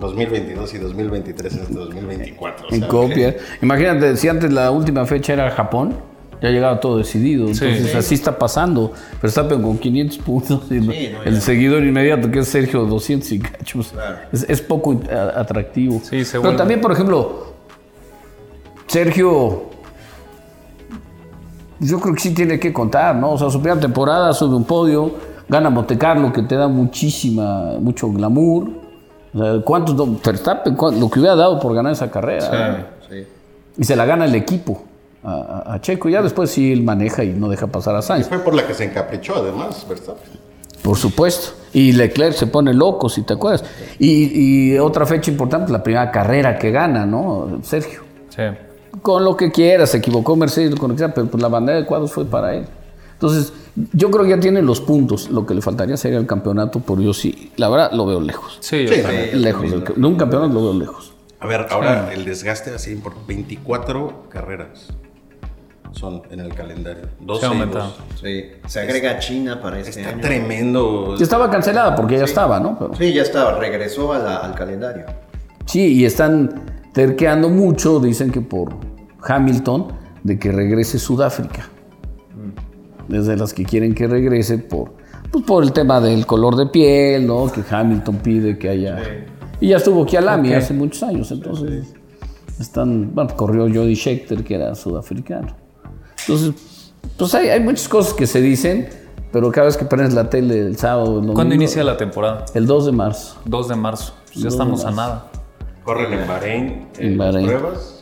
2022 0.00 0.74
y 0.74 0.78
2023 0.78 1.52
en 1.54 1.60
este 1.60 1.74
2024. 1.74 2.66
o 2.68 2.72
En 2.72 2.80
sea, 2.80 2.88
copia. 2.88 3.36
Imagínate, 3.62 4.16
si 4.16 4.28
antes 4.28 4.52
la 4.52 4.70
última 4.70 5.04
fecha 5.06 5.32
era 5.34 5.50
Japón, 5.50 5.96
ya 6.42 6.50
llegaba 6.50 6.80
todo 6.80 6.98
decidido. 6.98 7.42
Entonces 7.46 7.90
Sí. 7.92 7.96
así 7.96 8.14
está 8.14 8.38
pasando. 8.38 8.92
Verstappen 9.22 9.62
con 9.62 9.78
500 9.78 10.18
puntos 10.18 10.62
y 10.70 10.80
Sí, 10.80 11.10
no, 11.14 11.22
el 11.24 11.40
seguidor 11.40 11.82
inmediato 11.84 12.30
que 12.30 12.40
es 12.40 12.48
Sergio 12.48 12.84
200 12.84 13.32
y 13.32 13.38
cachos. 13.40 13.88
Claro. 13.92 14.16
Es, 14.32 14.44
es 14.48 14.60
poco 14.60 15.00
atractivo. 15.36 16.00
Sí, 16.02 16.24
se 16.24 16.32
Pero 16.32 16.42
vuelve. 16.42 16.58
también, 16.58 16.80
por 16.80 16.92
ejemplo, 16.92 17.54
Sergio, 18.86 19.64
yo 21.80 22.00
creo 22.00 22.14
que 22.14 22.20
sí 22.20 22.34
tiene 22.34 22.58
que 22.58 22.72
contar, 22.72 23.16
¿no? 23.16 23.32
O 23.32 23.38
sea, 23.38 23.50
su 23.50 23.60
primera 23.60 23.80
temporada 23.80 24.32
sube 24.32 24.54
un 24.54 24.64
podio, 24.64 25.12
gana 25.48 25.70
Monte 25.70 25.98
Carlo, 25.98 26.32
que 26.32 26.42
te 26.42 26.54
da 26.54 26.68
muchísima, 26.68 27.74
mucho 27.80 28.10
glamour. 28.10 28.68
O 29.34 29.38
sea, 29.38 29.60
¿cuántos? 29.62 29.94
no? 29.94 30.18
Verstappen, 30.24 30.74
¿cuánto? 30.74 31.00
lo 31.00 31.10
que 31.10 31.18
hubiera 31.18 31.34
dado 31.36 31.58
por 31.60 31.74
ganar 31.74 31.92
esa 31.92 32.10
carrera. 32.10 32.90
Sí. 33.10 33.24
Y 33.78 33.84
se 33.84 33.94
la 33.96 34.06
gana 34.06 34.24
el 34.24 34.34
equipo 34.34 34.82
a, 35.26 35.78
Checo. 35.80 36.08
Ya 36.08 36.22
después 36.22 36.50
sí 36.50 36.72
él 36.72 36.82
maneja 36.82 37.24
y 37.24 37.30
no 37.32 37.48
deja 37.48 37.66
pasar 37.66 37.96
a 37.96 38.00
Y 38.00 38.02
Sainz. 38.02 38.28
fue 38.28 38.38
por 38.38 38.54
la 38.54 38.66
que 38.66 38.74
se 38.74 38.84
encaprichó, 38.84 39.36
además, 39.36 39.86
Verstappen. 39.88 40.46
Por 40.82 40.96
supuesto. 40.96 41.48
Y 41.72 41.92
Leclerc 41.92 42.34
se 42.34 42.46
pone 42.46 42.72
loco, 42.72 43.08
si 43.08 43.22
te 43.22 43.34
acuerdas. 43.34 43.64
Y, 43.98 44.72
y 44.74 44.78
otra 44.78 45.04
fecha 45.04 45.30
importante, 45.30 45.72
la 45.72 45.82
primera 45.82 46.10
carrera 46.10 46.56
que 46.58 46.70
gana, 46.70 47.04
¿no? 47.04 47.58
Sergio. 47.62 48.02
Sí. 48.28 48.42
Con 49.02 49.24
lo 49.24 49.36
que 49.36 49.50
quiera, 49.50 49.86
se 49.86 49.98
equivocó 49.98 50.36
Mercedes, 50.36 50.74
con 50.76 50.90
lo 50.90 50.94
que 50.94 51.00
sea, 51.00 51.12
pero 51.12 51.26
pues 51.26 51.42
la 51.42 51.48
bandera 51.48 51.78
de 51.80 51.86
cuadros 51.86 52.12
fue 52.12 52.24
para 52.24 52.54
él. 52.54 52.66
Entonces, 53.14 53.52
yo 53.92 54.10
creo 54.10 54.24
que 54.24 54.30
ya 54.30 54.40
tiene 54.40 54.62
los 54.62 54.80
puntos. 54.80 55.28
Lo 55.30 55.44
que 55.44 55.54
le 55.54 55.60
faltaría 55.62 55.96
sería 55.96 56.18
el 56.18 56.26
campeonato, 56.26 56.80
pero 56.80 57.00
yo 57.00 57.12
sí, 57.12 57.50
la 57.56 57.68
verdad, 57.68 57.90
lo 57.92 58.06
veo 58.06 58.20
lejos. 58.20 58.58
Sí, 58.60 58.86
yo 58.86 58.92
Sí, 58.94 59.02
yo 59.32 59.38
lejos. 59.38 59.70
de 59.96 60.06
un 60.06 60.16
campeonato 60.16 60.52
lo 60.54 60.62
veo 60.62 60.74
lejos. 60.74 61.14
A 61.40 61.46
ver, 61.46 61.66
ahora 61.70 62.12
el 62.14 62.24
desgaste 62.24 62.70
así 62.74 62.94
por 62.96 63.14
24 63.26 64.26
carreras 64.30 64.88
son 65.96 66.22
en 66.30 66.40
el 66.40 66.54
calendario. 66.54 67.04
12 67.20 67.40
Se 67.40 67.46
ha 67.46 67.48
aumentado. 67.48 67.84
dos. 67.84 68.20
Sí. 68.20 68.44
Se 68.66 68.80
agrega 68.80 69.18
China 69.18 69.60
para 69.60 69.78
este 69.80 70.00
Está 70.00 70.10
año. 70.12 70.20
tremendo. 70.20 71.16
Ya 71.16 71.22
estaba 71.24 71.50
cancelada 71.50 71.94
porque 71.96 72.18
ya 72.18 72.24
estaba, 72.24 72.60
¿no? 72.60 72.78
Pero, 72.78 72.94
Sí, 72.94 73.12
ya 73.12 73.22
estaba, 73.22 73.58
regresó 73.58 74.12
a 74.12 74.18
la- 74.18 74.36
al 74.36 74.54
calendario. 74.54 75.06
Sí, 75.64 75.94
y 75.94 76.04
están 76.04 76.62
terqueando 76.92 77.48
mucho, 77.48 77.98
dicen 77.98 78.30
que 78.30 78.40
por 78.40 78.74
Hamilton, 79.22 79.88
de 80.22 80.38
que 80.38 80.52
regrese 80.52 80.98
Sudáfrica. 80.98 81.68
Desde 83.08 83.36
las 83.36 83.54
que 83.54 83.64
quieren 83.64 83.94
que 83.94 84.06
regrese 84.06 84.58
por, 84.58 84.92
pues 85.30 85.44
por 85.44 85.62
el 85.62 85.72
tema 85.72 86.00
del 86.00 86.26
color 86.26 86.56
de 86.56 86.66
piel, 86.66 87.26
¿no? 87.26 87.50
Que 87.50 87.62
Hamilton 87.68 88.16
pide 88.16 88.58
que 88.58 88.68
haya. 88.68 88.98
Y 89.60 89.68
ya 89.68 89.76
estuvo 89.76 90.04
Kialami 90.04 90.50
Ok. 90.50 90.56
hace 90.56 90.74
muchos 90.74 91.02
años, 91.04 91.30
entonces 91.30 91.94
están, 92.60 93.14
bueno, 93.14 93.34
corrió 93.36 93.62
Jody 93.72 93.94
Scheckter, 93.94 94.42
que 94.44 94.56
era 94.56 94.74
sudafricano. 94.74 95.48
Entonces, 96.28 96.52
pues 97.16 97.34
hay, 97.34 97.48
hay 97.48 97.60
muchas 97.60 97.88
cosas 97.88 98.14
que 98.14 98.26
se 98.26 98.40
dicen, 98.40 98.88
pero 99.32 99.50
cada 99.52 99.66
vez 99.66 99.76
que 99.76 99.84
prendes 99.84 100.14
la 100.14 100.28
tele 100.30 100.58
el 100.60 100.76
sábado, 100.76 101.06
el 101.08 101.14
domingo, 101.16 101.34
¿Cuándo 101.34 101.54
inicia 101.54 101.82
la 101.84 101.96
temporada? 101.96 102.44
El 102.54 102.66
2 102.66 102.86
de 102.86 102.92
marzo. 102.92 103.36
2 103.44 103.68
de 103.68 103.76
marzo. 103.76 104.14
Pues 104.26 104.36
ya 104.36 104.42
2 104.42 104.42
de 104.44 104.48
estamos 104.48 104.80
a 104.84 104.90
marzo. 104.90 104.96
nada. 105.00 105.30
Corren 105.84 106.12
en 106.12 106.26
Bahrein, 106.26 106.88
En 106.98 107.06
en 107.12 107.18
Bahrein. 107.18 107.46
las 107.46 107.60
pruebas. 107.60 107.92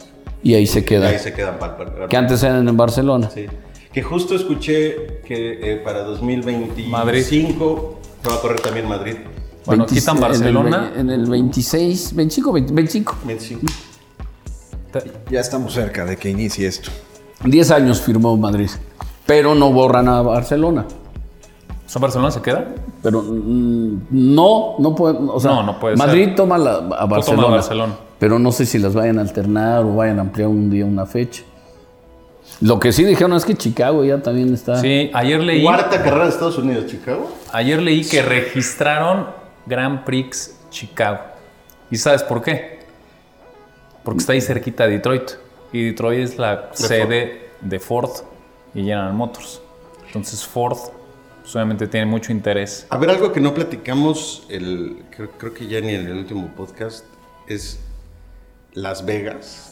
Y 0.43 0.55
ahí 0.55 0.67
se 0.67 0.81
Y 0.81 0.83
queda. 0.83 1.09
ahí 1.09 1.19
se 1.19 1.33
quedan 1.33 1.59
para, 1.59 1.77
para- 1.77 2.07
Que 2.09 2.17
antes 2.17 2.43
eran 2.43 2.67
en 2.69 2.77
Barcelona. 2.77 3.31
Sí. 3.31 3.47
Que 3.93 4.03
justo 4.03 4.35
escuché 4.35 5.21
que 5.25 5.73
eh, 5.73 5.77
para 5.85 6.03
2025 6.05 6.91
Madrid. 6.91 7.23
se 7.23 8.29
va 8.29 8.35
a 8.37 8.41
correr 8.41 8.61
también 8.61 8.89
Madrid. 8.89 9.17
Bueno, 9.67 9.85
20 9.87 9.95
quitan 10.01 10.17
en 10.17 10.23
el 10.25 10.29
Barcelona. 10.29 10.93
En 10.97 11.11
el, 11.11 11.27
26, 11.27 12.15
25, 12.15 12.53
20 12.53 12.73
25. 12.75 13.17
25. 13.25 13.73
Ya 15.31 15.41
estamos 15.41 15.73
cerca 15.75 16.05
de 16.05 16.17
que 16.17 16.29
inicie 16.31 16.67
esto. 16.69 16.91
10 17.45 17.71
años 17.71 18.01
firmó 18.01 18.37
Madrid. 18.37 18.71
Pero 19.27 19.55
no 19.55 19.73
borran 19.73 20.09
a 20.09 20.21
Barcelona. 20.23 20.85
O 21.87 21.89
sea, 21.89 22.01
Barcelona 22.01 22.31
se 22.31 22.41
queda. 22.43 22.67
Pero 23.03 23.23
mm, 23.23 24.07
no, 24.11 24.75
no 24.79 24.95
puede. 24.95 25.19
O 25.21 25.39
sea, 25.41 25.51
No, 25.53 25.63
no 25.63 25.79
puede 25.79 25.97
Madrid 25.97 26.25
ser. 26.27 26.35
toma 26.37 26.59
la, 26.59 26.75
a 26.77 27.07
Barcelona. 27.07 27.43
toma 27.43 27.55
Barcelona. 27.57 27.95
Pero 28.19 28.39
no 28.39 28.53
sé 28.53 28.65
si 28.67 28.79
las 28.79 28.95
vayan 28.95 29.19
a 29.19 29.23
alternar 29.23 29.85
o 29.85 29.97
vayan 29.97 30.19
a 30.19 30.23
ampliar 30.23 30.49
un 30.49 30.71
día 30.71 30.85
una 30.85 31.05
fecha. 31.07 31.43
Lo 32.61 32.79
que 32.79 32.93
sí 32.93 33.05
dijeron 33.05 33.33
es 33.35 33.45
que 33.45 33.55
Chicago 33.55 34.05
ya 34.05 34.23
también 34.23 34.55
está. 34.55 34.77
Sí, 34.81 35.11
ayer 35.13 35.41
leí, 35.41 35.63
Cuarta 35.63 36.03
carrera 36.03 36.25
de 36.25 36.31
Estados 36.31 36.57
Unidos, 36.59 36.87
Chicago. 36.87 37.31
ayer 37.53 37.83
leí 37.83 38.05
que 38.05 38.23
registraron 38.23 39.27
Grand 39.67 40.05
Prix 40.05 40.57
Chicago. 40.71 41.19
¿Y 41.91 41.97
sabes 41.97 42.23
por 42.23 42.43
qué? 42.43 42.81
Porque 44.03 44.21
está 44.21 44.33
ahí 44.33 44.41
cerquita 44.41 44.85
de 44.85 44.93
Detroit. 44.93 45.31
Y 45.75 45.83
Detroit 45.87 46.21
es 46.21 46.39
la 46.39 46.71
sede 46.73 47.49
de 47.61 47.81
Ford 47.81 48.11
y 48.75 48.81
General 48.85 49.13
Motors. 49.13 49.61
Entonces 50.07 50.47
Ford 50.47 50.79
pues, 51.43 51.55
obviamente 51.57 51.87
tiene 51.89 52.07
mucho 52.07 52.31
interés. 52.33 52.87
A 52.91 52.97
ver, 52.97 53.11
algo 53.11 53.33
que 53.33 53.41
no 53.41 53.53
platicamos, 53.53 54.47
el, 54.49 55.03
creo, 55.11 55.31
creo 55.33 55.53
que 55.53 55.67
ya 55.67 55.81
ni 55.81 55.93
en 55.95 56.07
el 56.07 56.13
último 56.19 56.47
podcast, 56.57 57.05
es 57.49 57.81
Las 58.73 59.05
Vegas. 59.05 59.71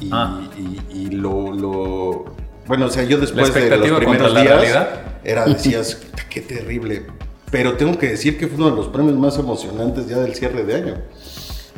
Y, 0.00 0.08
Ah. 0.12 0.40
y- 0.56 0.80
y 0.96 1.10
lo, 1.10 1.52
lo- 1.52 2.24
Bueno, 2.66 2.86
o 2.86 2.90
sea, 2.90 3.02
yo 3.02 3.18
después 3.18 3.52
de 3.52 3.76
los 3.76 3.90
primeros 3.98 4.32
días 4.34 4.46
realidad. 4.46 5.00
era, 5.24 5.44
decías, 5.46 5.96
"Puta, 5.96 6.22
qué 6.30 6.40
terrible. 6.42 7.06
Pero 7.50 7.76
tengo 7.76 7.98
que 7.98 8.08
decir 8.10 8.38
que 8.38 8.46
fue 8.46 8.56
uno 8.58 8.70
de 8.70 8.76
los 8.76 8.88
premios 8.88 9.16
más 9.16 9.36
emocionantes 9.38 10.06
ya 10.06 10.18
del 10.18 10.34
cierre 10.36 10.64
de 10.64 10.74
año. 10.76 10.94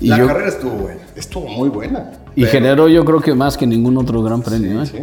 Y, 0.01 0.09
la 0.09 0.19
yo- 0.19 0.27
carrera 0.27 0.49
estuvo 0.49 0.71
buena. 0.73 1.01
Estuvo 1.17 1.47
muy 1.49 1.69
buena. 1.69 2.11
y 2.35 2.45
generó 2.47 2.89
yo 2.89 3.05
creo 3.05 3.21
que 3.21 3.35
más 3.35 3.57
que 3.57 3.67
ningún 3.67 3.97
otro 3.99 4.23
gran 4.23 4.41
premio. 4.43 4.83
¿eh? 4.83 4.87
Sí. 4.87 4.99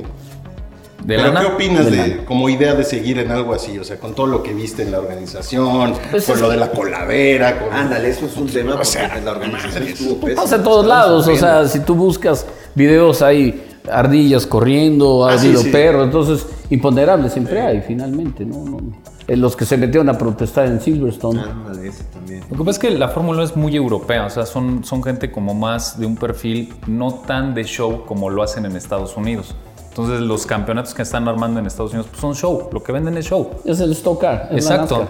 De 1.06 1.16
¿Pero 1.16 1.28
lana. 1.28 1.40
qué 1.42 1.46
opinas 1.46 1.86
De 1.86 1.92
de, 1.92 2.26
como 2.26 2.50
idea 2.50 2.74
de 2.74 2.84
seguir 2.84 3.20
en 3.20 3.32
algo 3.32 3.54
así? 3.54 3.78
O 3.80 3.84
sea, 3.84 3.98
con 3.98 4.14
todo 4.14 4.26
lo 4.28 4.44
que 4.44 4.54
viste 4.54 4.82
en 4.82 4.92
la 4.92 5.00
organización, 5.00 5.94
Pues 6.12 6.26
con 6.26 6.36
es- 6.36 6.42
lo 6.42 6.50
de 6.50 6.58
la 6.58 6.72
colavera, 6.72 7.60
con... 7.60 7.72
Ándale, 7.74 8.10
eso 8.10 8.26
es 8.26 8.36
un 8.36 8.48
tema 8.48 8.72
porque 8.72 8.88
sea, 8.88 9.22
la 9.24 9.32
organización 9.32 9.84
estuvo 9.84 10.16
pésima. 10.20 10.42
Pasa 10.42 10.56
en 10.58 10.64
todos 10.64 10.86
lados, 10.86 11.28
o 11.28 11.36
sea, 11.38 11.66
si 11.68 11.80
tú 11.82 11.96
buscas 11.96 12.46
videos 12.76 13.22
hay 13.22 13.64
ardillas 13.90 14.46
corriendo, 14.46 15.26
ha 15.26 15.34
Ah, 15.34 15.38
sí, 15.38 15.48
habido 15.48 15.62
sí. 15.62 15.70
perros, 15.70 16.06
entonces 16.06 16.46
imponderables 16.72 17.32
siempre 17.32 17.62
hay, 17.62 17.82
finalmente, 17.82 18.44
¿no? 18.46 18.56
no, 18.66 18.72
no. 18.82 18.92
Eh, 19.28 19.36
Los 19.36 19.56
que 19.56 19.66
se 19.66 19.78
metieron 19.78 20.10
a 20.10 20.18
protestar 20.18 20.68
en 20.68 20.80
Silverstone. 20.80 21.42
Ándale, 21.42 21.88
ese 21.88 22.06
también. 22.06 22.44
Lo 22.50 22.58
que 22.58 22.64
pasa 22.64 22.72
es 22.72 22.80
que 22.80 22.90
la 22.92 23.10
Fórmula 23.10 23.40
1 23.40 23.44
es 23.44 23.56
muy 23.58 23.76
europea, 23.76 24.26
o 24.26 24.30
sea, 24.30 24.46
son, 24.46 24.84
son 24.84 25.04
gente 25.04 25.32
como 25.32 25.54
más 25.54 26.00
de 26.00 26.06
un 26.06 26.16
perfil 26.16 26.74
no 26.88 27.14
tan 27.14 27.54
de 27.54 27.64
show 27.64 28.06
como 28.06 28.30
lo 28.30 28.42
hacen 28.42 28.66
en 28.66 28.76
Estados 28.76 29.18
Unidos. 29.18 29.56
Entonces 29.90 30.22
los 30.22 30.46
campeonatos 30.46 30.94
que 30.94 31.02
están 31.02 31.28
armando 31.28 31.60
en 31.60 31.66
Estados 31.66 31.92
Unidos 31.92 32.08
pues, 32.12 32.22
son 32.22 32.36
show, 32.36 32.70
lo 32.72 32.84
que 32.84 32.92
venden 32.92 33.18
es 33.18 33.26
show. 33.26 33.50
Es 33.66 33.80
el 33.80 33.92
Stock 33.94 34.22
Car. 34.22 34.48
Exacto, 34.52 35.10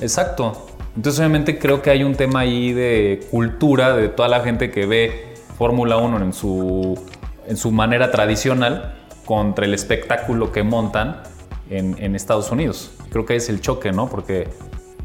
exacto. 0.00 0.52
Entonces 0.94 1.18
obviamente 1.18 1.58
creo 1.58 1.82
que 1.82 1.90
hay 1.90 2.04
un 2.04 2.14
tema 2.14 2.40
ahí 2.40 2.72
de 2.72 3.26
cultura 3.30 3.96
de 3.96 4.08
toda 4.08 4.28
la 4.28 4.40
gente 4.40 4.70
que 4.70 4.86
ve 4.86 5.34
Fórmula 5.58 5.96
1 5.96 6.18
en 6.18 6.32
su, 6.32 6.98
en 7.46 7.56
su 7.56 7.72
manera 7.72 8.10
tradicional 8.12 8.94
contra 9.24 9.64
el 9.64 9.74
espectáculo 9.74 10.52
que 10.52 10.62
montan 10.62 11.22
en, 11.70 11.96
en 11.98 12.14
Estados 12.14 12.50
Unidos. 12.50 12.90
Creo 13.10 13.24
que 13.24 13.32
ahí 13.34 13.38
es 13.38 13.48
el 13.48 13.60
choque, 13.60 13.92
¿no? 13.92 14.08
Porque, 14.08 14.48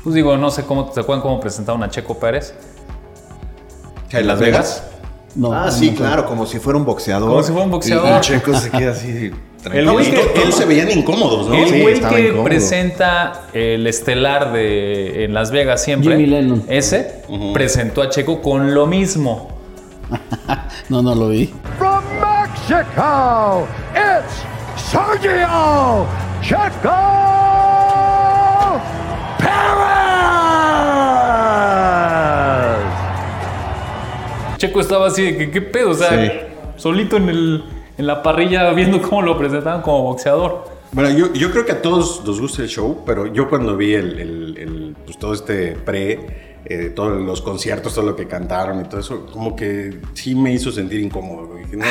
pues 0.03 0.13
digo, 0.16 0.36
no 0.38 0.51
sé 0.51 0.63
cómo, 0.66 0.91
¿se 0.93 0.99
acuerdan 0.99 1.22
cómo 1.22 1.39
presentaron 1.39 1.82
a 1.84 1.89
Checo 1.89 2.18
Pérez? 2.20 2.53
¿En 4.11 4.28
Las 4.28 4.39
Vegas? 4.39 4.84
No, 5.36 5.51
ah, 5.51 5.70
sí, 5.70 5.91
no. 5.91 5.97
claro, 5.97 6.26
como 6.26 6.45
si 6.45 6.59
fuera 6.59 6.78
un 6.80 6.86
boxeador. 6.86 7.28
Como 7.30 7.43
si 7.43 7.51
fuera 7.51 7.66
un 7.66 7.72
boxeador. 7.72 8.07
Y, 8.09 8.18
y 8.18 8.22
Checo 8.22 8.53
se 8.57 8.70
queda 8.72 8.91
así. 8.91 9.32
El 9.66 9.72
tranquilo. 9.72 9.93
güey 9.93 10.11
que- 10.11 10.18
to- 10.18 10.39
todos 10.41 10.55
se 10.55 10.66
veían 10.66 10.91
incómodos, 10.91 11.47
¿no? 11.49 11.55
El 11.55 11.68
Sí, 11.68 11.82
güey 11.82 11.99
que 11.99 12.20
incómodo. 12.28 12.43
presenta 12.43 13.47
el 13.51 13.88
estelar 13.88 14.53
de 14.53 15.26
en 15.26 15.34
Las 15.34 15.49
Vegas 15.49 15.84
siempre, 15.84 16.11
Jimmy 16.16 16.28
Lennon. 16.28 16.63
ese, 16.70 17.24
presentó 17.51 18.03
a 18.03 18.09
Checo 18.09 18.41
con 18.43 18.74
lo 18.76 18.86
mismo. 18.86 19.49
No, 20.88 21.01
no 21.01 21.16
lo 21.16 21.30
vi. 21.30 21.51
From 21.80 22.03
Mexico, 22.22 23.68
it's 23.95 24.43
Sergio 24.91 26.05
Checo 26.48 26.91
Perez. 32.76 34.58
Checo 34.58 34.80
estaba 34.80 35.08
así 35.08 35.24
de 35.24 35.38
que, 35.38 35.52
¿qué 35.52 35.62
pedo? 35.62 35.91
O 35.91 35.93
sea, 35.96 36.10
Sí. 36.10 36.32
solito 36.78 37.18
en, 37.18 37.30
el, 37.30 37.64
en 37.98 38.08
la 38.08 38.22
parrilla 38.24 38.72
viendo 38.74 39.02
cómo 39.02 39.22
lo 39.22 39.38
presentaban 39.38 39.82
como 39.82 40.04
boxeador. 40.04 40.66
Bueno, 40.91 41.10
yo, 41.18 41.34
yo 41.34 41.52
creo 41.52 41.66
que 41.66 41.72
a 41.74 41.82
todos 41.82 42.24
nos 42.26 42.39
gusta 42.39 42.62
el 42.62 42.70
show, 42.70 43.02
pero 43.06 43.26
yo 43.28 43.50
cuando 43.50 43.76
vi 43.76 43.93
el, 43.96 44.20
el- 44.20 44.58
el, 44.58 44.96
pues, 45.04 45.18
todo 45.18 45.34
este 45.34 45.72
pre, 45.76 46.55
eh, 46.66 46.89
todos 46.95 47.22
los 47.22 47.41
conciertos, 47.41 47.93
todo 47.93 48.05
lo 48.05 48.16
que 48.16 48.28
cantaron 48.28 48.82
y 48.82 48.86
todo 48.86 48.99
eso, 48.99 49.26
como 49.32 49.55
que 49.55 50.01
sí 50.13 50.34
me 50.36 50.51
hizo 50.51 50.72
sentir 50.72 50.99
incómodo. 50.99 51.55
Dije, 51.55 51.78
no. 51.78 51.86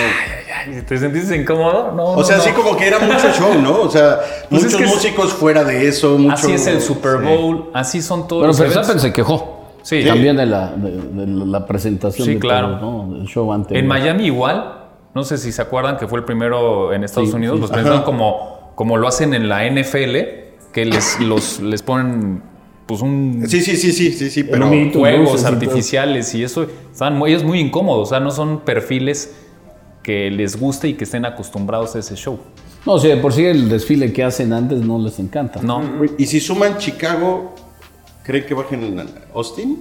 ¿Te 0.86 0.98
sentiste 0.98 1.36
incómodo? 1.36 1.92
No. 1.92 2.04
O 2.12 2.24
sea, 2.24 2.38
no, 2.38 2.42
sí 2.42 2.50
no. 2.54 2.62
como 2.62 2.76
que 2.76 2.86
era 2.88 2.98
mucho 2.98 3.30
show, 3.32 3.54
¿no? 3.60 3.82
O 3.82 3.90
sea, 3.90 4.18
Pues 4.50 4.64
es 4.64 4.72
muchos 4.74 4.80
es- 4.88 4.94
músicos 4.94 5.32
fuera 5.32 5.62
de 5.64 5.86
eso, 5.88 6.18
mucho... 6.18 6.34
Así 6.34 6.52
es 6.52 6.66
el 6.66 6.80
Super 6.80 7.18
Bowl, 7.18 7.70
así 7.74 8.02
son 8.02 8.26
todos 8.28 8.40
Bueno, 8.40 8.52
los 8.52 8.58
Verstappen 8.60 9.00
se 9.00 9.12
quejó. 9.12 9.62
Sí. 9.82 10.02
También 10.04 10.36
de 10.36 10.46
la, 10.46 10.72
de, 10.74 10.90
de 10.90 11.26
la 11.46 11.66
presentación 11.66 12.26
Sí, 12.26 12.34
de 12.34 12.40
claro. 12.40 12.78
todo, 12.80 13.06
¿no? 13.06 13.14
Del 13.18 13.26
show 13.26 13.52
anterior. 13.52 13.82
En 13.82 13.86
Miami 13.86 14.24
igual, 14.26 14.86
no 15.14 15.22
sé 15.24 15.36
si 15.38 15.52
se 15.52 15.60
acuerdan 15.62 15.98
que 15.98 16.08
fue 16.08 16.18
el 16.20 16.24
primero 16.24 16.92
en 16.94 17.04
Estados 17.04 17.28
Sí, 17.30 17.36
Unidos, 17.36 17.56
sí. 17.56 17.60
los 17.60 17.70
presentaron 17.70 18.02
como, 18.02 18.72
como 18.74 18.96
lo 18.96 19.06
hacen 19.06 19.34
en 19.34 19.48
la 19.48 19.64
NFL, 19.70 20.16
que 20.72 20.86
les, 20.86 21.20
los, 21.20 21.60
les 21.60 21.82
ponen 21.82 22.42
pues 22.86 23.00
un 23.00 23.44
Sí, 23.48 23.60
sí, 23.60 23.76
sí, 23.76 23.92
sí, 23.92 24.12
sí, 24.12 24.30
sí, 24.30 24.44
pero... 24.44 24.68
juegos 24.92 25.44
artificiales 25.44 26.34
y 26.34 26.44
eso, 26.44 26.66
están 26.92 27.16
muy, 27.16 27.30
ellos 27.30 27.44
muy 27.44 27.60
incómodos, 27.60 28.08
o 28.08 28.10
sea, 28.10 28.20
no 28.20 28.30
son 28.30 28.60
perfiles 28.60 29.34
que 30.02 30.30
les 30.30 30.58
guste 30.58 30.88
y 30.88 30.94
que 30.94 31.04
estén 31.04 31.24
acostumbrados 31.24 31.96
a 31.96 31.98
ese 31.98 32.14
show. 32.14 32.38
No, 32.86 32.98
si 32.98 33.08
de 33.08 33.16
por 33.16 33.32
sí 33.32 33.44
el 33.44 33.68
desfile 33.68 34.12
que 34.12 34.22
hacen 34.22 34.52
antes 34.52 34.80
no 34.80 34.98
les 34.98 35.18
encanta. 35.18 35.60
No, 35.62 35.82
Y 36.18 36.26
si 36.26 36.38
suman 36.40 36.76
Chicago, 36.76 37.54
¿creen 38.22 38.44
que 38.44 38.52
bajen 38.52 39.00
a 39.00 39.06
Austin? 39.34 39.80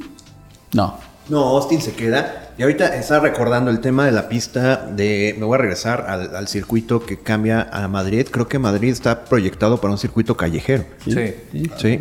No. 0.74 0.98
No, 1.28 1.40
Austin 1.50 1.82
se 1.82 1.94
queda. 1.94 2.52
Y 2.58 2.64
ahorita 2.64 2.96
está 2.96 3.20
recordando 3.20 3.72
el 3.72 3.80
tema 3.80 4.06
de 4.06 4.12
la 4.12 4.30
pista 4.30 4.86
de... 4.86 5.36
Me 5.38 5.46
voy 5.46 5.56
a 5.56 5.58
regresar 5.58 6.06
al, 6.08 6.36
al 6.36 6.48
circuito 6.48 7.06
que 7.06 7.20
cambia 7.20 7.68
a 7.72 7.88
Madrid. 7.88 8.28
Creo 8.30 8.48
que 8.48 8.60
Madrid 8.60 8.92
está 8.92 9.26
proyectado 9.26 9.80
para 9.80 9.92
un 9.92 9.98
circuito 9.98 10.38
callejero. 10.38 10.86
sí, 11.04 11.34
Sí. 11.78 12.00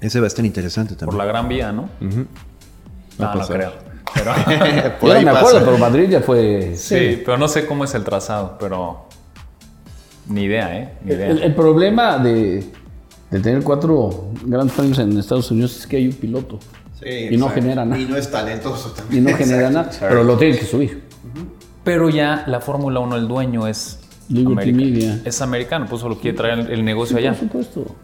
Ese 0.00 0.20
va 0.20 0.24
a 0.24 0.28
estar 0.28 0.44
interesante 0.44 0.94
por 0.94 0.98
también. 1.00 1.18
la 1.18 1.24
Gran 1.24 1.48
Vía, 1.48 1.72
¿no? 1.72 1.88
No, 2.00 2.08
no 3.18 3.32
pasar. 3.38 3.56
creo. 3.56 3.72
Pero, 4.14 4.32
Por 5.00 5.10
ahí 5.16 5.24
me 5.24 5.32
pasa. 5.32 5.46
acuerdo, 5.48 5.66
pero 5.66 5.78
Madrid 5.78 6.08
ya 6.08 6.20
fue. 6.22 6.72
sí, 6.76 7.20
pero 7.24 7.36
no 7.36 7.46
sé 7.46 7.66
cómo 7.66 7.84
es 7.84 7.94
el 7.94 8.04
trazado, 8.04 8.56
pero 8.58 9.06
ni 10.28 10.44
idea, 10.44 10.76
¿eh? 10.78 10.94
Ni 11.04 11.12
idea. 11.12 11.26
El, 11.28 11.42
el 11.42 11.54
problema 11.54 12.16
de, 12.18 12.64
de 13.30 13.40
tener 13.40 13.62
cuatro 13.62 14.30
grandes 14.44 14.74
premios 14.74 14.98
en 14.98 15.16
Estados 15.18 15.50
Unidos 15.50 15.76
es 15.78 15.86
que 15.86 15.96
hay 15.98 16.06
un 16.06 16.14
piloto 16.14 16.58
Sí, 16.98 17.28
y 17.30 17.36
no 17.36 17.48
genera 17.50 17.84
nada. 17.84 18.00
Y 18.00 18.06
no 18.06 18.16
es 18.16 18.30
talentoso 18.30 18.92
y 18.94 18.98
también. 18.98 19.24
no 19.24 19.36
genera 19.36 19.68
nada, 19.70 19.90
pero 20.00 20.24
lo 20.24 20.36
tienen 20.38 20.58
que 20.58 20.64
subir. 20.64 21.02
Pero 21.84 22.08
ya 22.08 22.44
la 22.46 22.60
Fórmula 22.60 23.00
1, 23.00 23.14
el 23.16 23.28
dueño 23.28 23.66
es 23.68 24.00
Liberty 24.30 24.70
americano. 24.70 24.84
Media. 24.90 25.20
Es 25.24 25.40
americano, 25.42 25.86
pues 25.88 26.00
solo 26.00 26.18
quiere 26.18 26.36
traer 26.36 26.58
el, 26.60 26.70
el 26.70 26.84
negocio 26.84 27.18
allá. 27.18 27.30
Por 27.32 27.40
supuesto. 27.40 27.94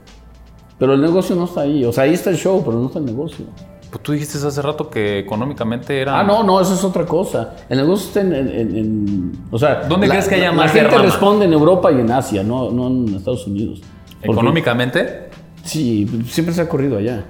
Pero 0.78 0.94
el 0.94 1.00
negocio 1.00 1.36
no 1.36 1.44
está 1.44 1.62
ahí. 1.62 1.84
O 1.84 1.92
sea, 1.92 2.04
ahí 2.04 2.14
está 2.14 2.30
el 2.30 2.36
show, 2.36 2.62
pero 2.64 2.78
no 2.78 2.86
está 2.86 2.98
el 2.98 3.04
negocio. 3.04 3.44
Pues 3.90 4.02
tú 4.02 4.12
dijiste 4.12 4.38
hace 4.44 4.60
rato 4.60 4.90
que 4.90 5.20
económicamente 5.20 6.00
era. 6.00 6.18
Ah, 6.18 6.24
no, 6.24 6.42
no, 6.42 6.60
eso 6.60 6.74
es 6.74 6.82
otra 6.82 7.06
cosa. 7.06 7.54
El 7.68 7.78
negocio 7.78 8.08
está 8.08 8.20
en. 8.22 8.34
en- 8.34 8.48
en- 8.48 8.76
en- 8.76 9.32
o 9.52 9.58
sea, 9.58 9.82
¿Dónde 9.88 10.08
crees 10.08 10.26
que 10.28 10.34
haya 10.34 10.50
más 10.50 10.66
La 10.66 10.72
gente 10.72 10.88
derrama? 10.90 11.04
responde 11.04 11.44
en 11.44 11.52
Europa 11.52 11.92
y 11.92 12.00
en 12.00 12.10
Asia, 12.10 12.42
no, 12.42 12.70
no 12.72 12.88
en 12.88 13.14
Estados 13.14 13.46
Unidos. 13.46 13.80
Económicamente, 14.22 15.30
Sí, 15.62 16.06
siempre 16.28 16.54
se 16.54 16.60
ha 16.60 16.68
corrido 16.68 16.98
allá. 16.98 17.24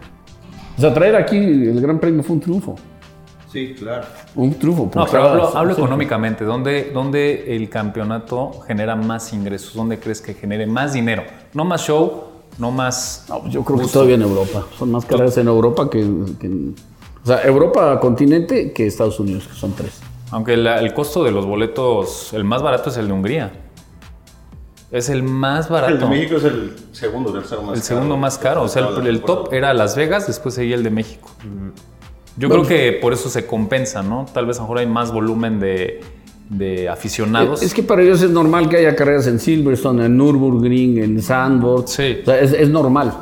O 0.76 0.80
sea, 0.80 0.92
traer 0.92 1.14
aquí 1.14 1.36
el 1.36 1.80
Gran 1.80 2.00
Premio 2.00 2.22
fue 2.24 2.34
un 2.34 2.40
triunfo. 2.40 2.74
Sí, 3.52 3.74
claro. 3.78 4.06
Un 4.34 4.54
triunfo. 4.54 4.90
no, 4.92 5.06
pero 5.06 5.22
hablo, 5.28 5.56
hablo 5.56 5.72
económicamente. 5.74 6.44
¿Dónde, 6.44 6.90
¿Dónde 6.92 7.54
el 7.54 7.68
campeonato 7.68 8.50
genera 8.66 8.96
más 8.96 9.32
ingresos? 9.32 9.72
¿Dónde 9.74 10.00
crees 10.00 10.20
que 10.20 10.34
genere 10.34 10.66
más 10.66 10.94
dinero? 10.94 11.22
No 11.52 11.64
más 11.64 11.82
show, 11.82 12.24
no 12.58 12.70
más. 12.70 13.26
No, 13.28 13.46
yo 13.48 13.64
creo 13.64 13.78
que 13.78 13.86
todavía 13.86 14.14
en 14.16 14.22
Europa. 14.22 14.66
Son 14.78 14.90
más 14.90 15.04
carreras 15.04 15.36
en 15.38 15.48
Europa 15.48 15.88
que, 15.90 16.00
que 16.40 16.46
en- 16.46 16.74
O 17.22 17.26
sea, 17.26 17.42
Europa 17.42 17.98
continente 18.00 18.72
que 18.72 18.86
Estados 18.86 19.18
Unidos, 19.20 19.46
que 19.48 19.54
son 19.54 19.72
tres. 19.72 20.00
Aunque 20.30 20.56
la- 20.56 20.80
el 20.80 20.92
costo 20.94 21.24
de 21.24 21.30
los 21.30 21.46
boletos, 21.46 22.32
el 22.32 22.44
más 22.44 22.62
barato 22.62 22.90
es 22.90 22.96
el 22.96 23.06
de 23.06 23.12
Hungría. 23.12 23.60
Es 24.90 25.08
el 25.08 25.22
más 25.22 25.66
El 25.66 25.72
barato. 25.72 25.96
de 25.96 26.06
México 26.06 26.36
es 26.36 26.44
el 26.44 26.76
segundo, 26.92 27.32
tercero 27.32 27.62
más 27.62 27.70
El 27.76 27.82
caro. 27.82 27.86
segundo 27.86 28.16
más 28.16 28.38
caro. 28.38 28.62
O 28.62 28.68
sea, 28.68 28.86
el, 28.88 29.06
el 29.06 29.22
top 29.22 29.52
era 29.52 29.74
Las 29.74 29.96
Vegas, 29.96 30.26
después 30.26 30.54
seguía 30.54 30.76
el 30.76 30.82
de 30.84 30.90
México. 30.90 31.30
Yo 32.36 32.48
creo 32.48 32.64
que 32.66 32.98
por 33.00 33.12
eso 33.12 33.28
se 33.28 33.46
compensa, 33.46 34.02
¿no? 34.02 34.26
Tal 34.32 34.46
vez 34.46 34.56
a 34.58 34.60
lo 34.60 34.64
mejor 34.64 34.78
hay 34.78 34.86
más 34.86 35.12
volumen 35.12 35.58
de, 35.60 36.00
de 36.48 36.88
aficionados. 36.88 37.62
Es 37.62 37.72
que 37.74 37.82
para 37.82 38.02
ellos 38.02 38.20
es 38.22 38.30
normal 38.30 38.68
que 38.68 38.76
haya 38.76 38.94
carreras 38.94 39.26
en 39.26 39.38
Silverstone, 39.40 40.06
en 40.06 40.16
Nürburgring, 40.16 40.98
en 40.98 41.22
Sandburg. 41.22 41.88
Sí. 41.88 42.18
O 42.22 42.24
sea, 42.26 42.38
es, 42.40 42.52
es 42.52 42.68
normal. 42.68 43.12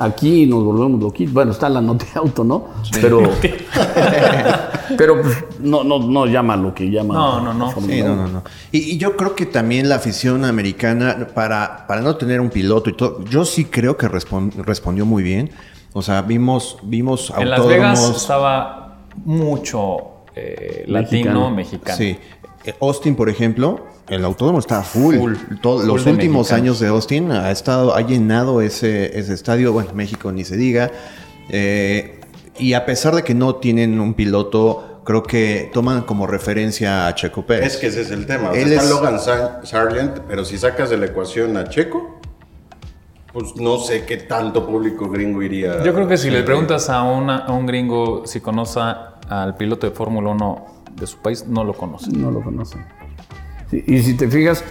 Aquí 0.00 0.46
nos 0.46 0.62
volvemos 0.62 1.00
loquitos. 1.02 1.34
Bueno, 1.34 1.50
está 1.52 1.68
la 1.68 1.80
nota 1.80 2.04
de 2.04 2.20
auto, 2.20 2.44
¿no? 2.44 2.68
Pero, 3.00 3.20
pero 4.96 5.20
pues, 5.22 5.44
no, 5.60 5.84
no, 5.84 5.98
no 5.98 6.26
llama 6.26 6.56
lo 6.56 6.74
que 6.74 6.90
llama. 6.90 7.14
No, 7.14 7.40
no, 7.40 7.54
no. 7.54 7.72
Sí, 7.80 8.02
no, 8.02 8.14
no, 8.16 8.28
no. 8.28 8.42
Y, 8.72 8.78
y 8.94 8.98
yo 8.98 9.16
creo 9.16 9.34
que 9.34 9.46
también 9.46 9.88
la 9.88 9.96
afición 9.96 10.44
americana, 10.44 11.28
para, 11.34 11.86
para 11.86 12.00
no 12.00 12.16
tener 12.16 12.40
un 12.40 12.50
piloto 12.50 12.90
y 12.90 12.94
todo, 12.94 13.24
yo 13.24 13.44
sí 13.44 13.64
creo 13.64 13.96
que 13.96 14.08
respon- 14.08 14.52
respondió 14.64 15.04
muy 15.04 15.22
bien. 15.22 15.50
O 15.92 16.02
sea, 16.02 16.22
vimos, 16.22 16.76
vimos 16.82 17.32
en 17.36 17.50
Las 17.50 17.66
Vegas 17.66 18.10
estaba 18.16 18.98
mucho 19.24 19.96
eh, 20.36 20.84
latino, 20.86 21.50
Mexicano. 21.50 21.50
mexicano. 21.50 21.98
Sí. 21.98 22.18
Eh, 22.68 22.74
Austin, 22.80 23.14
por 23.16 23.28
ejemplo, 23.28 23.86
el 24.08 24.24
autódromo 24.24 24.58
está 24.58 24.82
full. 24.82 25.16
Full. 25.16 25.34
Todo- 25.62 25.78
Full 25.80 25.86
los 25.88 26.06
últimos 26.06 26.38
mexicanos. 26.48 26.52
años 26.52 26.80
de 26.80 26.88
Austin 26.88 27.32
ha 27.32 27.50
estado, 27.50 27.94
ha 27.94 28.00
llenado 28.02 28.60
ese, 28.60 29.18
ese 29.18 29.32
estadio. 29.34 29.72
Bueno, 29.72 29.90
México 29.94 30.30
ni 30.32 30.44
se 30.44 30.56
diga. 30.56 30.90
Eh, 31.50 32.20
y 32.58 32.74
a 32.74 32.84
pesar 32.84 33.14
de 33.14 33.22
que 33.22 33.34
no 33.34 33.54
tienen 33.56 34.00
un 34.00 34.14
piloto, 34.14 35.00
creo 35.04 35.22
que 35.22 35.70
toman 35.72 36.02
como 36.02 36.26
referencia 36.26 37.06
a 37.06 37.14
Checo 37.14 37.46
Pérez. 37.46 37.74
Es 37.74 37.76
que 37.78 37.86
ese 37.86 38.02
es 38.02 38.10
el 38.10 38.26
tema. 38.26 38.50
O 38.50 38.52
sea, 38.52 38.62
Él 38.62 38.72
está 38.72 38.84
es- 38.84 38.90
Logan 38.90 39.18
Sa- 39.20 39.60
Sargent, 39.64 40.18
pero 40.28 40.44
si 40.44 40.58
sacas 40.58 40.90
de 40.90 40.98
la 40.98 41.06
ecuación 41.06 41.56
a 41.56 41.68
Checo, 41.68 42.20
pues 43.32 43.56
no 43.56 43.78
sé 43.78 44.04
qué 44.04 44.16
tanto 44.18 44.66
público 44.66 45.08
gringo 45.08 45.42
iría. 45.42 45.82
Yo 45.84 45.94
creo 45.94 46.08
que 46.08 46.16
si 46.16 46.24
Sí, 46.24 46.30
le 46.30 46.42
preguntas 46.42 46.90
a, 46.90 47.02
una- 47.04 47.38
a 47.38 47.52
un 47.52 47.66
gringo 47.66 48.26
si 48.26 48.40
conoce 48.40 48.80
al 49.28 49.56
piloto 49.56 49.86
de 49.88 49.94
Fórmula 49.94 50.30
1 50.30 50.77
de 50.98 51.06
su 51.06 51.18
país, 51.18 51.46
no 51.46 51.64
lo 51.64 51.72
conoce. 51.72 52.10
No 52.10 52.30
lo 52.30 52.40
conocen. 52.42 52.84
Sí, 53.70 53.84
y 53.86 53.98
si 54.00 54.14
te 54.16 54.28
fijas, 54.28 54.64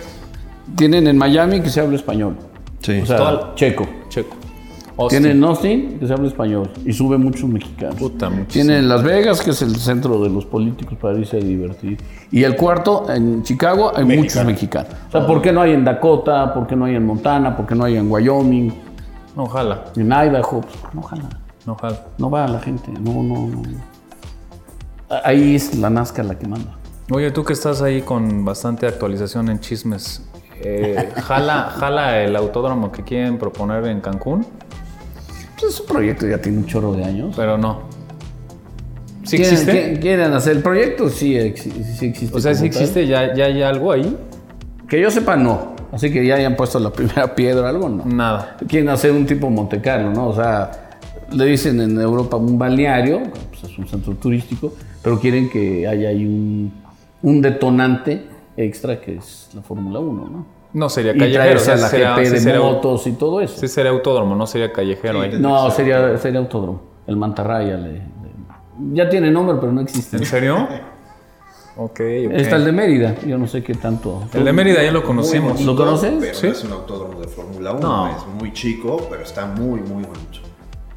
Tienen 0.75 1.07
en 1.07 1.17
Miami 1.17 1.61
que 1.61 1.69
se 1.69 1.79
habla 1.79 1.95
español. 1.95 2.35
Sí. 2.81 2.99
O 3.01 3.05
sea, 3.05 3.53
checo. 3.55 3.87
Checo. 4.09 4.35
Austin. 4.97 5.21
Tienen 5.21 5.37
en 5.37 5.43
Austin 5.43 5.99
que 5.99 6.07
se 6.07 6.13
habla 6.13 6.27
español 6.27 6.71
y 6.83 6.91
sube 6.91 7.17
muchos 7.17 7.47
mexicanos. 7.47 7.95
Puta. 7.95 8.31
Tienen 8.47 8.89
Las 8.89 9.03
Vegas, 9.03 9.41
que 9.41 9.51
es 9.51 9.61
el 9.61 9.75
centro 9.75 10.21
de 10.23 10.29
los 10.29 10.45
políticos 10.45 10.97
para 10.99 11.17
irse 11.19 11.37
a 11.37 11.39
divertir. 11.39 11.99
Y 12.31 12.43
el 12.43 12.55
cuarto, 12.55 13.05
en 13.09 13.43
Chicago, 13.43 13.91
hay 13.95 14.05
muchos 14.05 14.43
mexicanos. 14.43 14.91
O 15.09 15.11
sea, 15.11 15.27
¿por 15.27 15.41
qué 15.41 15.53
no 15.53 15.61
hay 15.61 15.73
en 15.73 15.85
Dakota? 15.85 16.51
¿Por 16.53 16.65
qué 16.65 16.75
no 16.75 16.85
hay 16.85 16.95
en 16.95 17.05
Montana? 17.05 17.55
¿Por 17.55 17.67
qué 17.67 17.75
no 17.75 17.83
hay 17.83 17.97
en 17.97 18.11
Wyoming? 18.11 18.73
No 19.35 19.45
jala, 19.45 19.85
En 19.95 20.07
Idaho. 20.07 20.61
Pues, 20.61 20.93
no, 20.93 21.01
ojalá. 21.01 21.29
no 21.67 21.75
jala. 21.75 22.01
No 22.17 22.31
va 22.31 22.47
la 22.47 22.59
gente. 22.59 22.91
No, 22.91 23.21
no, 23.21 23.47
no. 23.47 23.61
Ahí 25.09 25.55
es 25.55 25.75
la 25.75 25.89
Nazca 25.89 26.23
la 26.23 26.37
que 26.37 26.47
manda. 26.47 26.77
Oye, 27.11 27.31
tú 27.31 27.43
que 27.43 27.53
estás 27.53 27.81
ahí 27.81 28.01
con 28.01 28.43
bastante 28.43 28.85
actualización 28.85 29.47
en 29.49 29.59
chismes, 29.59 30.23
eh, 30.61 31.09
¿jala, 31.23 31.71
¿jala 31.77 32.21
el 32.21 32.35
autódromo 32.35 32.91
que 32.91 33.03
quieren 33.03 33.37
proponer 33.37 33.85
en 33.85 34.01
Cancún? 34.01 34.45
Pues 35.59 35.73
ese 35.73 35.83
proyecto 35.83 36.27
ya 36.27 36.39
tiene 36.41 36.57
un 36.59 36.65
chorro 36.65 36.91
de 36.93 37.05
años. 37.05 37.33
Pero 37.35 37.57
no. 37.57 37.83
¿Sí 39.23 39.37
¿Quieren- 39.37 39.53
existe? 39.53 39.71
quieren- 39.71 39.97
¿Quieren 40.01 40.33
hacer 40.33 40.57
el 40.57 40.63
proyecto? 40.63 41.09
Sí, 41.09 41.33
exi- 41.35 41.83
sí 41.83 42.05
existe. 42.07 42.35
O 42.35 42.39
sea, 42.41 42.53
¿sí 42.53 42.59
tal. 42.59 42.67
existe? 42.67 43.07
¿Ya, 43.07 43.33
¿Ya 43.33 43.45
hay 43.45 43.61
algo 43.61 43.91
ahí? 43.91 44.17
Que 44.89 44.99
yo 45.01 45.09
sepa, 45.09 45.35
no. 45.37 45.75
Así 45.91 46.11
que 46.11 46.25
ya 46.25 46.35
hayan 46.35 46.55
puesto 46.57 46.79
la 46.79 46.91
primera 46.93 47.33
piedra, 47.33 47.69
algo 47.69 47.87
no. 47.89 48.03
Nada. 48.05 48.57
Quieren 48.67 48.89
hacer 48.89 49.11
un 49.11 49.25
tipo 49.25 49.49
Monte 49.49 49.79
Carlo, 49.81 50.11
¿no? 50.11 50.27
O 50.27 50.35
sea, 50.35 50.71
le 51.31 51.45
dicen 51.45 51.79
en 51.81 51.99
Europa 51.99 52.35
un 52.37 52.57
balneario, 52.59 53.23
pues 53.49 53.71
es 53.71 53.77
un 53.77 53.87
centro 53.87 54.13
turístico, 54.15 54.73
pero 55.07 55.19
quieren 55.21 55.49
que 55.49 55.87
haya 55.87 56.09
ahí 56.09 56.25
un, 56.25 56.73
un 57.23 57.41
detonante 57.41 58.25
extra 58.57 58.99
que 58.99 59.15
es 59.15 59.49
la 59.53 59.61
Fórmula 59.61 59.99
1, 59.99 60.29
¿no? 60.29 60.45
No 60.73 60.89
sería 60.89 61.13
callejero. 61.17 61.53
o 61.53 61.55
a 61.55 61.59
sea, 61.59 61.75
la 61.77 61.87
sería- 61.87 62.13
GP 62.15 62.29
de 62.29 62.39
sería- 62.41 62.59
motos 62.59 63.07
y 63.07 63.13
todo 63.13 63.39
eso. 63.39 63.57
Sí 63.57 63.69
sería 63.69 63.91
autódromo, 63.91 64.35
no 64.35 64.45
sería 64.45 64.73
callejero 64.73 65.21
ahí. 65.21 65.37
No, 65.39 65.71
sería, 65.71 66.17
sería 66.17 66.39
autódromo. 66.41 66.81
El 67.07 67.15
Mantarraya. 67.15 67.77
le- 67.77 67.93
le- 67.93 68.01
ya 68.93 69.07
tiene 69.07 69.31
nombre, 69.31 69.55
pero 69.61 69.71
no 69.71 69.79
existe. 69.79 70.17
¿En 70.17 70.25
serio? 70.25 70.67
Ok, 71.79 71.91
ok. 71.91 72.31
Está 72.33 72.55
el 72.55 72.65
de 72.65 72.71
Mérida. 72.71 73.15
Yo 73.25 73.37
no 73.37 73.45
sé 73.45 73.61
qué 73.63 73.75
tanto. 73.75 74.23
El 74.33 74.43
de 74.43 74.51
Mérida 74.51 74.81
ya 74.83 74.91
lo 74.91 75.03
conocimos. 75.03 75.61
¿Lo 75.61 75.75
conoces? 75.75 76.11
Pero 76.19 76.33
Sí. 76.33 76.47
no 76.47 76.51
es 76.53 76.63
un 76.63 76.71
autódromo 76.71 77.19
de 77.21 77.27
Fórmula 77.27 77.73
1, 77.73 77.79
No. 77.79 78.07
es 78.17 78.25
muy 78.39 78.51
chico, 78.51 79.07
pero 79.11 79.21
está 79.21 79.45
muy, 79.45 79.79
muy 79.81 80.03
bonito. 80.03 80.39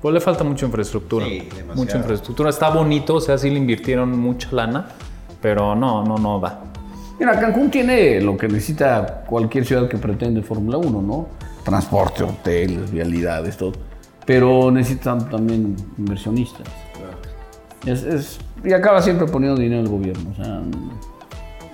Pues 0.01 0.14
le 0.14 0.20
falta 0.20 0.44
mucha 0.44 0.66
infraestructura. 0.66 1.26
Sí, 1.26 1.40
demasiado. 1.40 1.74
mucha 1.76 1.96
infraestructura. 1.98 2.51
Está 2.51 2.70
bonito, 2.70 3.16
o 3.16 3.20
sea, 3.20 3.36
sí 3.36 3.51
le 3.51 3.59
invirtieron 3.59 4.18
mucha 4.18 4.48
lana, 4.53 4.88
pero 5.42 5.74
no, 5.74 6.05
no, 6.05 6.16
no 6.16 6.40
da. 6.40 6.61
Mira, 7.18 7.38
Cancún 7.38 7.70
tiene 7.70 8.18
lo 8.22 8.36
que 8.36 8.48
necesita 8.48 9.24
cualquier 9.26 9.66
ciudad 9.66 9.88
que 9.88 9.98
pretende 9.98 10.40
Fórmula 10.42 10.78
1, 10.78 11.03
¿no? 11.03 11.26
Transporte, 11.64 12.22
hoteles, 12.22 12.90
vialidades, 12.90 13.59
todo. 13.59 13.72
Pero 14.24 14.70
necesitan 14.70 15.28
también 15.28 15.76
inversionistas. 15.98 16.66
Es, 17.84 18.03
es- 18.05 18.38
y 18.64 18.72
acaba 18.72 19.01
siempre 19.03 19.26
poniendo 19.26 19.61
dinero 19.61 19.82
el 19.82 19.88
gobierno. 19.88 20.30
O 20.32 20.34
sea, 20.42 20.61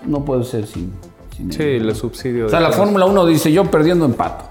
no 0.05 0.25
puede 0.25 0.43
ser 0.45 0.67
sin, 0.67 0.93
sin 1.37 1.53
Sí, 1.53 1.63
el 1.63 1.95
subsidio. 1.95 2.47
O 2.47 2.49
sea, 2.49 2.61
la 2.61 2.73
Fórmula 2.73 3.05
1 3.07 3.27
dice, 3.27 3.53
yo 3.53 3.65
perdiendo 3.71 4.05
empato. 4.05 4.45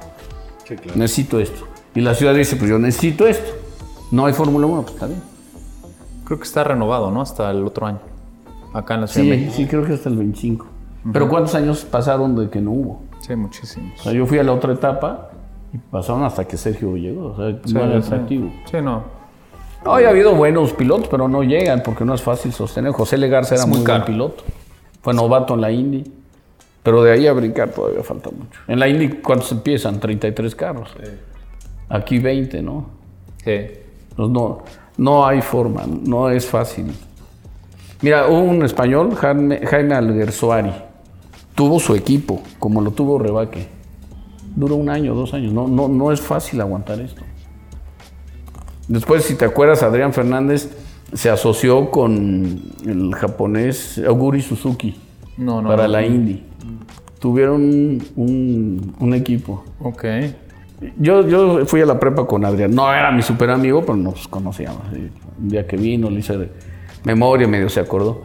Necesito 0.96 1.40
esto. 1.40 1.66
Y 1.94 2.02
la 2.02 2.14
ciudad 2.14 2.34
dice, 2.34 2.56
pues 2.58 2.70
yo 2.70 2.80
necesito 2.80 3.28
esto. 3.28 3.52
No 4.16 4.26
hay 4.26 4.34
Fórmula 4.34 4.66
1, 4.66 4.82
pues 4.84 4.94
está 4.94 5.08
bien. 5.08 5.22
Creo 6.24 6.38
que 6.40 6.46
está 6.46 6.64
renovado, 6.64 7.12
¿no? 7.12 7.22
Hasta 7.22 7.52
el 7.52 7.66
otro 7.66 7.86
año. 7.86 8.00
Acá 8.74 8.96
en 8.96 9.02
la 9.02 9.08
Ciudad 9.08 9.28
de 9.30 9.34
Sí, 9.36 9.40
México. 9.46 9.56
sí, 9.58 9.66
creo 9.68 9.86
que 9.86 9.94
hasta 9.94 10.10
el 10.10 10.16
25. 10.18 10.66
Pero 11.14 11.28
¿cuántos 11.30 11.54
años 11.54 11.84
pasaron 11.86 12.36
de 12.36 12.50
que 12.50 12.62
no 12.62 12.72
hubo? 12.72 13.04
Sí, 13.20 13.36
muchísimos. 13.36 14.00
O 14.00 14.04
sea, 14.04 14.14
yo 14.14 14.26
fui 14.26 14.40
a 14.40 14.44
la 14.44 14.54
otra 14.54 14.74
etapa 14.74 15.30
y 15.74 15.78
pasaron 15.78 16.24
hasta 16.24 16.46
que 16.48 16.58
Sergio 16.58 16.96
llegó. 16.96 17.28
O 17.28 17.36
sea, 17.36 17.60
Sí, 17.66 17.74
no 17.74 17.84
era 17.84 18.02
sí. 18.02 18.08
atractivo. 18.08 18.52
Sí, 18.72 18.78
no. 18.82 19.04
No, 19.84 19.94
ha 19.94 19.98
habido 20.10 20.34
buenos 20.34 20.74
pilotos, 20.74 21.08
pero 21.10 21.28
no 21.28 21.44
llegan 21.44 21.84
porque 21.84 22.06
no 22.06 22.14
es 22.16 22.22
fácil 22.22 22.52
sostener. 22.54 22.92
José 22.94 23.18
Legarza 23.18 23.54
era 23.56 23.64
Es 23.66 23.70
muy, 23.70 23.80
muy 23.80 23.86
buen 23.88 24.04
piloto. 24.06 24.44
Fue 25.02 25.14
novato 25.14 25.54
en 25.54 25.62
la 25.62 25.72
Indy. 25.72 26.04
Pero 26.82 27.04
de 27.04 27.12
ahí 27.12 27.28
a 27.28 27.34
brincar 27.34 27.70
todavía 27.70 28.02
falta 28.02 28.30
mucho. 28.32 28.60
En 28.68 28.80
la 28.80 28.88
Indy, 28.88 29.10
¿cuántos 29.22 29.52
empiezan? 29.52 30.00
33 30.00 30.56
carros. 30.56 30.90
Aquí 31.90 32.18
20, 32.18 32.62
¿no? 32.64 32.88
Sí. 33.44 33.52
Pues 34.16 34.30
no, 34.30 34.60
no 34.98 35.26
hay 35.26 35.42
forma, 35.42 35.84
no 35.88 36.30
es 36.30 36.46
fácil. 36.46 36.92
Mira, 38.02 38.28
un 38.28 38.64
español, 38.64 39.16
Jaime, 39.16 39.66
Jaime 39.66 39.96
Alguersuari, 39.96 40.72
tuvo 41.56 41.80
su 41.80 41.96
equipo, 41.96 42.42
como 42.60 42.82
lo 42.82 42.92
tuvo 42.92 43.18
Rebaque. 43.20 43.68
Duró 44.56 44.76
un 44.76 44.90
año, 44.90 45.14
dos 45.16 45.34
años. 45.34 45.52
No, 45.54 45.68
no, 45.68 45.88
no 45.88 46.12
es 46.12 46.22
fácil 46.22 46.62
aguantar 46.62 47.00
esto. 47.00 47.22
Después, 48.88 49.24
si 49.24 49.36
te 49.36 49.46
acuerdas, 49.46 49.84
Adrián 49.84 50.14
Fernández 50.14 50.70
se 51.14 51.30
asoció 51.30 51.90
con 51.92 52.62
el 52.86 53.14
japonés 53.16 54.02
Auguri 54.06 54.42
Suzuki 54.42 54.96
No, 55.38 55.62
no. 55.62 55.70
para 55.70 55.84
no. 55.84 55.90
la 55.90 56.06
Indy. 56.06 56.44
Tuvieron 57.20 57.62
un, 57.64 58.04
un- 58.16 58.96
un 59.00 59.14
equipo. 59.14 59.64
Ok. 59.82 60.06
Yo, 60.98 61.28
yo 61.28 61.66
fui 61.66 61.82
a 61.82 61.86
la 61.86 62.00
prepa 62.00 62.26
con 62.26 62.46
Adrián. 62.46 62.74
No 62.74 62.94
era 62.94 63.12
mi 63.12 63.22
super 63.22 63.50
amigo, 63.50 63.82
pero 63.82 63.96
nos 63.96 64.28
conocíamos. 64.28 64.82
Un 64.92 65.50
día 65.50 65.66
que 65.66 65.78
vino, 65.78 66.10
le 66.10 66.20
hice 66.20 66.50
memoria, 67.04 67.48
medio 67.48 67.70
se 67.70 67.80
acordó. 67.80 68.24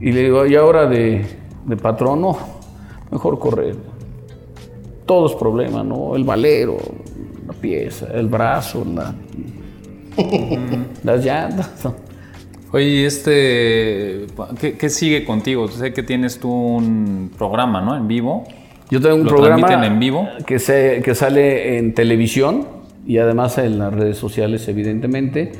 Y 0.00 0.12
le 0.12 0.24
digo, 0.24 0.46
y 0.46 0.54
ahora 0.54 0.86
de, 0.86 1.24
de 1.64 1.76
patrón, 1.76 2.20
no, 2.20 2.36
mejor 3.10 3.38
correr. 3.38 3.76
Todos 5.06 5.34
problemas, 5.34 5.84
¿no? 5.84 6.16
El 6.16 6.24
valero, 6.24 6.76
la 7.46 7.52
pieza, 7.52 8.06
el 8.12 8.26
brazo, 8.26 8.84
la, 8.84 9.14
las 11.04 11.24
llantas. 11.24 11.88
Oye, 12.72 13.06
este. 13.06 14.26
¿qué, 14.60 14.76
qué 14.76 14.88
sigue 14.90 15.24
contigo? 15.24 15.68
Sé 15.68 15.92
que 15.92 16.02
tienes 16.02 16.38
tú 16.40 16.50
un 16.50 17.30
programa, 17.38 17.80
¿no? 17.80 17.96
En 17.96 18.08
vivo. 18.08 18.44
Yo 18.90 19.00
tengo 19.00 19.16
un 19.16 19.24
¿Lo 19.24 19.28
programa 19.30 19.66
transmiten 19.66 19.92
en 19.92 19.98
vivo? 20.00 20.28
Que, 20.46 20.58
se, 20.58 21.02
que 21.04 21.14
sale 21.14 21.78
en 21.78 21.92
televisión 21.94 22.66
y 23.06 23.18
además 23.18 23.58
en 23.58 23.78
las 23.78 23.92
redes 23.92 24.16
sociales, 24.16 24.66
evidentemente, 24.68 25.52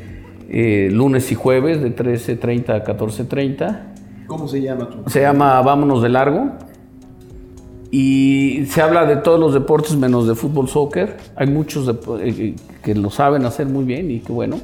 eh, 0.48 0.88
lunes 0.92 1.30
y 1.32 1.34
jueves 1.34 1.80
de 1.82 1.94
13.30 1.94 2.68
a 2.70 2.84
14.30. 2.84 3.80
¿Cómo 4.26 4.46
se 4.48 4.60
llama 4.62 4.88
tu? 4.90 5.08
Se 5.10 5.20
llama 5.20 5.60
Vámonos 5.62 6.02
de 6.02 6.08
Largo 6.08 6.52
y 7.90 8.64
se 8.68 8.82
habla 8.82 9.06
de 9.06 9.16
todos 9.16 9.38
los 9.38 9.54
deportes 9.54 9.96
menos 9.96 10.26
de 10.26 10.34
fútbol, 10.34 10.68
soccer. 10.68 11.16
Hay 11.36 11.46
muchos 11.46 11.86
depo- 11.88 12.18
eh, 12.20 12.54
que 12.82 12.94
lo 12.94 13.10
saben 13.10 13.44
hacer 13.44 13.66
muy 13.66 13.84
bien 13.84 14.10
y 14.10 14.20
qué 14.20 14.32
bueno. 14.32 14.58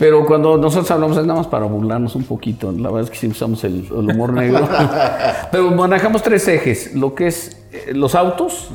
Pero 0.00 0.24
cuando 0.24 0.56
nosotros 0.56 0.90
hablamos 0.90 1.16
es 1.18 1.26
nada 1.26 1.40
más 1.40 1.46
para 1.46 1.66
burlarnos 1.66 2.16
un 2.16 2.24
poquito. 2.24 2.72
La 2.72 2.88
verdad 2.88 3.02
es 3.02 3.10
que 3.10 3.18
sí 3.18 3.26
usamos 3.28 3.62
el, 3.64 3.84
el 3.84 3.92
humor 4.10 4.32
negro. 4.32 4.66
Pero 5.52 5.70
manejamos 5.72 6.22
tres 6.22 6.48
ejes. 6.48 6.94
Lo 6.96 7.14
que 7.14 7.26
es 7.26 7.62
eh, 7.70 7.92
los 7.92 8.14
autos, 8.14 8.70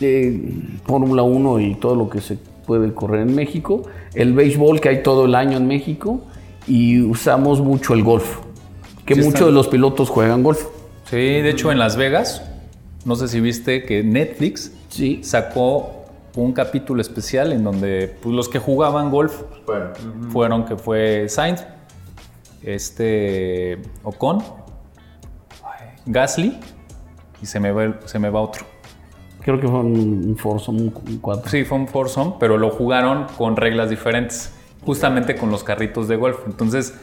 eh, 0.00 0.52
Fórmula 0.86 1.22
1 1.24 1.60
y 1.60 1.74
todo 1.74 1.96
lo 1.96 2.08
que 2.08 2.20
se 2.20 2.38
puede 2.66 2.94
correr 2.94 3.22
en 3.28 3.34
México. 3.34 3.82
El 4.14 4.34
béisbol 4.34 4.80
que 4.80 4.88
hay 4.88 5.02
todo 5.02 5.24
el 5.24 5.34
año 5.34 5.56
en 5.56 5.66
México. 5.66 6.20
Y 6.68 7.00
usamos 7.02 7.60
mucho 7.60 7.92
el 7.94 8.04
golf. 8.04 8.38
Que 9.04 9.14
Sí, 9.16 9.20
muchos 9.22 9.46
de 9.46 9.52
los 9.52 9.68
pilotos 9.68 10.10
juegan 10.10 10.42
golf. 10.42 10.64
Sí, 11.10 11.16
de 11.16 11.50
hecho 11.50 11.72
en 11.72 11.78
Las 11.78 11.96
Vegas, 11.96 12.42
no 13.04 13.16
sé 13.16 13.26
si 13.28 13.40
viste 13.40 13.84
que 13.84 14.04
Netflix 14.04 14.70
Sí. 14.90 15.20
sacó 15.24 15.97
un 16.44 16.52
capítulo 16.52 17.00
especial 17.00 17.52
en 17.52 17.64
donde 17.64 18.16
pues, 18.22 18.34
los 18.34 18.48
que 18.48 18.58
jugaban 18.58 19.10
golf 19.10 19.42
Bueno, 19.66 19.90
fueron 20.30 20.64
que 20.64 20.76
fue 20.76 21.28
Sainz, 21.28 21.64
este 22.62 23.78
Ocon, 24.02 24.42
Gasly 26.06 26.58
y 27.42 27.46
se 27.46 27.60
me 27.60 27.70
va, 27.72 27.94
se 28.04 28.18
me 28.18 28.30
va 28.30 28.40
otro. 28.40 28.64
Creo 29.42 29.60
que 29.60 29.68
fue 29.68 29.80
un, 29.80 30.24
un 30.28 30.36
foursome, 30.36 30.80
un, 30.82 30.94
un 31.08 31.18
cuatro. 31.18 31.50
Sí, 31.50 31.64
fue 31.64 31.78
un 31.78 31.88
foursome, 31.88 32.34
pero 32.40 32.58
lo 32.58 32.70
jugaron 32.70 33.26
con 33.36 33.56
reglas 33.56 33.88
diferentes, 33.90 34.52
justamente 34.84 35.36
con 35.36 35.50
los 35.50 35.62
carritos 35.64 36.08
de 36.08 36.16
golf. 36.16 36.38
Entonces 36.46 36.94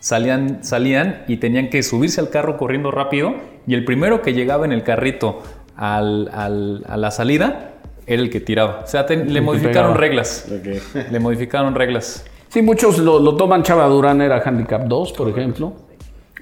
salían, 0.00 0.64
salían 0.64 1.24
y 1.28 1.36
tenían 1.36 1.68
que 1.70 1.82
subirse 1.82 2.20
al 2.20 2.30
carro 2.30 2.56
corriendo 2.56 2.90
rápido 2.90 3.34
y 3.66 3.74
el 3.74 3.84
primero 3.84 4.22
que 4.22 4.32
llegaba 4.32 4.64
en 4.64 4.72
el 4.72 4.82
carrito 4.82 5.42
al- 5.76 6.28
al- 6.32 6.84
a 6.88 6.96
la 6.96 7.10
salida 7.10 7.72
era 8.06 8.22
el 8.22 8.30
que 8.30 8.40
tiraba. 8.40 8.80
O 8.84 8.86
sea, 8.86 9.06
te- 9.06 9.16
le 9.24 9.40
modificaron 9.40 9.92
pegaba. 9.92 9.96
reglas. 9.96 10.46
Le 11.10 11.20
modificaron 11.20 11.74
reglas. 11.74 12.24
Sí, 12.48 12.62
muchos 12.62 12.98
lo, 12.98 13.18
lo 13.18 13.36
toman. 13.36 13.62
Chava 13.62 13.86
Durán 13.88 14.20
era 14.20 14.40
handicap 14.44 14.82
2, 14.84 15.12
por 15.12 15.28
ejemplo. 15.28 15.72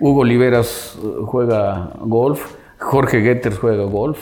Hugo 0.01 0.21
Oliveras 0.23 0.99
eh, 1.03 1.07
juega 1.27 1.91
golf. 2.01 2.55
Jorge 2.79 3.23
Getters 3.23 3.59
juega 3.59 3.85
golf. 3.85 4.19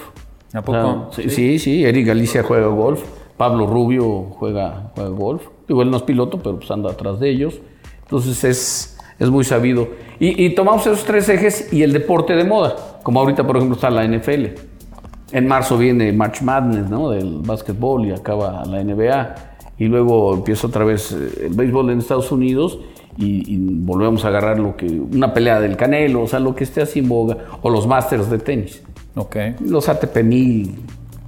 ¿A 0.53 0.63
poco? 0.63 0.79
Ah, 0.79 1.09
sí, 1.13 1.31
sí, 1.31 1.59
sí. 1.59 1.85
Eric 1.85 2.07
Galicia 2.09 2.43
juega 2.43 2.67
golf. 2.67 3.03
Pablo 3.37 3.67
Rubio 3.67 4.25
juega, 4.39 4.91
juega 4.95 5.11
golf. 5.11 5.43
Igual 5.69 5.91
no 5.91 5.97
es 5.97 6.03
piloto, 6.03 6.39
pero 6.39 6.59
pues 6.59 6.71
anda 6.71 6.91
atrás 6.91 7.19
de 7.21 7.31
ellos. 7.31 7.61
Entonces 8.03 8.45
es, 8.45 8.99
es 9.19 9.31
muy 9.31 9.45
sabido. 9.45 9.89
Y, 10.19 10.45
y 10.45 10.55
tomamos 10.55 10.87
esos 10.87 11.05
tres 11.05 11.29
ejes 11.29 11.73
y 11.73 11.83
el 11.83 11.93
deporte 11.93 12.35
de 12.35 12.45
moda. 12.45 12.77
Como 13.03 13.21
ahorita, 13.21 13.47
por 13.47 13.57
ejemplo, 13.57 13.77
está 13.77 13.89
la 13.89 14.05
NFL. 14.07 14.47
En 15.33 15.47
marzo 15.47 15.79
viene 15.79 16.13
March 16.13 16.43
Madness, 16.43 16.89
¿no? 16.91 17.11
Del 17.11 17.39
básquetbol 17.45 18.07
y 18.07 18.13
acaba 18.13 18.65
la 18.65 18.83
NBA. 18.83 19.35
Y 19.79 19.87
luego 19.87 20.35
empieza 20.35 20.67
otra 20.67 20.85
vez 20.85 21.13
eh, 21.13 21.47
el 21.47 21.55
béisbol 21.55 21.91
en 21.91 21.99
Estados 22.01 22.31
Unidos 22.33 22.79
y, 23.17 23.55
y 23.55 23.57
volvemos 23.59 24.25
a 24.25 24.29
agarrar 24.29 24.59
lo 24.59 24.77
que 24.77 24.87
una 24.87 25.33
pelea 25.33 25.61
del 25.61 25.77
Canelo, 25.77 26.23
o 26.23 26.27
sea, 26.27 26.39
lo 26.41 26.55
que 26.55 26.65
esté 26.65 26.83
así 26.83 26.99
en 27.01 27.09
boga, 27.09 27.37
o 27.63 27.71
los 27.71 27.87
Masters 27.87 28.29
de 28.31 28.39
tenis. 28.39 28.83
Ok. 29.17 29.37
Los 29.67 29.89
ATP 29.89 30.23
1000, 30.23 30.75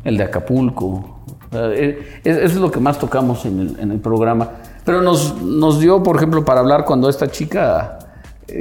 el 0.04 0.16
de 0.16 0.24
Acapulco. 0.24 1.18
Eh, 1.52 1.98
es- 2.24 2.36
Eso 2.36 2.46
es 2.56 2.60
lo 2.60 2.70
que 2.70 2.80
más 2.80 2.98
tocamos 2.98 3.44
en 3.46 3.60
el, 3.60 3.78
en 3.80 3.90
el 3.92 3.98
programa. 4.00 4.50
Pero 4.84 5.00
nos, 5.00 5.40
nos 5.42 5.78
dio, 5.80 6.02
por 6.02 6.16
ejemplo, 6.16 6.44
para 6.44 6.60
hablar 6.60 6.84
cuando 6.84 7.08
esta 7.08 7.28
chica, 7.28 7.98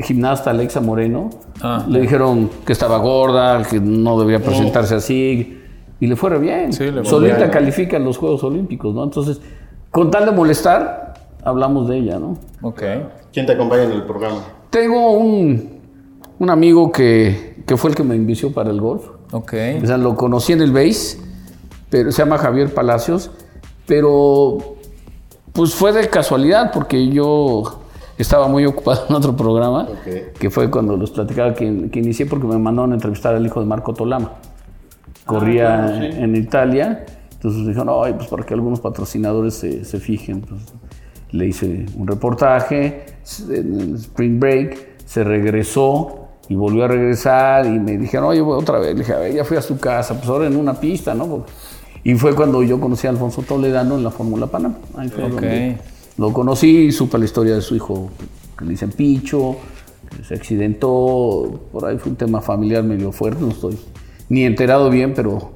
gimnasta 0.04 0.52
Alexa 0.52 0.82
Moreno, 0.82 1.30
Ah. 1.62 1.86
le 1.88 2.02
dijeron 2.02 2.50
que 2.66 2.74
estaba 2.74 2.98
gorda, 2.98 3.64
que 3.64 3.80
no 3.80 4.20
debía 4.20 4.40
presentarse 4.40 4.96
así. 4.96 5.58
Y 6.00 6.08
le 6.08 6.16
fue 6.16 6.32
re 6.32 6.40
bien. 6.40 6.74
Sí, 6.74 6.86
le 6.86 7.02
fue 7.02 7.06
Solita 7.06 7.38
bien. 7.38 7.50
califica 7.52 7.98
en 7.98 8.06
los 8.06 8.18
Juegos 8.18 8.44
Olímpicos, 8.44 8.94
¿no? 8.96 9.04
Entonces, 9.04 9.40
con 9.92 10.10
tal 10.10 10.26
de 10.26 10.32
molestar, 10.32 11.14
hablamos 11.44 11.88
de 11.90 11.98
ella, 11.98 12.18
¿no? 12.20 12.38
Ok. 12.62 12.82
¿Quién 13.32 13.46
te 13.46 13.52
acompaña 13.54 13.84
en 13.84 13.92
el 13.92 14.04
programa? 14.04 14.40
Tengo 14.72 15.12
un, 15.12 15.80
un 16.40 16.50
amigo 16.50 16.92
que, 16.92 17.64
que 17.68 17.78
fue 17.78 17.92
el 17.92 17.96
que 17.96 18.04
me 18.04 18.16
invició 18.16 18.52
para 18.52 18.72
el 18.72 18.82
golf. 18.82 19.06
Ok. 19.32 19.54
O 19.84 19.86
sea, 19.86 19.98
lo 19.98 20.16
conocí 20.16 20.54
en 20.54 20.62
el 20.62 20.72
base, 20.72 21.20
pero 21.90 22.12
se 22.12 22.24
llama 22.24 22.38
Javier 22.40 22.74
Palacios, 22.74 23.30
pero 23.86 24.58
pues 25.54 25.74
fue 25.76 25.92
de 25.92 26.10
casualidad 26.10 26.72
porque 26.72 27.10
yo 27.10 27.81
estaba 28.18 28.48
muy 28.48 28.66
ocupado 28.66 29.06
en 29.10 29.16
otro 29.16 29.36
programa, 29.36 29.88
que 30.40 30.50
fue 30.50 30.70
cuando 30.70 30.98
los 30.98 31.12
platicaba 31.12 31.54
que, 31.54 31.90
que 31.92 32.00
inicié 32.00 32.26
porque 32.26 32.48
me 32.48 32.58
mandaron 32.58 32.92
a 32.92 32.96
entrevistar 32.96 33.36
al 33.36 33.46
hijo 33.46 33.60
de 33.60 33.66
Marco 33.66 33.94
Tolama. 33.94 34.32
Corría 35.26 36.04
en 36.04 36.36
Italia, 36.36 37.06
entonces 37.34 37.66
dijeron, 37.68 37.90
ay, 38.04 38.14
pues 38.14 38.28
para 38.28 38.44
que 38.44 38.54
algunos 38.54 38.80
patrocinadores 38.80 39.54
se, 39.54 39.86
se 39.86 40.00
fijen. 40.00 40.42
pues, 40.42 40.62
le 41.32 41.48
hice 41.48 41.86
un 41.96 42.08
reportaje 42.08 43.06
en 43.50 43.80
el 43.80 43.96
Spring 43.96 44.40
Break, 44.40 45.06
se 45.06 45.24
regresó 45.24 46.28
y 46.50 46.56
volvió 46.56 46.84
a 46.84 46.88
regresar 46.90 47.66
y 47.66 47.80
me 47.80 47.98
dijeron, 47.98 48.28
oye, 48.28 48.42
voy 48.42 48.60
otra 48.60 48.80
vez. 48.80 48.94
Le 48.94 49.00
dije, 49.00 49.14
a 49.14 49.20
ver, 49.20 49.34
ya 49.34 49.46
fui 49.46 49.56
a 49.56 49.62
su 49.62 49.80
casa, 49.80 50.16
pues 50.16 50.28
ahora 50.28 50.48
en 50.48 50.58
una 50.58 50.74
pista, 50.74 51.14
¿no? 51.14 51.46
Y 52.04 52.16
fue 52.16 52.36
cuando 52.36 52.64
yo 52.64 52.80
conocí 52.82 53.08
a 53.08 53.12
Alfonso 53.12 53.44
Toledano 53.44 53.96
en 53.96 54.04
la 54.04 54.12
Fórmula 54.12 54.48
Panam. 54.48 54.76
Ahí 54.98 55.08
fue 55.08 55.24
Ok. 55.24 55.32
donde 55.32 55.78
lo 56.18 56.34
conocí, 56.34 56.92
supe 56.92 57.18
la 57.18 57.26
historia 57.26 57.56
de 57.56 57.62
su 57.62 57.76
hijo, 57.76 58.10
que 58.58 58.66
le 58.66 58.72
dicen 58.72 58.92
Picho, 58.92 59.58
se 60.28 60.34
accidentó, 60.36 61.62
por 61.72 61.86
ahí 61.86 61.98
fue 61.98 62.12
un 62.12 62.18
tema 62.18 62.42
familiar 62.42 62.84
medio 62.84 63.12
fuerte, 63.12 63.42
no 63.42 63.50
estoy 63.50 63.78
ni 64.30 64.44
enterado 64.44 64.90
bien, 64.90 65.14
pero 65.14 65.52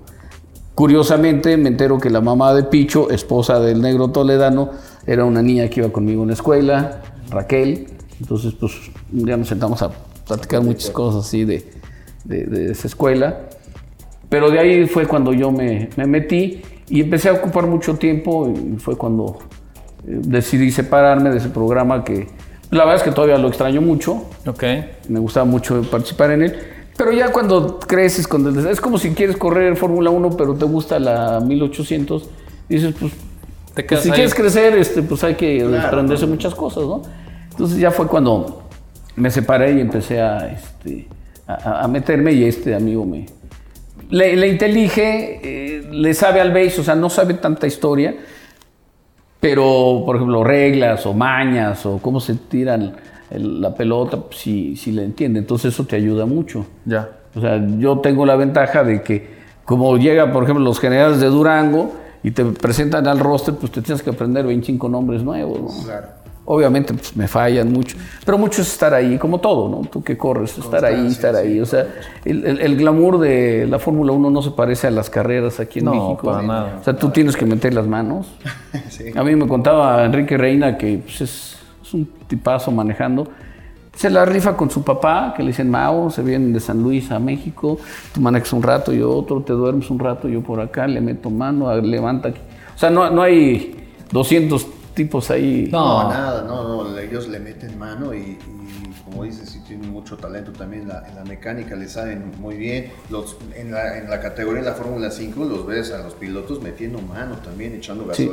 curiosamente 0.74 1.56
me 1.58 1.70
entero 1.70 2.00
que 2.00 2.10
la 2.10 2.22
mamá 2.22 2.54
de 2.54 2.64
Picho, 2.64 3.10
esposa 3.10 3.60
del 3.60 3.82
negro 3.82 4.10
toledano, 4.10 4.72
era 5.08 5.24
una 5.26 5.42
niña 5.42 5.68
que 5.70 5.82
iba 5.82 5.90
conmigo 5.92 6.22
en 6.24 6.30
la 6.30 6.34
escuela, 6.34 7.02
Raquel, 7.30 7.88
entonces 8.20 8.54
pues 8.54 8.74
día 9.12 9.38
nos 9.38 9.48
sentamos 9.48 9.82
a 9.82 9.92
platicar 10.28 10.64
muchas 10.64 10.90
cosas 10.90 11.26
así 11.26 11.44
de, 11.46 11.70
de- 12.24 12.72
esa 12.72 12.88
escuela. 12.88 13.42
Pero 14.30 14.50
de 14.50 14.60
ahí 14.60 14.88
fue 14.88 15.06
cuando 15.06 15.34
yo 15.34 15.52
me, 15.52 15.90
me 15.98 16.08
metí 16.08 16.62
y 16.90 17.02
empecé 17.02 17.30
a 17.30 17.34
ocupar 17.34 17.68
mucho 17.68 17.96
tiempo 17.96 18.52
y 18.52 18.78
fue 18.80 18.96
cuando 18.98 19.38
decidí 20.08 20.72
separarme 20.72 21.30
de 21.32 21.38
ese 21.38 21.50
programa 21.50 22.04
que 22.04 22.28
la 22.72 22.80
verdad 22.86 22.96
es 22.96 23.04
que 23.04 23.12
todavía 23.12 23.38
lo 23.38 23.48
extraño 23.48 23.82
mucho, 23.82 24.26
Ok. 24.46 24.64
me 25.10 25.20
gustaba 25.20 25.46
mucho 25.46 25.82
participar 25.90 26.32
en 26.32 26.44
él, 26.44 26.56
pero 26.98 27.12
ya 27.12 27.32
cuando 27.32 27.80
creces, 27.80 28.28
con 28.28 28.46
el- 28.48 28.68
es 28.68 28.80
como 28.82 28.98
si 28.98 29.12
quieres 29.12 29.38
correr 29.38 29.76
Fórmula 29.76 30.10
1 30.10 30.32
pero 30.38 30.54
te 30.56 30.66
gusta 30.66 31.00
la 31.00 31.40
1800, 31.40 32.30
dices 32.70 32.94
pues, 33.00 33.12
Te 33.74 33.84
pues, 33.84 34.02
si 34.02 34.10
ahí. 34.10 34.16
quieres 34.16 34.34
crecer 34.34 34.76
este, 34.78 35.02
pues 35.04 35.24
hay 35.24 35.36
que 35.36 35.64
desprenderse 35.66 36.26
muchas 36.28 36.56
cosas, 36.56 36.84
¿no? 36.84 37.02
Entonces 37.52 37.78
ya 37.78 37.92
fue 37.92 38.08
cuando 38.08 38.64
me 39.16 39.30
separé 39.32 39.74
y 39.74 39.82
empecé 39.82 40.22
a, 40.22 40.48
este, 40.52 41.08
a, 41.48 41.84
a 41.84 41.88
meterme 41.88 42.32
y 42.34 42.44
este 42.46 42.74
amigo 42.76 43.06
me... 43.06 43.26
Le, 44.10 44.36
le 44.36 44.48
intelige, 44.48 45.40
eh, 45.44 45.88
le 45.92 46.14
sabe 46.14 46.40
al 46.40 46.54
base, 46.54 46.80
o 46.80 46.84
sea, 46.84 46.96
no 46.96 47.10
sabe 47.10 47.34
tanta 47.36 47.66
historia, 47.68 48.16
pero, 49.48 50.02
por 50.04 50.16
ejemplo, 50.16 50.44
reglas 50.44 51.06
o 51.06 51.14
mañas 51.14 51.86
o 51.86 52.00
cómo 52.00 52.20
se 52.20 52.34
tiran 52.34 52.94
el- 53.30 53.62
la 53.62 53.76
pelota, 53.76 54.18
pues, 54.18 54.40
sí, 54.40 54.76
sí 54.76 54.92
le 54.92 55.04
entiende. 55.04 55.38
Entonces 55.38 55.72
eso 55.72 55.84
te 55.86 55.96
ayuda 55.96 56.26
mucho. 56.26 56.66
Ya. 56.84 57.10
O 57.36 57.42
sea, 57.42 57.64
yo 57.78 58.00
tengo 58.00 58.26
la 58.26 58.36
ventaja 58.36 58.84
de 58.84 59.04
que 59.04 59.36
como 59.64 59.98
llega, 59.98 60.32
por 60.32 60.44
ejemplo, 60.46 60.64
los 60.64 60.80
generales 60.80 61.20
de 61.20 61.28
Durango 61.28 61.94
y 62.24 62.32
te 62.32 62.44
presentan 62.44 63.08
al 63.08 63.20
roster, 63.20 63.54
pues 63.54 63.72
te 63.72 63.84
tienes 63.84 64.02
que 64.02 64.10
aprender 64.10 64.48
25 64.48 64.90
nombres 64.90 65.22
nuevos. 65.22 65.60
¿no? 65.60 65.84
Claro. 65.84 66.08
Obviamente 66.48 66.94
pues, 66.94 67.16
me 67.18 67.28
fallan 67.28 67.72
mucho, 67.74 67.98
pero 68.24 68.38
mucho 68.38 68.62
es 68.62 68.72
estar 68.72 68.94
ahí, 68.94 69.18
como 69.18 69.40
todo, 69.40 69.68
¿no? 69.68 69.82
Tú 69.90 70.04
que 70.04 70.16
corres, 70.16 70.56
estar 70.60 70.86
ahí, 70.86 71.08
estar 71.08 71.36
ahí. 71.36 71.60
O 71.60 71.66
sea, 71.66 71.88
el, 72.24 72.46
el- 72.46 72.62
el 72.62 72.76
glamour 72.78 73.18
de 73.20 73.66
la 73.68 73.80
Fórmula 73.80 74.12
1 74.12 74.30
no 74.30 74.42
se 74.44 74.52
parece 74.52 74.86
a 74.86 74.92
las 74.92 75.10
carreras 75.10 75.60
aquí 75.60 75.80
en 75.80 75.86
No, 75.86 75.92
México. 75.94 76.28
para 76.32 76.44
nada. 76.44 76.78
O 76.80 76.84
sea, 76.84 76.96
tú 76.96 77.10
tienes 77.10 77.36
que 77.36 77.48
meter 77.48 77.74
las 77.74 77.88
manos. 77.88 78.28
A 79.16 79.24
mí 79.24 79.36
me 79.36 79.48
contaba 79.48 80.06
Enrique 80.06 80.38
Reina 80.38 80.78
que 80.78 81.00
pues, 81.00 81.22
es, 81.22 81.58
es 81.84 81.94
un 81.96 82.08
tipazo 82.28 82.70
manejando. 82.72 83.28
Se 83.96 84.10
la 84.12 84.24
rifa 84.26 84.56
con 84.56 84.70
su 84.70 84.84
papá, 84.84 85.34
que 85.36 85.42
le 85.42 85.48
dicen 85.48 85.72
Mao, 85.72 86.12
se 86.12 86.22
vienen 86.22 86.54
de 86.54 86.60
San 86.60 86.84
Luis 86.84 87.10
a 87.12 87.18
México, 87.18 87.80
tú 88.14 88.20
manejas 88.22 88.52
un 88.54 88.62
rato, 88.62 88.92
yo 88.92 89.10
otro, 89.12 89.42
te 89.42 89.54
duermes 89.54 89.90
un 89.90 89.98
rato, 90.00 90.28
yo 90.28 90.42
por 90.42 90.60
acá, 90.60 90.86
le 90.86 91.00
meto 91.02 91.30
mano, 91.32 91.74
levanta 91.82 92.28
aquí. 92.30 92.42
O 92.76 92.78
sea, 92.78 92.90
no, 92.90 93.10
no 93.10 93.22
hay 93.24 93.74
200 94.12 94.68
tipos 94.96 95.30
ahí. 95.30 95.70
No, 95.72 96.04
No. 96.04 96.10
nada, 96.10 96.42
no, 96.44 96.84
no, 96.86 96.98
ellos 96.98 97.28
le 97.28 97.40
meten 97.40 97.78
mano 97.78 98.14
y, 98.14 98.18
y 98.20 99.02
como 99.04 99.24
dices, 99.24 99.50
sí 99.50 99.62
tienen 99.68 99.92
mucho 99.92 100.18
talento 100.18 100.52
también 100.52 100.84
en 100.84 100.88
la, 100.88 101.08
en 101.08 101.16
la 101.16 101.24
mecánica, 101.24 101.76
le 101.76 101.88
saben 101.88 102.32
muy 102.40 102.56
bien. 102.56 102.92
Los, 103.10 103.38
en, 103.56 103.72
la, 103.72 103.98
en 104.00 104.10
la 104.10 104.20
categoría 104.20 104.64
de 104.64 104.70
la 104.70 104.76
Fórmula 104.76 105.12
5 105.12 105.46
los 105.46 105.66
ves 105.68 105.92
a 105.92 106.00
los 106.00 106.16
pilotos 106.16 106.62
metiendo 106.64 107.00
mano 107.02 107.36
también, 107.38 107.74
echando 107.76 108.12
Sí. 108.16 108.24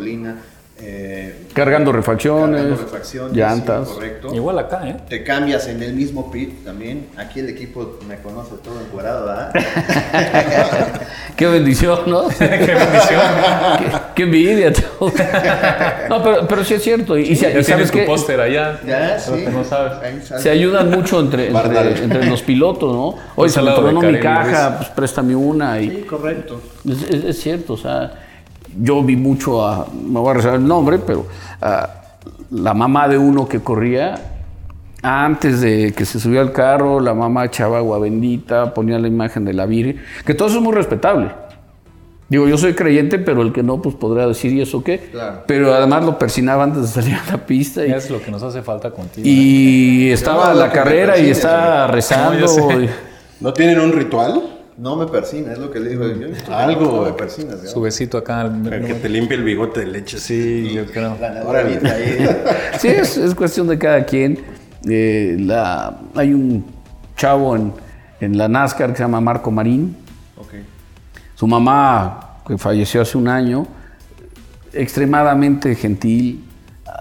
Eh, 0.80 1.46
Cargando 1.52 1.92
refacciones, 1.92 2.60
cargando 2.62 2.82
refacciones, 2.84 3.36
llantas. 3.36 3.88
sí, 3.88 3.94
correcto. 3.94 4.34
Igual 4.34 4.58
acá, 4.58 4.88
¿eh? 4.88 4.96
Te 5.08 5.22
cambias 5.22 5.68
en 5.68 5.82
el 5.82 5.92
mismo 5.94 6.30
pit 6.32 6.64
también. 6.64 7.06
Aquí 7.16 7.40
el 7.40 7.48
equipo 7.50 7.98
me 8.08 8.16
conoce 8.16 8.56
todo 8.64 8.80
encuadrado, 8.80 9.26
¿verdad? 9.26 9.52
Qué 11.36 11.46
bendición, 11.46 12.00
¿no? 12.06 12.28
Qué 12.38 12.46
bendición. 12.46 13.20
qué, 13.78 13.86
qué 14.14 14.22
envidia. 14.24 14.72
no, 16.08 16.22
pero, 16.22 16.48
pero 16.48 16.64
sí 16.64 16.74
es 16.74 16.82
cierto. 16.82 17.16
Y, 17.16 17.34
Ya 17.34 17.48
y 17.48 17.50
tienes 17.50 17.66
sabes 17.66 17.90
tu 17.90 17.98
que 17.98 18.04
póster 18.04 18.40
allá. 18.40 18.80
Ya, 18.86 19.18
sí. 19.18 19.44
no 19.52 19.64
sabes. 19.64 19.92
Se 20.40 20.50
ayudan 20.50 20.90
mucho 20.90 21.20
entre, 21.20 21.48
entre, 21.48 22.02
entre 22.04 22.26
los 22.26 22.42
pilotos, 22.42 22.92
¿no? 22.92 23.14
Oye, 23.36 23.50
se 23.50 23.62
me 23.62 23.72
tronó 23.72 24.00
mi 24.02 24.18
caja, 24.20 24.76
pues 24.78 24.88
préstame 24.90 25.34
una. 25.36 25.80
Y, 25.80 25.90
Sí, 25.90 25.96
correcto. 26.02 26.60
Es, 26.88 27.02
es- 27.02 27.24
es 27.24 27.40
cierto, 27.40 27.74
o 27.74 27.76
sea, 27.76 28.12
yo 28.80 29.02
vi 29.02 29.16
mucho 29.16 29.66
a, 29.66 29.86
me 29.92 30.18
voy 30.20 30.30
a 30.30 30.34
reservar 30.34 30.60
el 30.60 30.66
nombre, 30.66 30.98
pero 30.98 31.26
a 31.60 31.88
la 32.50 32.74
mamá 32.74 33.08
de 33.08 33.18
uno 33.18 33.48
que 33.48 33.60
corría, 33.60 34.14
antes 35.02 35.60
de 35.60 35.92
que 35.96 36.04
se 36.04 36.20
subía 36.20 36.40
al 36.40 36.52
carro, 36.52 37.00
la 37.00 37.14
mamá 37.14 37.44
echaba 37.46 37.78
agua 37.78 37.98
bendita, 37.98 38.72
ponía 38.74 38.98
la 38.98 39.08
imagen 39.08 39.44
de 39.44 39.52
la 39.52 39.66
Virgen, 39.66 40.00
que 40.24 40.34
todo 40.34 40.48
eso 40.48 40.58
es 40.58 40.62
muy 40.64 40.72
respetable. 40.72 41.30
Digo, 42.28 42.48
yo 42.48 42.56
soy 42.56 42.72
creyente, 42.72 43.18
pero 43.18 43.42
el 43.42 43.52
que 43.52 43.62
no, 43.62 43.82
pues 43.82 43.94
podrá 43.94 44.26
decir, 44.26 44.52
¿y 44.52 44.62
eso 44.62 44.82
qué? 44.82 44.98
Claro. 45.10 45.42
Pero 45.46 45.74
además 45.74 46.04
lo 46.04 46.18
persinaba 46.18 46.64
antes 46.64 46.80
de 46.82 46.88
salir 46.88 47.14
a 47.14 47.30
la 47.30 47.36
pista. 47.44 47.84
Y, 47.84 47.90
Es 47.90 48.08
lo 48.08 48.22
que 48.22 48.30
nos 48.30 48.42
hace 48.42 48.62
falta 48.62 48.90
contigo. 48.90 49.26
¿eh? 49.26 49.30
y 49.30 50.10
estaba 50.10 50.46
no, 50.46 50.52
en 50.52 50.58
la 50.60 50.72
carrera 50.72 51.18
y 51.18 51.28
está 51.28 51.88
rezando. 51.88 52.46
Y- 52.80 52.88
¿No 53.40 53.52
tienen 53.52 53.80
un 53.80 53.92
ritual? 53.92 54.51
No 54.78 54.96
me 54.96 55.06
persina, 55.06 55.52
es 55.52 55.58
lo 55.58 55.70
que 55.70 55.80
le 55.80 55.90
digo. 55.90 56.06
Yo 56.06 56.54
Algo. 56.54 56.98
No 56.98 57.02
me 57.02 57.12
persinas, 57.12 57.56
¿verdad? 57.56 57.72
Su 57.72 57.80
besito 57.80 58.18
acá. 58.18 58.50
que 58.86 58.94
te 58.94 59.08
limpie 59.08 59.36
el 59.36 59.44
bigote 59.44 59.80
de 59.80 59.86
leche. 59.86 60.18
Sí, 60.18 60.72
yo 60.72 60.86
creo. 60.86 61.16
Sí, 62.78 62.88
es, 62.88 63.16
es 63.16 63.34
cuestión 63.34 63.68
de 63.68 63.78
cada 63.78 64.04
quien. 64.04 64.38
Eh, 64.88 65.36
la, 65.38 66.00
hay 66.14 66.32
un 66.32 66.64
chavo 67.16 67.54
en, 67.54 67.72
en 68.20 68.38
la 68.38 68.48
NASCAR 68.48 68.90
que 68.90 68.96
se 68.96 69.02
llama 69.02 69.20
Marco 69.20 69.50
Marín. 69.50 69.96
Ok. 70.36 70.54
Su 71.34 71.46
mamá, 71.46 72.38
que 72.46 72.56
falleció 72.56 73.02
hace 73.02 73.18
un 73.18 73.28
año, 73.28 73.66
extremadamente 74.72 75.74
gentil, 75.74 76.44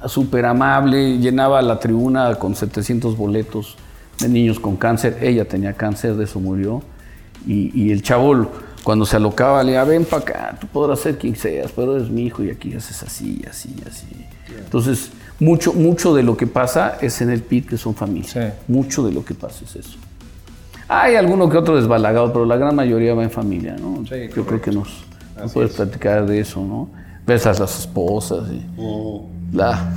súper 0.08 0.46
amable, 0.46 1.18
llenaba 1.20 1.62
la 1.62 1.80
tribuna 1.80 2.36
con 2.36 2.56
700 2.56 3.18
boletos 3.18 3.78
de 4.20 4.30
niños 4.30 4.60
con 4.60 4.76
cáncer. 4.76 5.18
Ella 5.22 5.46
tenía 5.46 5.74
cáncer, 5.74 6.16
de 6.16 6.26
eso 6.26 6.40
murió. 6.40 6.82
Y, 7.46 7.72
y 7.74 7.92
el 7.92 8.02
chavo, 8.02 8.48
cuando 8.84 9.06
se 9.06 9.16
alocaba, 9.16 9.64
le 9.64 9.72
decía, 9.72 9.84
ven 9.84 10.06
para 10.06 10.22
acá, 10.22 10.58
tú 10.60 10.68
podrás 10.68 11.00
ser 11.00 11.18
quien 11.18 11.36
seas, 11.36 11.72
pero 11.76 11.96
eres 11.96 12.10
mi 12.10 12.26
hijo 12.26 12.44
y 12.44 12.50
aquí 12.50 12.74
haces 12.74 13.02
así, 13.04 13.42
así, 13.50 13.76
así. 13.88 14.08
Entonces, 14.58 15.12
mucho, 15.40 15.74
mucho 15.74 16.14
de 16.14 16.24
lo 16.24 16.38
que 16.38 16.48
pasa 16.48 16.98
es 17.02 17.22
en 17.22 17.30
el 17.30 17.42
pit, 17.42 17.68
que 17.68 17.78
son 17.78 17.96
familias. 17.96 18.32
Sí. 18.32 18.40
Mucho 18.68 19.04
de 19.04 19.12
lo 19.12 19.26
que 19.26 19.34
pasa 19.34 19.66
es 19.66 19.76
eso. 19.76 19.98
Hay 20.88 21.16
alguno 21.16 21.50
que 21.50 21.58
otro 21.58 21.78
desbalagado, 21.78 22.34
pero 22.34 22.46
la 22.46 22.58
gran 22.58 22.76
mayoría 22.76 23.16
va 23.16 23.24
en 23.24 23.32
familia, 23.32 23.76
¿no? 23.80 24.04
Sí, 24.08 24.30
Yo 24.36 24.46
creo 24.46 24.62
que 24.62 24.72
nos, 24.72 25.06
nos 25.40 25.54
puedes 25.54 25.74
platicar 25.74 26.26
de 26.26 26.42
eso, 26.42 26.62
¿no? 26.62 26.90
Ves 27.26 27.46
a 27.46 27.54
las 27.54 27.80
esposas 27.80 28.50
y 28.50 28.66
la... 29.56 29.90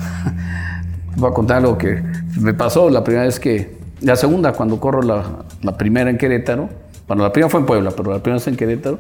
Voy 1.17 1.31
a 1.31 1.35
contar 1.35 1.63
lo 1.63 1.79
que 1.79 2.03
me 2.41 2.55
pasó 2.55 2.91
la 2.91 3.03
primera 3.03 3.27
vez 3.27 3.39
que... 3.39 3.79
La 4.01 4.17
segunda, 4.17 4.53
cuando 4.53 4.79
corro 4.79 5.03
la, 5.03 5.45
la 5.63 5.77
primera 5.77 6.11
en 6.11 6.19
Querétaro, 6.19 6.69
bueno, 7.07 7.23
la 7.23 7.33
primera 7.33 7.51
fue 7.51 7.61
en 7.61 7.67
Puebla, 7.67 7.91
pero 7.91 8.13
la 8.13 8.19
primera 8.23 8.39
vez 8.39 8.47
en 8.49 8.57
Querétaro, 8.57 8.99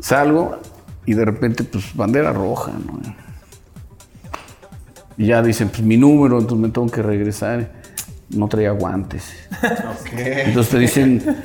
salgo 0.00 0.56
y 1.06 1.14
de 1.14 1.24
repente, 1.24 1.64
pues, 1.64 1.94
bandera 1.94 2.32
roja, 2.32 2.72
¿no? 2.72 3.00
Y 5.16 5.26
ya 5.26 5.42
dicen, 5.42 5.68
pues, 5.68 5.82
mi 5.82 5.96
número, 5.96 6.38
entonces 6.38 6.58
me 6.58 6.68
tengo 6.68 6.88
que 6.88 7.02
regresar. 7.02 7.80
No 8.30 8.46
traía 8.46 8.70
guantes. 8.70 9.32
Entonces 10.16 10.70
te 10.70 10.78
dicen, 10.78 11.36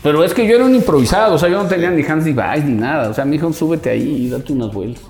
pero 0.00 0.22
es 0.22 0.32
que 0.32 0.46
yo 0.46 0.54
era 0.54 0.64
un 0.64 0.76
improvisado, 0.76 1.34
o 1.34 1.38
sea, 1.38 1.48
yo 1.48 1.60
no 1.60 1.68
tenía 1.68 1.90
ni 1.90 2.04
hands 2.04 2.24
device 2.24 2.62
ni 2.64 2.74
nada. 2.74 3.10
O 3.10 3.14
sea, 3.14 3.24
me 3.24 3.32
dijeron, 3.32 3.52
súbete 3.52 3.90
ahí 3.90 4.26
y 4.26 4.30
date 4.30 4.52
unas 4.52 4.72
vueltas. 4.72 5.02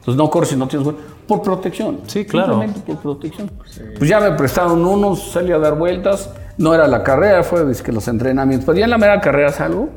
Entonces 0.00 0.16
no 0.16 0.28
corres 0.28 0.48
si 0.48 0.56
no 0.56 0.66
tienes 0.66 0.84
vueltas. 0.84 1.06
Por 1.28 1.42
protección. 1.42 2.00
Sí, 2.08 2.24
claro. 2.24 2.58
Simplemente 2.58 2.80
por 2.80 2.98
protección. 3.02 3.52
Pues 3.96 4.10
ya 4.10 4.18
me 4.18 4.32
prestaron 4.32 4.84
unos, 4.84 5.30
salí 5.30 5.52
a 5.52 5.58
dar 5.58 5.78
vueltas. 5.78 6.28
No 6.58 6.74
era 6.74 6.88
la 6.88 7.02
carrera, 7.02 7.42
fue 7.42 7.70
que 7.74 7.92
los 7.92 8.08
entrenamientos. 8.08 8.66
Pero 8.66 8.78
ya 8.78 8.84
en 8.84 8.90
la 8.90 8.98
mera 8.98 9.20
carrera 9.20 9.52
salgo, 9.52 9.90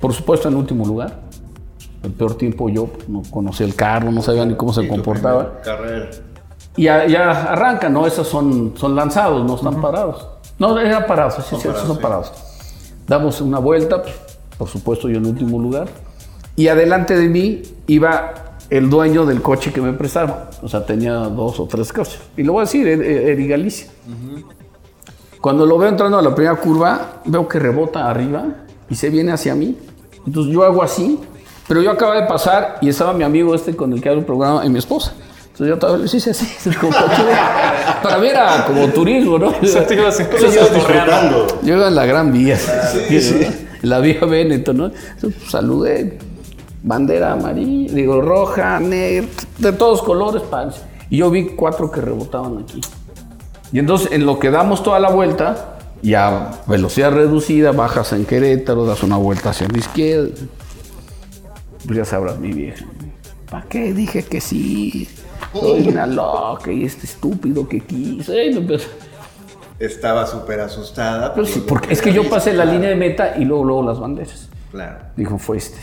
por 0.00 0.12
supuesto 0.12 0.48
en 0.48 0.56
último 0.56 0.86
lugar. 0.86 1.20
El 2.02 2.12
peor 2.12 2.34
tiempo 2.36 2.70
yo 2.70 2.86
pues, 2.86 3.08
no 3.08 3.22
conocía 3.30 3.66
el 3.66 3.74
carro, 3.74 4.10
no 4.10 4.22
sabía 4.22 4.46
ni 4.46 4.54
cómo 4.54 4.72
se 4.72 4.88
comportaba. 4.88 5.60
Carrera. 5.62 6.10
Y 6.76 6.84
ya, 6.84 7.06
ya 7.06 7.52
arrancan, 7.52 7.92
¿no? 7.92 8.06
Esos 8.06 8.26
son, 8.26 8.72
son 8.76 8.96
lanzados, 8.96 9.44
no 9.44 9.56
están 9.56 9.82
parados. 9.82 10.26
No, 10.58 10.78
eran 10.78 11.06
parados, 11.06 11.34
sí, 11.34 11.42
sí, 11.56 11.56
parados, 11.56 11.86
son 11.86 11.96
sí. 11.96 12.02
parados. 12.02 12.32
Damos 13.06 13.40
una 13.40 13.58
vuelta, 13.58 14.02
pues, 14.02 14.14
por 14.56 14.68
supuesto 14.68 15.08
yo 15.08 15.18
en 15.18 15.26
último 15.26 15.58
lugar. 15.58 15.88
Y 16.56 16.68
adelante 16.68 17.16
de 17.16 17.28
mí 17.28 17.62
iba 17.86 18.50
el 18.70 18.88
dueño 18.88 19.26
del 19.26 19.42
coche 19.42 19.72
que 19.72 19.80
me 19.80 19.92
prestaron. 19.92 20.34
O 20.62 20.68
sea, 20.68 20.86
tenía 20.86 21.12
dos 21.12 21.60
o 21.60 21.66
tres 21.66 21.92
coches. 21.92 22.20
Y 22.36 22.42
lo 22.44 22.52
voy 22.52 22.60
a 22.60 22.64
decir, 22.64 22.86
Eri 22.86 23.48
Galicia. 23.48 23.88
Cuando 25.40 25.64
lo 25.66 25.78
veo 25.78 25.88
entrando 25.88 26.18
a 26.18 26.22
la 26.22 26.34
primera 26.34 26.56
curva, 26.56 27.20
veo 27.24 27.48
que 27.48 27.58
rebota 27.58 28.08
arriba 28.10 28.44
y 28.88 28.94
se 28.94 29.08
viene 29.10 29.32
hacia 29.32 29.54
mí. 29.54 29.76
Entonces 30.26 30.52
yo 30.52 30.62
hago 30.64 30.82
así, 30.82 31.18
pero 31.66 31.80
yo 31.82 31.90
acabo 31.90 32.12
de 32.12 32.22
pasar 32.24 32.76
y 32.82 32.88
estaba 32.90 33.12
mi 33.14 33.24
amigo 33.24 33.54
este 33.54 33.74
con 33.74 33.92
el 33.92 34.02
que 34.02 34.08
hago 34.10 34.18
el 34.18 34.24
programa 34.26 34.64
y 34.66 34.68
mi 34.68 34.78
esposa. 34.78 35.12
Entonces 35.52 35.68
yo 35.68 35.78
todavía 35.78 36.02
les 36.04 36.14
hice 36.14 36.30
así. 36.30 36.46
como 36.78 36.92
de- 36.92 36.98
Para 38.02 38.18
mí 38.18 38.28
era 38.28 38.64
como 38.66 38.86
turismo, 38.88 39.38
¿no? 39.38 39.50
sea, 39.66 39.86
Sí, 40.18 40.24
tú 40.30 40.44
lo 40.46 40.52
yo- 40.52 40.74
disfrutando. 40.74 41.46
yo 41.62 41.76
iba 41.76 41.88
en 41.88 41.94
la 41.94 42.06
Gran 42.06 42.32
Vía, 42.32 42.58
¿no? 42.58 43.88
la 43.88 43.98
Vía 44.00 44.20
Veneto, 44.26 44.72
¿no? 44.74 44.86
Entonces, 44.86 45.34
pues, 45.40 45.50
saludé, 45.50 46.18
bandera 46.82 47.32
amarilla, 47.32 47.94
digo 47.94 48.20
roja, 48.20 48.78
negra, 48.80 49.26
de 49.58 49.72
todos 49.72 50.02
colores, 50.02 50.42
pan. 50.42 50.70
Y 51.08 51.18
yo 51.18 51.30
vi 51.30 51.46
cuatro 51.56 51.90
que 51.90 52.00
rebotaban 52.00 52.58
aquí. 52.62 52.80
Y 53.72 53.78
entonces, 53.78 54.10
en 54.12 54.26
lo 54.26 54.38
que 54.38 54.50
damos 54.50 54.82
toda 54.82 54.98
la 54.98 55.10
vuelta, 55.10 55.76
ya 56.02 56.50
velocidad 56.66 57.12
reducida, 57.12 57.72
bajas 57.72 58.12
en 58.12 58.24
Querétaro, 58.24 58.84
das 58.84 59.02
una 59.02 59.16
vuelta 59.16 59.50
hacia 59.50 59.68
la 59.68 59.78
izquierda. 59.78 60.30
Pues 61.86 61.96
ya 61.98 62.04
sabrás, 62.04 62.38
mi 62.38 62.52
vieja. 62.52 62.84
¿Para 63.50 63.66
qué 63.66 63.92
dije 63.92 64.22
que 64.24 64.40
sí? 64.40 65.08
Soy 65.52 65.88
una 65.88 66.06
loca 66.06 66.70
y 66.70 66.84
este 66.84 67.06
estúpido 67.06 67.66
que. 67.68 67.82
Y 67.88 68.22
empezó- 68.56 68.88
Estaba 69.78 70.26
súper 70.26 70.60
asustada. 70.60 71.32
pero 71.34 71.46
sí, 71.46 71.64
porque 71.66 71.88
que 71.88 71.94
es 71.94 72.02
que 72.02 72.12
yo 72.12 72.28
pasé 72.28 72.52
la 72.52 72.64
línea 72.66 72.90
de 72.90 72.96
meta 72.96 73.34
y 73.38 73.44
luego, 73.44 73.64
luego 73.64 73.82
las 73.82 73.98
banderas. 73.98 74.48
Claro. 74.70 74.98
Dijo, 75.16 75.38
fue 75.38 75.56
este. 75.56 75.78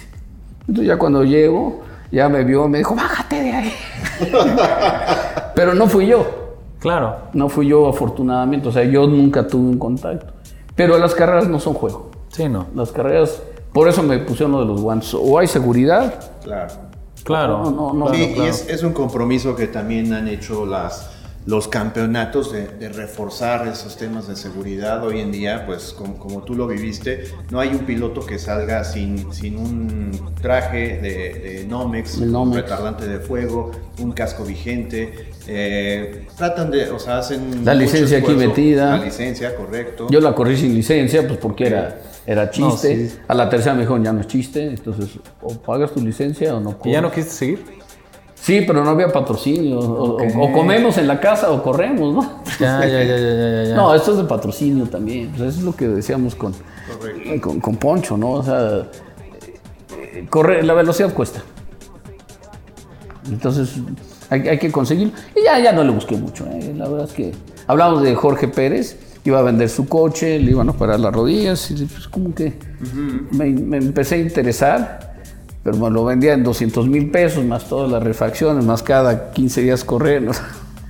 Entonces 0.62 0.86
ya 0.88 0.98
cuando 0.98 1.24
llego, 1.24 1.84
ya 2.12 2.30
me 2.30 2.44
vio, 2.44 2.68
me 2.68 2.78
dijo, 2.78 2.96
bájate 2.96 3.42
de 3.42 3.52
ahí. 3.52 3.74
Pero 5.56 5.74
no 5.74 5.88
fui 5.88 6.06
yo, 6.08 6.37
Claro. 6.80 7.16
no 7.34 7.50
fui 7.50 7.68
yo 7.68 7.88
afortunadamente, 7.88 8.68
o 8.70 8.72
sea, 8.72 8.84
yo 8.84 9.08
nunca 9.08 9.48
tuve 9.48 9.68
un 9.70 9.78
contacto. 9.80 10.34
Pero 10.76 10.98
las 11.00 11.16
carreras 11.16 11.48
no 11.48 11.60
son 11.60 11.74
juego. 11.74 12.12
Sí, 12.30 12.48
no. 12.48 12.68
Las 12.76 12.92
carreras, 12.92 13.42
por 13.74 13.88
eso 13.90 14.04
me 14.04 14.20
pusieron 14.20 14.52
lo 14.52 14.60
de 14.62 14.66
los 14.68 14.82
guantes. 14.82 15.14
O 15.16 15.38
hay 15.40 15.48
seguridad, 15.48 16.14
Claro. 16.44 16.74
Claro. 17.24 17.64
No, 17.64 17.72
no, 17.72 17.94
no. 17.94 18.14
Sí, 18.14 18.28
Claro, 18.34 18.46
y 18.46 18.48
es, 18.48 18.70
es 18.70 18.84
un 18.84 18.94
compromiso 18.94 19.56
que 19.56 19.68
también 19.68 20.14
han 20.14 20.28
hecho 20.30 20.66
las, 20.66 21.10
los 21.46 21.68
campeonatos 21.68 22.54
de, 22.54 22.68
de 22.68 22.88
reforzar 22.90 23.68
esos 23.68 23.98
temas 23.98 24.28
de 24.30 24.36
seguridad. 24.38 25.04
Hoy 25.04 25.20
en 25.20 25.32
día, 25.32 25.66
pues 25.66 25.92
como, 25.98 26.18
como 26.18 26.44
tú 26.44 26.54
lo 26.56 26.68
viviste, 26.68 27.26
no 27.50 27.60
hay 27.60 27.70
un 27.70 27.80
piloto 27.80 28.26
que 28.26 28.38
salga 28.40 28.84
sin, 28.86 29.34
sin 29.34 29.58
un 29.58 30.12
traje 30.42 31.00
de, 31.02 31.34
de 31.60 31.66
Nomex, 31.68 32.18
El 32.18 32.24
un 32.28 32.32
Nomex. 32.34 32.62
retardante 32.62 33.08
de 33.08 33.20
fuego, 33.20 33.72
un 34.00 34.12
casco 34.14 34.44
vigente. 34.46 35.32
Eh, 35.48 36.28
tratan 36.38 36.70
de, 36.72 36.90
o 36.92 37.00
sea, 37.00 37.20
hacen... 37.20 37.64
La 37.66 37.74
mucho 37.74 37.84
licencia 37.86 38.18
aquí 38.20 38.34
metida. 38.34 38.98
La 38.98 39.06
licencia, 39.06 39.56
correcto. 39.56 40.08
yo 40.10 40.20
la 40.20 40.34
corrí 40.36 40.58
sin 40.58 40.74
licencia, 40.76 41.26
pues 41.28 41.40
porque 41.40 41.68
era, 41.68 42.00
era 42.26 42.50
chiste. 42.52 42.96
No, 42.96 43.10
sí. 43.10 43.16
A 43.28 43.34
la 43.34 43.50
tercera 43.50 43.74
me 43.74 43.82
dijeron, 43.82 44.04
ya 44.04 44.12
no 44.14 44.22
es 44.22 44.28
chiste, 44.28 44.66
entonces 44.68 45.10
o 45.42 45.54
pagas 45.56 45.92
tu 45.92 46.02
licencia 46.02 46.56
o 46.56 46.60
no 46.60 46.78
¿Y 46.84 46.92
ya 46.92 47.02
no 47.02 47.10
corres. 47.10 47.26
quisiste 47.26 47.46
seguir? 47.46 47.78
Sí, 48.36 48.64
pero 48.68 48.84
no 48.84 48.92
había 48.92 49.08
patrocinio. 49.12 49.80
O, 49.80 50.14
Ok. 50.16 50.24
o- 50.36 50.42
o 50.44 50.52
comemos 50.54 50.98
en 50.98 51.08
la 51.08 51.20
casa 51.20 51.52
o 51.52 51.64
corremos, 51.64 52.14
¿no? 52.14 52.44
Ya, 52.60 52.86
ya, 52.86 53.04
ya, 53.04 53.18
ya, 53.18 53.18
ya, 53.18 53.64
ya. 53.70 53.76
No, 53.76 53.94
esto 53.96 54.12
es 54.12 54.18
de 54.20 54.24
patrocinio 54.26 54.86
también. 54.86 55.30
Pues 55.30 55.42
eso 55.50 55.60
es 55.60 55.64
lo 55.66 55.76
que 55.76 55.88
decíamos 55.88 56.36
con, 56.36 56.54
con, 57.42 57.60
con 57.60 57.76
Poncho, 57.78 58.16
¿no? 58.16 58.32
O 58.34 58.44
sea, 58.44 58.88
eh, 59.98 60.26
correr, 60.30 60.64
la 60.64 60.74
velocidad 60.76 61.14
cuesta. 61.14 61.42
Entonces, 63.30 63.74
hay, 64.30 64.48
hay 64.48 64.60
que 64.60 64.72
conseguirlo. 64.72 65.14
Y 65.36 65.44
ya, 65.44 65.60
ya 65.60 65.72
no 65.72 65.84
le 65.84 65.92
busqué 65.92 66.16
mucho. 66.16 66.46
¿eh? 66.48 66.74
La 66.76 66.88
verdad 66.88 67.08
es 67.08 67.14
que 67.14 67.34
hablamos 67.68 68.04
de 68.04 68.16
Jorge 68.16 68.48
Pérez, 68.48 68.98
iba 69.24 69.40
a 69.40 69.42
vender 69.42 69.70
su 69.70 69.88
coche, 69.88 70.40
le 70.40 70.52
iban 70.52 70.68
a 70.70 70.72
operar 70.72 71.00
las 71.00 71.14
rodillas, 71.14 71.70
y 71.72 71.86
pues 71.86 72.08
como 72.08 72.34
que 72.34 72.54
me, 73.32 73.46
me 73.46 73.78
empecé 73.78 74.16
a 74.16 74.18
interesar. 74.20 75.08
Pero 75.64 75.78
me 75.78 75.90
lo 75.90 76.06
vendía 76.06 76.34
en 76.34 76.46
200 76.46 76.88
mil 76.88 77.12
pesos, 77.12 77.44
más 77.44 77.68
todas 77.68 77.92
las 77.92 78.02
refacciones, 78.02 78.64
más 78.64 78.82
cada 78.84 79.32
15 79.32 79.62
días 79.62 79.84
correr. 79.84 80.22
¿no? 80.22 80.32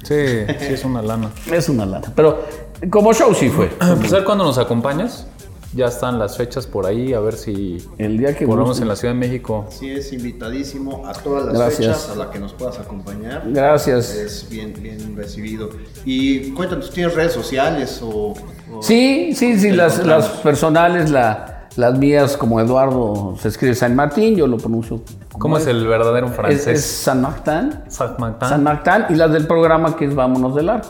Sí, 0.04 0.46
sí, 0.60 0.74
es 0.74 0.86
una 0.86 1.02
lana. 1.02 1.32
Es 1.52 1.68
una 1.68 1.86
lata. 1.86 2.12
Pero 2.16 2.46
como 2.90 3.14
show 3.14 3.34
sí 3.34 3.50
fue. 3.50 3.68
Pues, 3.68 4.10
¿sabes 4.12 4.24
cuándo 4.24 4.44
nos 4.44 4.58
acompañas? 4.58 5.28
Ya 5.74 5.88
están 5.88 6.18
las 6.18 6.38
fechas 6.38 6.66
por 6.66 6.86
ahí, 6.86 7.14
a 7.14 7.20
ver 7.20 7.34
si 7.36 7.78
El 7.98 8.18
día 8.18 8.36
que 8.36 8.46
volvemos 8.46 8.70
guste. 8.70 8.84
en 8.84 8.88
la 8.88 8.96
Ciudad 8.96 9.14
de 9.14 9.20
México. 9.20 9.66
Sí, 9.70 9.90
es 9.92 10.12
invitadísimo 10.14 11.06
a 11.06 11.14
todas 11.14 11.46
las 11.46 11.56
Gracias. 11.56 11.98
fechas 11.98 12.10
a 12.10 12.16
la 12.16 12.32
que 12.32 12.40
nos 12.40 12.54
puedas 12.54 12.80
acompañar. 12.80 13.44
Gracias. 13.48 14.10
Es 14.16 14.48
bien, 14.50 14.74
bien 14.82 15.16
recibido. 15.16 15.70
Y 16.06 16.52
cuéntanos, 16.54 16.90
¿tienes 16.92 17.14
redes 17.16 17.34
sociales 17.34 18.00
o...? 18.02 18.34
o- 18.74 18.82
Sí, 18.82 19.34
sí, 19.36 19.60
sí, 19.60 19.72
las, 19.72 20.04
las 20.06 20.26
personales, 20.28 21.10
la- 21.10 21.68
las 21.76 21.98
mías 22.00 22.38
como 22.38 22.60
Eduardo 22.60 23.36
se 23.40 23.50
escribe 23.50 23.76
San 23.76 23.96
Martín, 23.96 24.36
yo 24.36 24.48
lo 24.48 24.58
pronuncio. 24.58 25.02
¿Cómo 25.38 25.58
es 25.60 25.68
el 25.68 25.86
verdadero 25.86 26.26
en 26.26 26.32
Es, 26.32 26.38
francés? 26.38 26.68
es 26.80 26.86
San 26.86 27.22
Martín. 27.22 27.72
Saint-Martin. 27.88 28.50
San 28.50 28.64
Martín 28.64 29.06
y 29.10 29.16
las 29.16 29.32
del 29.32 29.46
programa 29.46 29.96
que 29.96 30.06
es 30.06 30.16
Vámonos 30.16 30.56
del 30.56 30.66
Largo. 30.68 30.88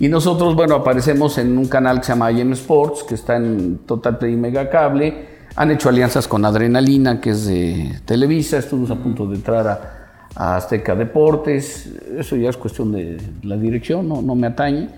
Y 0.00 0.08
nosotros, 0.08 0.54
bueno, 0.54 0.76
aparecemos 0.76 1.38
en 1.38 1.58
un 1.58 1.66
canal 1.66 1.98
que 1.98 2.04
se 2.06 2.12
llama 2.12 2.30
IM 2.30 2.52
Sports, 2.52 3.02
que 3.02 3.14
está 3.14 3.36
en 3.36 3.78
Total 3.78 4.16
y 4.28 4.36
Mega 4.36 4.70
Cable. 4.70 5.26
Han 5.56 5.72
hecho 5.72 5.88
alianzas 5.88 6.28
con 6.28 6.44
Adrenalina, 6.44 7.20
que 7.20 7.30
es 7.30 7.46
de 7.46 7.98
Televisa. 8.04 8.58
Estuvimos 8.58 8.92
a 8.92 8.96
punto 8.96 9.26
de 9.26 9.36
entrar 9.36 9.66
a, 9.66 10.10
a 10.36 10.56
Azteca 10.56 10.94
Deportes. 10.94 11.90
Eso 12.16 12.36
ya 12.36 12.48
es 12.48 12.56
cuestión 12.56 12.92
de 12.92 13.20
la 13.42 13.56
dirección, 13.56 14.08
no, 14.08 14.22
no 14.22 14.36
me 14.36 14.46
atañe. 14.46 14.88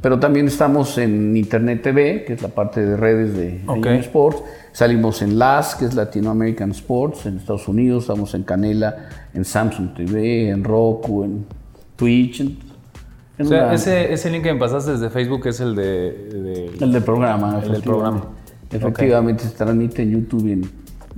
Pero 0.00 0.20
también 0.20 0.46
estamos 0.46 0.96
en 0.98 1.36
Internet 1.36 1.82
TV, 1.82 2.24
que 2.24 2.34
es 2.34 2.42
la 2.42 2.48
parte 2.48 2.84
de 2.84 2.96
redes 2.96 3.34
de, 3.34 3.58
de 3.58 3.62
Ok. 3.66 3.86
IM 3.86 3.94
Sports. 4.00 4.42
Salimos 4.70 5.22
en 5.22 5.36
LAS, 5.36 5.74
que 5.74 5.86
es 5.86 5.94
Latino 5.94 6.30
American 6.30 6.70
Sports, 6.70 7.26
en 7.26 7.38
Estados 7.38 7.66
Unidos. 7.66 8.04
Estamos 8.04 8.32
en 8.34 8.44
Canela, 8.44 9.08
en 9.34 9.44
Samsung 9.44 9.94
TV, 9.94 10.50
en 10.50 10.62
Roku, 10.62 11.24
en 11.24 11.44
Twitch. 11.96 12.40
En 12.40 12.67
O 13.40 13.44
sea, 13.44 13.64
una- 13.64 13.74
ese, 13.74 14.12
ese 14.12 14.30
link 14.30 14.42
que 14.44 14.52
me 14.52 14.58
pasaste 14.58 14.92
desde 14.92 15.10
Facebook 15.10 15.46
es 15.46 15.60
el 15.60 15.74
de... 15.74 15.82
de- 15.82 16.76
el 16.80 16.92
del 16.92 17.02
programa. 17.02 17.60
El 17.62 17.72
del 17.72 17.82
programa. 17.82 18.18
efectivamente. 18.70 18.76
Efectivamente, 18.76 19.44
se 19.44 19.50
transmite 19.50 20.02
en 20.02 20.10
YouTube 20.10 20.46
y 20.46 20.52
en, 20.52 20.70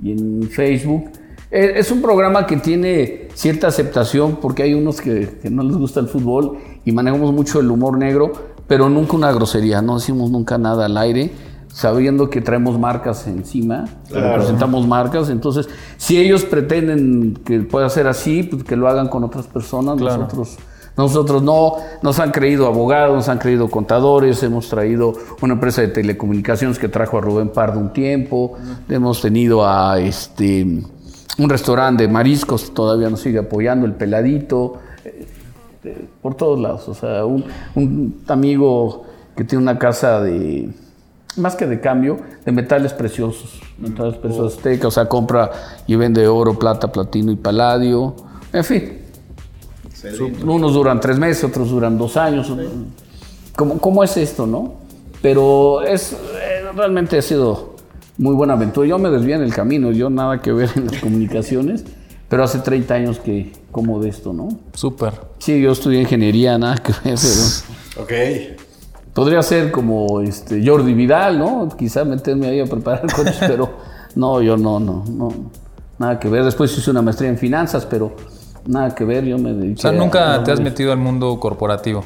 y 0.03 0.11
en 0.11 0.49
Facebook. 0.49 1.09
Eh, 1.51 1.73
Es 1.75 1.91
un 1.91 2.01
programa 2.01 2.45
que 2.47 2.57
tiene 2.57 3.27
cierta 3.33 3.67
aceptación 3.67 4.37
porque 4.41 4.63
hay 4.63 4.73
unos 4.73 5.01
que, 5.01 5.37
que 5.41 5.49
no 5.49 5.63
les 5.63 5.75
gusta 5.77 5.99
el 5.99 6.07
fútbol 6.07 6.57
y 6.85 6.91
manejamos 6.91 7.33
mucho 7.33 7.59
el 7.59 7.69
humor 7.69 7.97
negro, 7.97 8.31
pero 8.67 8.87
nunca 8.89 9.17
una 9.17 9.31
grosería, 9.33 9.81
no 9.81 9.95
decimos 9.95 10.31
nunca 10.31 10.57
nada 10.57 10.85
al 10.85 10.97
aire, 10.97 11.31
sabiendo 11.67 12.29
que 12.29 12.39
traemos 12.41 12.79
marcas 12.79 13.27
encima, 13.27 13.85
que 14.07 14.13
representamos 14.19 14.87
marcas. 14.87 15.29
Entonces, 15.29 15.67
si 15.97 16.17
ellos 16.19 16.45
pretenden 16.45 17.33
que 17.45 17.59
pueda 17.61 17.89
ser 17.89 18.07
así, 18.07 18.43
pues 18.43 18.63
que 18.63 18.75
lo 18.77 18.87
hagan 18.87 19.09
con 19.09 19.23
otras 19.25 19.47
personas. 19.47 19.97
Claro. 19.97 20.23
Nosotros, 20.23 20.57
Nosotros 21.01 21.41
no, 21.41 21.77
nos 22.03 22.19
han 22.19 22.29
creído 22.29 22.67
abogados, 22.67 23.15
nos 23.15 23.27
han 23.27 23.39
creído 23.39 23.71
contadores, 23.71 24.43
hemos 24.43 24.69
traído 24.69 25.13
una 25.41 25.55
empresa 25.55 25.81
de 25.81 25.87
telecomunicaciones 25.87 26.77
que 26.77 26.89
trajo 26.89 27.17
a 27.17 27.21
Rubén 27.21 27.49
Pardo 27.49 27.79
un 27.79 27.91
tiempo, 27.91 28.55
hemos 28.87 29.19
tenido 29.19 29.67
a 29.67 29.99
este 29.99 30.61
un 30.61 31.49
restaurante 31.49 32.03
de 32.03 32.09
mariscos, 32.09 32.71
todavía 32.71 33.09
nos 33.09 33.21
sigue 33.21 33.39
apoyando, 33.39 33.87
el 33.87 33.93
Peladito, 33.93 34.75
eh, 35.03 35.25
eh, 35.85 36.05
por 36.21 36.35
todos 36.35 36.59
lados. 36.59 36.87
O 36.87 36.93
sea, 36.93 37.25
un, 37.25 37.45
un 37.73 38.21
amigo 38.27 39.03
que 39.35 39.43
tiene 39.43 39.63
una 39.63 39.79
casa 39.79 40.21
de, 40.21 40.69
más 41.35 41.55
que 41.55 41.65
de 41.65 41.79
cambio, 41.79 42.19
de 42.45 42.51
metales 42.51 42.93
preciosos, 42.93 43.59
metales 43.79 44.17
preciosos 44.17 44.55
aztecas, 44.55 44.85
o 44.85 44.91
sea, 44.91 45.09
compra 45.09 45.49
y 45.87 45.95
vende 45.95 46.27
oro, 46.27 46.59
plata, 46.59 46.91
platino 46.91 47.31
y 47.31 47.37
paladio, 47.37 48.15
en 48.53 48.63
fin. 48.63 49.00
Unos 50.45 50.73
duran 50.73 50.99
tres 50.99 51.17
meses, 51.17 51.43
otros 51.43 51.69
duran 51.69 51.97
dos 51.97 52.17
años. 52.17 52.51
¿Cómo, 53.55 53.77
cómo 53.79 54.03
es 54.03 54.17
esto, 54.17 54.47
no? 54.47 54.75
Pero 55.21 55.81
es, 55.83 56.13
eh, 56.13 56.63
realmente 56.75 57.17
ha 57.17 57.21
sido 57.21 57.75
muy 58.17 58.33
buena 58.33 58.53
aventura. 58.53 58.87
Yo 58.87 58.97
me 58.97 59.09
desvié 59.09 59.35
en 59.35 59.41
el 59.41 59.53
camino, 59.53 59.91
yo 59.91 60.09
nada 60.09 60.41
que 60.41 60.51
ver 60.51 60.69
en 60.75 60.87
las 60.87 60.97
comunicaciones, 61.01 61.83
pero 62.27 62.43
hace 62.43 62.59
30 62.59 62.93
años 62.93 63.19
que 63.19 63.51
como 63.71 63.99
de 64.01 64.09
esto, 64.09 64.33
¿no? 64.33 64.49
Súper. 64.73 65.13
Sí, 65.39 65.61
yo 65.61 65.71
estudié 65.71 66.01
ingeniería, 66.01 66.57
nada 66.57 66.77
que 66.77 66.93
ver, 67.03 67.17
pero... 67.19 68.03
Ok. 68.03 68.11
Podría 69.13 69.41
ser 69.43 69.71
como 69.71 70.21
este 70.21 70.65
Jordi 70.65 70.93
Vidal, 70.93 71.37
¿no? 71.37 71.67
Quizá 71.77 72.05
meterme 72.05 72.47
ahí 72.47 72.61
a 72.61 72.65
preparar 72.65 73.11
coches, 73.13 73.37
pero 73.39 73.69
no, 74.15 74.41
yo 74.41 74.55
no, 74.55 74.79
no, 74.79 75.03
no. 75.09 75.33
Nada 75.99 76.17
que 76.17 76.29
ver. 76.29 76.45
Después 76.45 76.75
hice 76.77 76.89
una 76.91 77.01
maestría 77.01 77.29
en 77.29 77.37
finanzas, 77.37 77.85
pero 77.85 78.15
nada 78.65 78.93
que 78.95 79.03
ver. 79.05 79.25
Yo 79.25 79.37
me 79.37 79.53
dediqué 79.53 79.79
O 79.79 79.81
sea, 79.81 79.91
nunca 79.91 80.35
a- 80.35 80.43
te 80.43 80.51
has 80.51 80.59
metido 80.59 80.91
al 80.91 80.97
mundo 80.99 81.39
corporativo. 81.39 82.03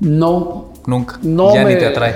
No. 0.00 0.66
Nunca. 0.86 1.18
No 1.22 1.54
ya 1.54 1.64
me- 1.64 1.74
ni 1.74 1.78
te 1.80 1.86
atrae. 1.86 2.14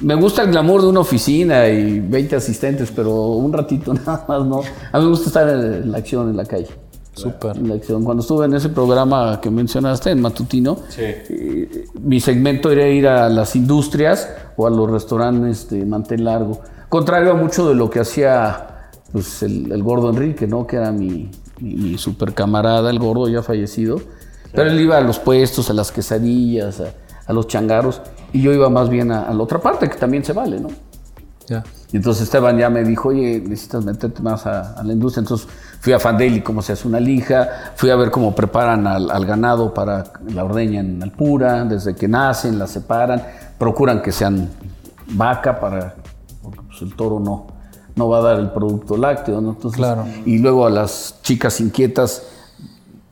Me 0.00 0.14
gusta 0.16 0.42
el 0.42 0.50
glamour 0.50 0.82
de 0.82 0.88
una 0.88 1.00
oficina 1.00 1.68
y 1.68 2.00
20 2.00 2.34
asistentes, 2.36 2.90
pero 2.90 3.12
un 3.32 3.52
ratito 3.52 3.92
nada 4.06 4.24
más, 4.26 4.44
¿no? 4.46 4.60
A 4.92 4.98
mí 4.98 5.04
me 5.04 5.10
gusta 5.10 5.26
estar 5.28 5.48
en 5.48 5.90
la 5.92 5.98
acción 5.98 6.28
en 6.30 6.36
la 6.36 6.44
calle. 6.44 6.68
Súper. 7.14 7.56
En 7.58 7.68
la 7.68 7.74
acción. 7.74 8.02
Cuando 8.04 8.22
estuve 8.22 8.46
en 8.46 8.54
ese 8.54 8.70
programa 8.70 9.38
que 9.40 9.50
mencionaste, 9.50 10.10
en 10.10 10.20
Matutino, 10.22 10.78
Sí. 10.88 11.02
eh, 11.04 11.84
mi 12.00 12.20
segmento 12.20 12.70
era 12.70 12.88
ir 12.88 13.06
a 13.06 13.28
las 13.28 13.54
industrias 13.54 14.30
o 14.56 14.66
a 14.66 14.70
los 14.70 14.90
restaurantes 14.90 15.68
de 15.68 15.84
mantel 15.84 16.24
largo. 16.24 16.60
Contrario 16.88 17.32
a 17.32 17.34
mucho 17.34 17.68
de 17.68 17.74
lo 17.74 17.90
que 17.90 18.00
hacía 18.00 18.88
pues, 19.12 19.42
el, 19.42 19.70
el 19.70 19.82
gordo 19.82 20.08
Enrique, 20.08 20.46
¿no? 20.46 20.66
Que 20.66 20.76
era 20.76 20.90
mi, 20.90 21.30
mi, 21.60 21.98
super 21.98 22.34
camarada, 22.34 22.90
el 22.90 22.98
gordo 22.98 23.28
ya 23.28 23.42
fallecido. 23.42 24.00
Pero 24.52 24.70
él 24.70 24.80
iba 24.80 24.98
a 24.98 25.00
los 25.00 25.18
puestos, 25.18 25.70
a 25.70 25.72
las 25.72 25.90
quesadillas, 25.92 26.80
a, 26.80 26.92
a 27.26 27.32
los 27.32 27.46
changarros, 27.46 28.02
y 28.32 28.42
yo 28.42 28.52
iba 28.52 28.68
más 28.68 28.88
bien 28.88 29.10
a, 29.12 29.22
a 29.22 29.34
la 29.34 29.42
otra 29.42 29.58
parte, 29.58 29.88
que 29.88 29.96
también 29.96 30.24
se 30.24 30.32
vale, 30.32 30.60
¿no? 30.60 30.68
Ya. 31.48 31.64
Y 31.92 31.96
entonces 31.96 32.24
Esteban 32.24 32.56
ya 32.56 32.70
me 32.70 32.84
dijo, 32.84 33.10
oye, 33.10 33.40
necesitas 33.40 33.84
meterte 33.84 34.22
más 34.22 34.46
a, 34.46 34.74
a 34.74 34.82
la 34.82 34.92
industria. 34.92 35.20
Entonces 35.20 35.46
fui 35.80 35.92
a 35.92 35.98
Fandeli, 35.98 36.40
cómo 36.40 36.62
se 36.62 36.72
hace 36.72 36.88
una 36.88 37.00
lija, 37.00 37.72
fui 37.76 37.90
a 37.90 37.96
ver 37.96 38.10
cómo 38.10 38.34
preparan 38.34 38.86
al, 38.86 39.10
al 39.10 39.26
ganado 39.26 39.74
para 39.74 40.04
la 40.28 40.44
ordeña 40.44 40.80
en 40.80 41.02
Alpura, 41.02 41.64
desde 41.64 41.94
que 41.94 42.08
nacen, 42.08 42.58
la 42.58 42.66
separan, 42.66 43.22
procuran 43.58 44.00
que 44.00 44.12
sean 44.12 44.48
vaca 45.08 45.60
para, 45.60 45.94
porque 46.42 46.60
pues, 46.66 46.80
el 46.82 46.94
toro 46.94 47.20
no, 47.20 47.48
no 47.96 48.08
va 48.08 48.18
a 48.18 48.22
dar 48.22 48.38
el 48.40 48.50
producto 48.50 48.96
lácteo, 48.96 49.40
¿no? 49.40 49.50
Entonces, 49.50 49.76
Claro. 49.78 50.04
Y 50.24 50.38
luego 50.38 50.66
a 50.66 50.70
las 50.70 51.16
chicas 51.22 51.60
inquietas, 51.60 52.22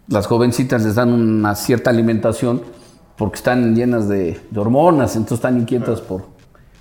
las 0.08 0.26
jovencitas 0.26 0.82
les 0.84 0.94
dan 0.94 1.12
una 1.12 1.54
cierta 1.54 1.90
alimentación 1.90 2.62
porque 3.16 3.36
están 3.36 3.74
llenas 3.76 4.08
de, 4.08 4.40
de 4.50 4.60
hormonas, 4.60 5.14
entonces 5.16 5.38
están 5.38 5.58
inquietas 5.58 6.00
por, 6.00 6.22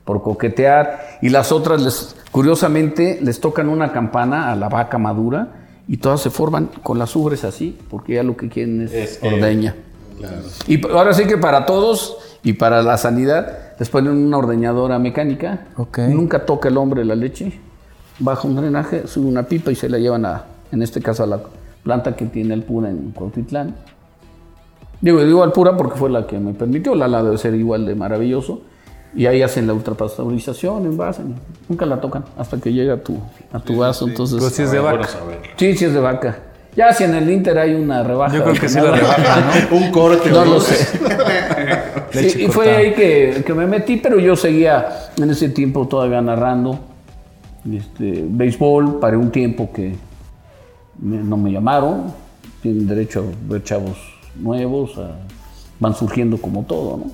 por 0.06 0.24
coquetear. 0.24 1.20
Y 1.22 1.30
las 1.30 1.52
otras, 1.52 1.82
les, 1.82 2.16
curiosamente, 2.32 3.20
les 3.22 3.40
tocan 3.42 3.68
una 3.70 3.92
campana 3.92 4.52
a 4.52 4.56
la 4.56 4.70
vaca 4.70 4.98
madura 4.98 5.50
y 5.88 5.98
todas 5.98 6.22
se 6.22 6.30
forman 6.30 6.70
con 6.82 6.98
las 6.98 7.16
ubres 7.16 7.44
así, 7.44 7.78
porque 7.90 8.14
ya 8.16 8.24
lo 8.24 8.38
que 8.38 8.48
quieren 8.48 8.82
es, 8.84 8.94
Es 8.94 9.18
que- 9.18 9.28
ordeña. 9.28 9.76
Claro. 10.18 10.38
Y 10.68 10.86
ahora 10.92 11.14
sí 11.14 11.26
que 11.26 11.38
para 11.38 11.66
todos 11.66 12.18
y 12.44 12.54
para 12.54 12.82
la 12.82 12.98
sanidad 12.98 13.74
les 13.80 13.90
ponen 13.90 14.14
una 14.18 14.38
ordeñadora 14.38 15.00
mecánica. 15.00 15.68
Ok. 15.78 16.00
Nunca 16.10 16.46
toca 16.46 16.68
el 16.70 16.78
hombre 16.78 17.06
la 17.06 17.16
leche. 17.16 17.60
Baja 18.20 18.48
un 18.48 18.56
drenaje, 18.56 19.08
sube 19.08 19.28
una 19.28 19.44
pipa 19.44 19.72
y 19.72 19.76
se 19.76 19.90
la 19.90 19.98
llevan 19.98 20.26
a, 20.26 20.44
en 20.72 20.82
este 20.82 21.02
caso, 21.02 21.24
a 21.24 21.28
la 21.28 21.40
planta 21.84 22.16
que 22.16 22.26
tiene 22.26 22.54
el 22.54 22.64
Pura 22.64 22.90
en 22.90 23.12
Cuautitlán. 23.12 23.76
Digo, 25.02 25.24
digo 25.24 25.44
al 25.44 25.54
Pura 25.54 25.78
porque 25.78 25.98
fue 25.98 26.10
la 26.10 26.28
que 26.28 26.38
me 26.40 26.54
permitió. 26.54 26.96
La 26.96 27.08
la 27.08 27.24
debe 27.24 27.38
ser 27.38 27.56
igual 27.56 27.86
de 27.86 27.96
maravilloso. 27.96 28.62
Y 29.16 29.26
ahí 29.26 29.42
hacen 29.42 29.66
la 29.66 29.74
ultrapasteurización, 29.74 30.86
envasan. 30.86 31.36
Nunca 31.68 31.86
la 31.86 32.00
tocan 32.00 32.26
hasta 32.38 32.58
que 32.58 32.72
llega 32.72 32.96
a 32.96 32.98
tu, 32.98 33.18
a 33.52 33.60
tu 33.60 33.78
vaso. 33.78 34.08
Entonces, 34.08 34.38
Pero 34.38 34.50
si 34.50 34.64
es 34.64 34.72
de 34.72 34.80
vaca. 34.80 35.08
sí, 35.56 35.76
sí 35.76 35.86
es 35.86 35.94
de 35.94 36.00
vaca. 36.00 36.38
Ya 36.76 36.94
si 36.94 37.06
en 37.06 37.16
el 37.16 37.30
Inter 37.30 37.58
hay 37.58 37.74
una 37.74 38.04
rebaja. 38.04 38.38
Yo 38.38 38.44
creo 38.44 38.56
que 38.56 38.70
sí 38.70 38.80
la 38.80 38.92
rebajan, 38.92 39.44
¿no? 39.72 39.78
Un 39.78 39.92
corte. 39.92 40.30
no 40.30 40.42
¿o 40.42 40.46
lo 40.46 40.60
sé. 40.60 41.00
Leche 42.14 42.44
y, 42.44 42.48
fue 42.48 42.70
ahí 42.76 42.94
que, 42.94 43.44
que 43.46 43.54
me 43.54 43.66
metí, 43.66 43.98
pero 43.98 44.20
yo 44.20 44.36
seguía 44.36 45.10
en 45.18 45.30
ese 45.30 45.50
tiempo 45.50 45.88
todavía 45.88 46.22
narrando 46.22 46.80
este, 47.72 48.26
béisbol. 48.28 49.00
Paré 49.00 49.18
un 49.18 49.32
tiempo 49.32 49.72
que 49.74 49.96
me- 51.00 51.18
no 51.18 51.38
me 51.38 51.52
llamaron. 51.52 52.14
Tienen 52.62 52.88
derecho 52.88 53.22
a 53.22 53.52
ver 53.52 53.64
chavos 53.64 53.98
nuevos. 54.36 54.98
a- 54.98 55.16
van 55.80 55.96
surgiendo 55.96 56.38
como 56.38 56.64
todo, 56.64 56.98
¿no? 56.98 57.06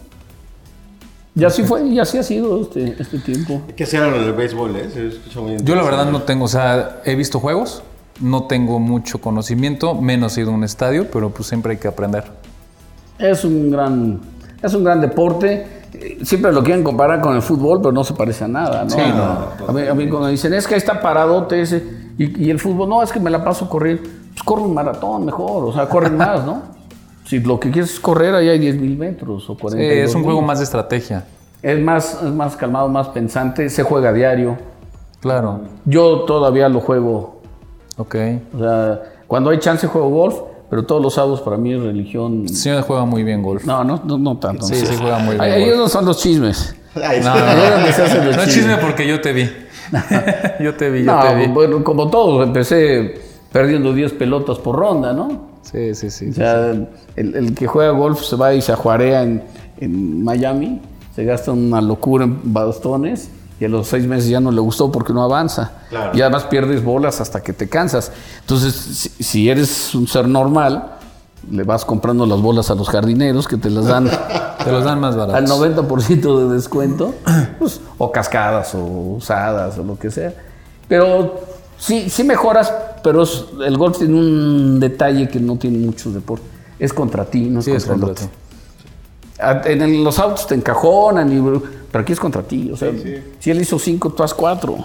Y 1.35 1.43
así 1.43 1.63
fue, 1.63 1.85
y 1.87 1.99
así 1.99 2.17
ha 2.17 2.23
sido 2.23 2.61
este, 2.61 2.95
este 2.99 3.19
tiempo. 3.19 3.61
Algo 4.01 4.15
en 4.17 4.23
el 4.23 4.33
béisbol, 4.33 4.75
¿eh? 4.75 4.89
Se 4.91 5.07
escucha 5.07 5.39
muy 5.41 5.57
Yo 5.63 5.75
la 5.75 5.83
verdad 5.83 6.09
no 6.09 6.21
tengo, 6.23 6.45
o 6.45 6.47
sea, 6.47 7.01
he 7.05 7.13
visto 7.15 7.39
juegos, 7.39 7.83
no 8.21 8.45
tengo 8.45 8.79
mucho 8.79 9.19
conocimiento, 9.19 9.93
menos 9.93 10.37
he 10.37 10.41
ido 10.41 10.51
a 10.51 10.53
un 10.55 10.63
estadio, 10.63 11.11
pero 11.11 11.29
pues 11.29 11.47
siempre 11.49 11.73
hay 11.73 11.77
que 11.77 11.87
aprender. 11.89 12.23
Es 13.19 13.43
un 13.45 13.69
gran, 13.69 14.21
es 14.63 14.73
un 14.73 14.83
gran 14.83 15.01
deporte. 15.01 15.67
Siempre 16.23 16.51
lo 16.51 16.63
quieren 16.63 16.83
comparar 16.83 17.21
con 17.21 17.35
el 17.35 17.41
fútbol, 17.41 17.79
pero 17.81 17.91
no 17.91 18.03
se 18.03 18.13
parece 18.13 18.43
a 18.45 18.47
nada, 18.47 18.83
¿no? 18.83 18.89
Sí, 18.89 19.01
no, 19.15 19.67
a, 19.67 19.71
mí, 19.71 19.87
a 19.87 19.93
mí 19.93 20.09
cuando 20.09 20.27
dicen, 20.27 20.53
es 20.53 20.67
que 20.67 20.73
ahí 20.75 20.79
está 20.79 20.99
paradote 21.01 21.61
ese, 21.61 21.83
y, 22.17 22.45
y 22.45 22.49
el 22.49 22.59
fútbol, 22.59 22.89
no, 22.89 23.03
es 23.03 23.11
que 23.11 23.19
me 23.19 23.29
la 23.29 23.43
paso 23.43 23.67
corriendo. 23.69 24.03
Pues 24.03 24.43
corre 24.43 24.61
un 24.63 24.73
maratón 24.73 25.25
mejor, 25.25 25.63
o 25.65 25.73
sea, 25.73 25.87
corren 25.87 26.17
más, 26.17 26.45
¿no? 26.45 26.61
Si 27.25 27.39
lo 27.39 27.59
que 27.59 27.71
quieres 27.71 27.91
es 27.93 27.99
correr, 27.99 28.35
ahí 28.35 28.49
hay 28.49 28.59
10 28.59 28.75
mil 28.79 28.95
metros 28.97 29.49
o 29.49 29.53
Sí, 29.55 29.59
40. 29.61 29.83
es 29.93 30.13
un 30.13 30.23
juego 30.23 30.43
más 30.43 30.59
de 30.59 30.65
estrategia. 30.65 31.25
Es 31.63 31.79
más, 31.81 32.21
es 32.21 32.31
más 32.31 32.55
calmado, 32.55 32.87
más 32.87 33.07
pensante, 33.07 33.67
se 33.69 33.81
juega 33.81 34.09
a 34.09 34.13
diario. 34.13 34.57
Claro. 35.21 35.61
Yo 35.85 36.19
todavía 36.25 36.69
lo 36.69 36.81
juego, 36.81 37.41
Ok. 37.97 38.15
o 38.55 38.59
sea, 38.59 39.01
cuando 39.25 39.49
hay 39.49 39.57
chance 39.57 39.87
juego 39.87 40.09
golf, 40.09 40.35
pero 40.69 40.85
todos 40.85 41.01
los 41.01 41.13
sábados 41.13 41.41
para 41.41 41.57
mí 41.57 41.73
es 41.73 41.81
religión. 41.81 42.43
El 42.47 42.55
señor 42.55 42.81
juega 42.83 43.05
muy 43.05 43.23
bien 43.23 43.41
golf. 43.41 43.65
No, 43.65 43.83
no, 43.83 44.01
no, 44.05 44.17
no 44.17 44.37
tanto. 44.37 44.65
Sí, 44.65 44.75
sí 44.75 44.95
juega 44.99 45.19
muy 45.19 45.35
bien 45.35 45.41
Ahí 45.41 45.65
golf. 45.65 45.77
no 45.77 45.89
son 45.89 46.05
los 46.05 46.17
chismes. 46.19 46.75
Ay, 46.95 47.19
No, 47.23 47.33
sí. 47.33 47.39
no, 47.41 48.03
hacen 48.05 48.25
los 48.25 48.35
no 48.37 48.43
es 48.43 48.53
chisme 48.53 48.77
porque 48.77 49.07
yo 49.07 49.19
te 49.21 49.33
vi. 49.33 49.49
yo 50.61 50.73
te 50.75 50.89
vi, 50.89 51.03
yo 51.03 51.13
No, 51.15 51.21
te 51.21 51.35
vi. 51.35 51.47
bueno, 51.47 51.83
como 51.83 52.09
todos, 52.09 52.45
empecé 52.47 53.21
perdiendo 53.51 53.93
10 53.93 54.13
pelotas 54.13 54.57
por 54.59 54.75
ronda, 54.77 55.13
¿no? 55.13 55.49
Sí, 55.61 55.93
sí, 55.95 56.09
sí. 56.09 56.29
O 56.29 56.33
sea, 56.33 56.71
el, 57.15 57.35
el 57.35 57.53
que 57.55 57.67
juega 57.67 57.91
golf 57.91 58.21
se 58.23 58.35
va 58.35 58.53
y 58.53 58.61
se 58.61 58.71
ajuarea 58.71 59.23
en, 59.23 59.43
en 59.79 60.23
Miami, 60.23 60.81
se 61.15 61.23
gasta 61.25 61.51
una 61.51 61.81
locura 61.81 62.25
en 62.25 62.39
bastones 62.53 63.29
y 63.59 63.65
a 63.65 63.69
los 63.69 63.87
seis 63.87 64.05
meses 64.05 64.29
ya 64.29 64.39
no 64.39 64.51
le 64.51 64.59
gustó 64.61 64.91
porque 64.91 65.13
no 65.13 65.23
avanza. 65.23 65.71
Claro. 65.89 66.17
Y 66.17 66.21
además 66.21 66.43
pierdes 66.45 66.83
bolas 66.83 67.21
hasta 67.21 67.41
que 67.41 67.53
te 67.53 67.69
cansas. 67.69 68.11
Entonces, 68.41 68.73
si, 68.75 69.23
si 69.23 69.49
eres 69.49 69.95
un 69.95 70.07
ser 70.07 70.27
normal, 70.27 70.91
le 71.49 71.63
vas 71.63 71.85
comprando 71.85 72.25
las 72.25 72.41
bolas 72.41 72.69
a 72.71 72.75
los 72.75 72.89
jardineros 72.89 73.47
que 73.47 73.57
te 73.57 73.69
las 73.69 73.85
dan 73.85 74.09
Te 74.65 74.71
los 74.71 74.83
dan 74.83 74.99
más 74.99 75.13
al 75.15 75.27
baratos. 75.27 75.59
90% 75.61 76.47
de 76.49 76.55
descuento, 76.55 77.13
pues, 77.59 77.79
o 77.99 78.11
cascadas 78.11 78.73
o 78.73 78.79
usadas 78.83 79.77
o 79.77 79.83
lo 79.83 79.97
que 79.99 80.09
sea. 80.09 80.33
Pero 80.87 81.39
sí, 81.77 82.09
sí 82.09 82.23
mejoras, 82.23 82.73
pero 83.03 83.21
es- 83.23 83.45
el 83.63 83.77
golf 83.77 83.99
tiene 83.99 84.17
un 84.17 84.79
detalle 84.79 85.29
que 85.29 85.39
no 85.39 85.55
tiene 85.57 85.77
muchos 85.77 86.15
deportes. 86.15 86.47
Es 86.79 86.91
contra 86.93 87.25
ti, 87.25 87.41
no 87.41 87.59
es 87.59 87.65
Sí, 87.65 87.71
es 87.71 87.85
contra 87.85 88.07
el 88.07 88.11
otro. 88.13 88.27
En 89.71 89.81
el- 89.81 90.03
los 90.03 90.17
autos 90.17 90.47
te 90.47 90.55
encajonan, 90.55 91.31
y, 91.31 91.61
pero 91.95 92.03
aquí 92.03 92.11
es 92.11 92.19
contra 92.19 92.43
ti. 92.43 92.69
O 92.73 92.75
sea, 92.75 92.91
si 93.39 93.51
él 93.51 93.61
hizo 93.61 93.79
cinco, 93.79 94.11
tú 94.11 94.21
haz 94.21 94.33
cuatro. 94.33 94.75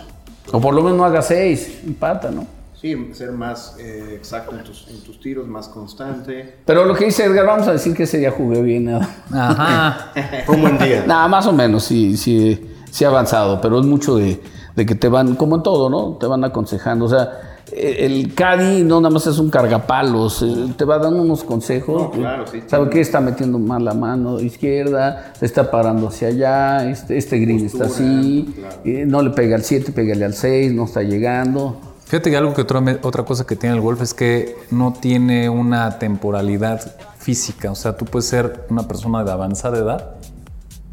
O 0.53 0.61
por 0.61 0.73
lo 0.73 0.81
menos 0.81 0.97
no 0.97 1.05
haga 1.05 1.21
seis, 1.23 1.81
empata, 1.85 2.31
¿no? 2.31 2.47
Sí, 2.81 3.11
ser 3.15 3.33
más 3.33 3.75
eh, 3.81 4.15
exacto 4.17 4.55
en 4.55 4.63
tus, 4.63 4.87
en 4.87 5.03
tus 5.03 5.19
tiros, 5.19 5.49
más 5.49 5.67
constante. 5.67 6.59
Pero 6.65 6.85
lo 6.85 6.95
que 6.95 7.07
dice 7.07 7.25
Edgar, 7.25 7.47
vamos 7.47 7.67
a 7.67 7.73
decir 7.73 7.97
que 7.97 8.05
ese 8.05 8.19
día 8.19 8.31
jugué 8.31 8.63
bien. 8.63 8.85
Nada, 8.85 9.09
Ajá. 9.33 10.13
Fue 10.47 10.55
un 10.55 10.63
buen 10.63 10.79
día. 10.79 11.03
Nada, 11.05 11.27
más 11.27 11.49
o 11.49 11.53
menos, 11.53 11.83
sí, 11.83 12.17
sí, 12.17 12.65
sí 12.93 13.05
ha 13.05 13.09
avanzado, 13.09 13.61
pero 13.61 13.81
es 13.81 13.87
mucho 13.87 14.15
de, 14.15 14.41
de 14.77 14.87
que 14.87 14.95
te 14.95 15.09
van, 15.09 15.35
como 15.35 15.57
en 15.57 15.65
todo, 15.65 15.91
¿no? 15.91 16.17
Te 16.17 16.27
van 16.27 16.45
aconsejando. 16.45 17.07
O 17.07 17.09
sea, 17.09 17.50
el 17.77 18.35
Cadi 18.35 18.83
no 18.83 19.01
nada 19.01 19.13
más 19.13 19.27
es 19.27 19.39
un 19.39 19.51
cargapalos, 19.51 20.43
eh, 20.43 20.73
te 20.77 20.85
va 20.85 20.99
dando 20.99 21.23
unos 21.23 21.45
consejos. 21.45 22.03
No, 22.03 22.11
claro, 22.11 22.47
sí, 22.47 22.63
¿Sabe 22.67 22.85
sí. 22.85 22.91
qué? 22.91 23.01
Está 23.01 23.21
metiendo 23.21 23.59
mal 23.59 23.85
la 23.85 23.95
mano 23.95 24.41
izquierda, 24.41 25.33
se 25.39 25.47
está 25.47 25.71
parando 25.71 26.09
hacia 26.09 26.29
allá, 26.29 26.91
este, 26.91 27.17
este 27.17 27.39
green 27.39 27.67
está 27.67 27.87
así, 27.87 28.55
eh, 28.85 29.05
no 29.07 29.23
le 29.23 29.31
pega 29.31 29.57
al 29.57 29.63
7, 29.63 29.93
pégale 29.93 30.25
al 30.25 30.35
6, 30.35 30.73
no 30.73 30.85
está 30.85 31.03
llegando. 31.03 31.81
Fíjate 32.07 32.31
que 32.31 32.37
algo 32.37 32.55
que 32.55 32.63
otra, 32.63 32.83
otra 33.03 33.25
cosa 33.25 33.47
que 33.47 33.55
tiene 33.55 33.77
el 33.77 33.81
golf 33.81 34.03
es 34.03 34.15
que 34.15 34.57
no 34.73 34.93
tiene 34.93 35.49
una 35.49 35.99
temporalidad 36.01 36.81
física. 37.19 37.71
O 37.71 37.77
sea, 37.77 37.97
tú 37.97 38.05
puedes 38.05 38.27
ser 38.27 38.67
una 38.69 38.89
persona 38.89 39.23
de 39.23 39.31
avanzada 39.31 39.79
edad 39.79 40.17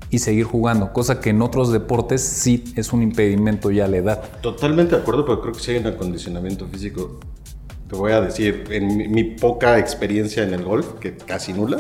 y 0.10 0.20
seguir 0.20 0.46
jugando, 0.46 0.94
cosa 0.94 1.20
que 1.20 1.32
en 1.32 1.42
otros 1.42 1.72
deportes 1.72 2.22
sí 2.22 2.64
es 2.76 2.94
un 2.94 3.04
impedimento 3.04 3.72
ya 3.72 3.88
la 3.88 3.98
edad. 3.98 4.24
Totalmente 4.42 4.96
de 4.96 5.02
acuerdo, 5.02 5.26
pero 5.26 5.42
creo 5.42 5.54
que 5.54 5.60
sí 5.60 5.72
hay 5.72 5.78
un 5.78 5.88
acondicionamiento 5.88 6.66
físico. 6.68 7.20
Te 7.90 7.96
voy 7.96 8.12
a 8.12 8.22
decir, 8.22 8.66
en 8.70 8.98
mi, 8.98 9.08
mi 9.08 9.24
poca 9.24 9.78
experiencia 9.78 10.44
en 10.44 10.54
el 10.54 10.64
golf, 10.64 10.94
que 11.00 11.16
casi 11.16 11.54
nula, 11.54 11.80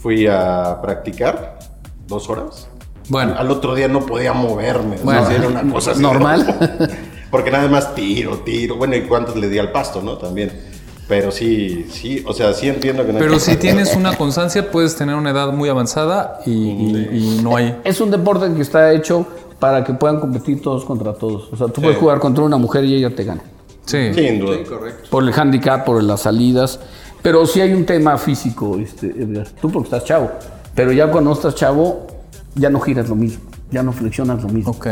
fui 0.00 0.26
a 0.26 0.78
practicar 0.82 1.58
dos 2.06 2.28
horas. 2.28 2.68
Bueno. 3.08 3.34
Al 3.36 3.50
otro 3.50 3.74
día 3.74 3.88
no 3.88 4.06
podía 4.06 4.32
moverme. 4.32 4.96
Bueno, 5.02 5.28
era 5.28 5.48
una 5.48 5.62
cosa 5.70 5.92
así. 5.92 6.00
normal. 6.00 6.88
Porque 7.30 7.50
nada 7.50 7.68
más 7.68 7.94
tiro, 7.94 8.38
tiro. 8.38 8.76
Bueno, 8.76 8.96
y 8.96 9.02
cuántos 9.02 9.36
le 9.36 9.48
di 9.48 9.58
al 9.58 9.72
pasto, 9.72 10.00
¿no? 10.00 10.16
También. 10.16 10.69
Pero 11.10 11.30
sí, 11.32 11.86
sí, 11.90 12.22
o 12.26 12.32
sea, 12.32 12.54
sí 12.54 12.68
entiendo 12.68 13.04
que 13.04 13.08
no 13.12 13.18
hay 13.18 13.22
Pero 13.24 13.34
que- 13.34 13.40
si 13.40 13.56
tienes 13.56 13.94
una 13.96 14.16
constancia, 14.16 14.70
puedes 14.70 14.94
tener 14.96 15.16
una 15.16 15.30
edad 15.30 15.52
muy 15.52 15.68
avanzada 15.68 16.40
y, 16.46 16.50
y- 16.52 17.08
y 17.38 17.40
no 17.42 17.56
hay. 17.56 17.76
Es 17.84 18.00
un 18.00 18.10
deporte 18.12 18.50
que 18.54 18.62
está 18.62 18.92
hecho 18.92 19.26
para 19.58 19.82
que 19.84 19.92
puedan 19.92 20.20
competir 20.20 20.62
todos 20.62 20.84
contra 20.84 21.12
todos. 21.12 21.52
O 21.52 21.56
sea, 21.56 21.66
tú 21.66 21.82
puedes 21.82 21.98
jugar 21.98 22.18
contra 22.20 22.44
una 22.44 22.56
mujer 22.56 22.84
y 22.84 22.94
ella 22.94 23.14
te 23.14 23.24
gana. 23.24 23.42
Sí. 23.84 24.14
Sin 24.14 24.38
duda. 24.38 24.56
Sí, 24.58 24.64
correcto. 24.64 25.08
Por 25.10 25.24
el 25.24 25.32
handicap, 25.38 25.84
por 25.84 26.02
las 26.02 26.20
salidas. 26.22 26.78
Pero 27.22 27.44
sí 27.44 27.60
hay 27.60 27.74
un 27.74 27.84
tema 27.84 28.16
físico, 28.16 28.78
este, 28.78 29.08
Edgar. 29.08 29.48
Tú 29.60 29.68
porque 29.70 29.88
estás 29.88 30.04
chavo. 30.04 30.30
Pero 30.76 30.92
ya 30.92 31.10
cuando 31.10 31.32
estás 31.32 31.56
chavo, 31.56 32.06
ya 32.54 32.70
no 32.70 32.78
giras 32.80 33.08
lo 33.08 33.16
mismo. 33.16 33.42
Ya 33.72 33.82
no 33.82 33.92
flexionas 33.92 34.42
lo 34.44 34.48
mismo. 34.48 34.70
Ok. 34.70 34.86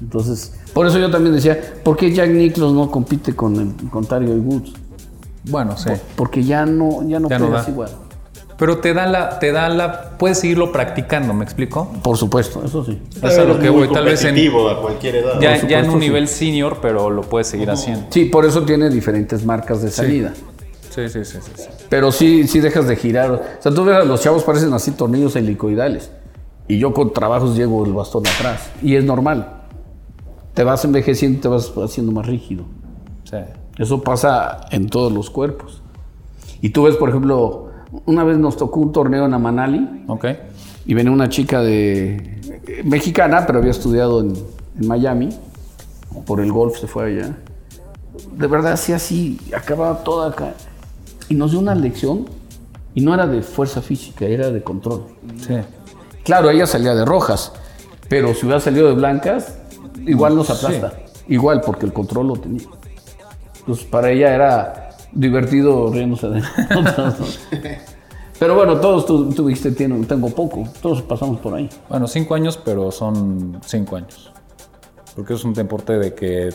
Entonces, 0.00 0.54
por 0.72 0.86
eso 0.86 0.98
yo 0.98 1.10
también 1.10 1.34
decía, 1.34 1.60
¿por 1.84 1.96
qué 1.98 2.10
Jack 2.12 2.30
Nicklaus 2.30 2.72
no 2.72 2.90
compite 2.90 3.36
con, 3.36 3.54
el, 3.56 3.90
con 3.90 4.04
Tiger 4.04 4.38
Woods? 4.38 4.72
Bueno, 5.44 5.76
sí. 5.76 5.90
Porque 6.16 6.42
ya 6.44 6.66
no, 6.66 7.06
ya 7.08 7.18
no 7.20 7.28
Ya 7.28 7.38
no 7.38 7.50
da. 7.50 7.64
igual. 7.68 7.90
Pero 8.58 8.78
te 8.78 8.92
da 8.92 9.06
la, 9.06 9.38
te 9.38 9.52
da 9.52 9.70
la, 9.70 10.18
puedes 10.18 10.38
seguirlo 10.38 10.70
practicando, 10.70 11.32
¿me 11.32 11.44
explico? 11.44 11.90
Por 12.02 12.18
supuesto, 12.18 12.62
eso 12.62 12.84
sí. 12.84 13.00
Es 13.22 13.38
a 13.38 13.44
lo 13.44 13.58
que 13.58 13.70
voy, 13.70 13.88
tal 13.88 14.04
vez 14.04 14.22
en, 14.24 14.36
a 14.36 14.76
cualquier 14.82 15.16
edad. 15.16 15.40
ya, 15.40 15.58
Por 15.58 15.68
ya 15.68 15.78
en 15.78 15.84
supuesto, 15.86 15.92
un 15.92 16.00
sí. 16.00 16.06
nivel 16.06 16.28
senior, 16.28 16.78
pero 16.82 17.08
lo 17.08 17.22
puedes 17.22 17.46
seguir 17.46 17.70
haciendo. 17.70 18.08
Sí, 18.10 18.26
por 18.26 18.44
eso 18.44 18.62
tiene 18.64 18.90
diferentes 18.90 19.46
marcas 19.46 19.80
de 19.80 19.90
salida. 19.90 20.34
Sí, 20.90 21.08
sí, 21.08 21.24
sí, 21.24 21.38
sí. 21.42 21.52
sí. 21.56 21.68
Pero 21.88 22.12
sí, 22.12 22.46
sí 22.46 22.60
dejas 22.60 22.86
de 22.86 22.96
girar. 22.96 23.30
O 23.30 23.62
sea, 23.62 23.72
tú 23.72 23.82
ves 23.84 24.04
los 24.04 24.20
chavos 24.20 24.42
parecen 24.44 24.74
así 24.74 24.90
tornillos 24.90 25.36
helicoidales. 25.36 26.10
Y 26.68 26.78
yo 26.78 26.92
con 26.92 27.14
trabajos 27.14 27.56
llevo 27.56 27.86
el 27.86 27.94
bastón 27.94 28.26
atrás. 28.26 28.68
Y 28.82 28.94
es 28.96 29.04
normal. 29.04 29.62
Te 30.52 30.64
vas 30.64 30.84
envejeciendo 30.84 31.40
te 31.40 31.48
vas 31.48 31.72
haciendo 31.82 32.12
más 32.12 32.26
rígido. 32.26 32.64
Sí. 33.24 33.38
Eso 33.80 34.02
pasa 34.02 34.60
en 34.70 34.90
todos 34.90 35.10
los 35.10 35.30
cuerpos. 35.30 35.80
Y 36.60 36.68
tú 36.68 36.82
ves, 36.82 36.96
por 36.96 37.08
ejemplo, 37.08 37.70
una 38.04 38.24
vez 38.24 38.36
nos 38.36 38.58
tocó 38.58 38.78
un 38.80 38.92
torneo 38.92 39.24
en 39.24 39.32
Amanali 39.32 40.04
Ok. 40.06 40.26
y 40.84 40.92
venía 40.92 41.10
una 41.10 41.30
chica 41.30 41.62
de 41.62 42.16
eh, 42.66 42.82
mexicana, 42.84 43.46
pero 43.46 43.58
había 43.58 43.70
estudiado 43.70 44.20
en, 44.20 44.34
en 44.78 44.86
Miami. 44.86 45.30
Por 46.26 46.40
el 46.40 46.52
golf 46.52 46.78
se 46.78 46.86
fue 46.86 47.06
allá. 47.06 47.38
De 48.36 48.46
verdad, 48.46 48.72
así, 48.72 48.92
así, 48.92 49.40
acababa 49.56 50.04
toda 50.04 50.28
acá. 50.28 50.52
Y 51.30 51.34
nos 51.34 51.52
dio 51.52 51.60
una 51.60 51.74
lección. 51.74 52.26
Y 52.94 53.00
no 53.00 53.14
era 53.14 53.26
de 53.26 53.40
fuerza 53.40 53.80
física, 53.80 54.26
era 54.26 54.50
de 54.50 54.62
control. 54.62 55.04
Sí. 55.38 55.54
Claro, 56.22 56.50
ella 56.50 56.66
salía 56.66 56.94
de 56.94 57.06
rojas, 57.06 57.52
pero 58.10 58.34
si 58.34 58.44
hubiera 58.44 58.60
salido 58.60 58.88
de 58.88 58.94
blancas, 58.94 59.56
igual 60.06 60.36
nos 60.36 60.50
aplasta. 60.50 60.92
Igual, 61.28 61.62
porque 61.62 61.86
el 61.86 61.94
control 61.94 62.26
lo 62.26 62.36
tenía. 62.36 62.66
Entonces, 63.70 63.86
para 63.86 64.10
ella 64.10 64.34
era 64.34 64.88
divertido 65.12 65.92
riéndose 65.92 66.28
de 66.28 66.42
nosotros. 66.74 67.38
Pero 68.38 68.54
bueno, 68.56 68.80
todos 68.80 69.06
tú, 69.06 69.30
tú 69.32 69.46
dijiste, 69.46 69.70
"Tiene- 69.72 70.04
tengo 70.06 70.28
poco. 70.30 70.64
Todos 70.82 71.02
pasamos 71.02 71.38
por 71.40 71.54
ahí. 71.54 71.68
Bueno, 71.88 72.08
cinco 72.08 72.34
años, 72.34 72.58
pero 72.64 72.90
son 72.90 73.60
cinco 73.64 73.96
años. 73.96 74.32
Porque 75.14 75.34
es 75.34 75.44
un 75.44 75.52
deporte 75.54 75.98
de 75.98 76.14
que 76.14 76.48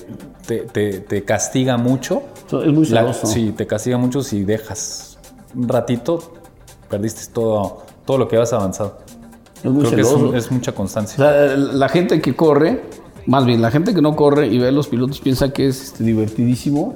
te, 0.46 0.60
te- 0.62 1.00
te 1.02 1.24
castiga 1.24 1.78
mucho. 1.78 2.24
Es 2.48 2.54
muy 2.74 2.86
La- 2.88 3.02
celoso. 3.02 3.28
sí, 3.28 3.54
te 3.56 3.66
castiga 3.68 3.98
mucho 3.98 4.22
si 4.22 4.44
dejas 4.44 5.20
un 5.56 5.68
ratito, 5.70 6.34
perdiste 6.90 7.32
todo, 7.34 7.84
todo 8.06 8.18
lo 8.18 8.28
que 8.28 8.38
has 8.38 8.52
avanzado. 8.52 8.98
Es 9.64 9.72
muy 9.72 9.86
Creo 9.86 10.32
que 10.32 10.38
es, 10.38 10.52
mucha 10.52 10.72
O 10.72 10.76
constancia. 10.76 11.16
sea, 11.18 11.56
la 11.56 11.88
gente 11.90 12.20
que 12.22 12.36
corre, 12.36 12.84
más 13.26 13.46
bien, 13.46 13.62
la 13.62 13.72
gente 13.72 13.94
que 13.94 14.02
no 14.02 14.16
corre 14.16 14.48
y 14.48 14.58
ve 14.58 14.68
a 14.68 14.72
los 14.72 14.88
pilotos 14.88 15.20
piensa 15.20 15.52
que 15.52 15.68
es 15.68 15.84
este, 15.84 16.04
divertidísimo 16.04 16.96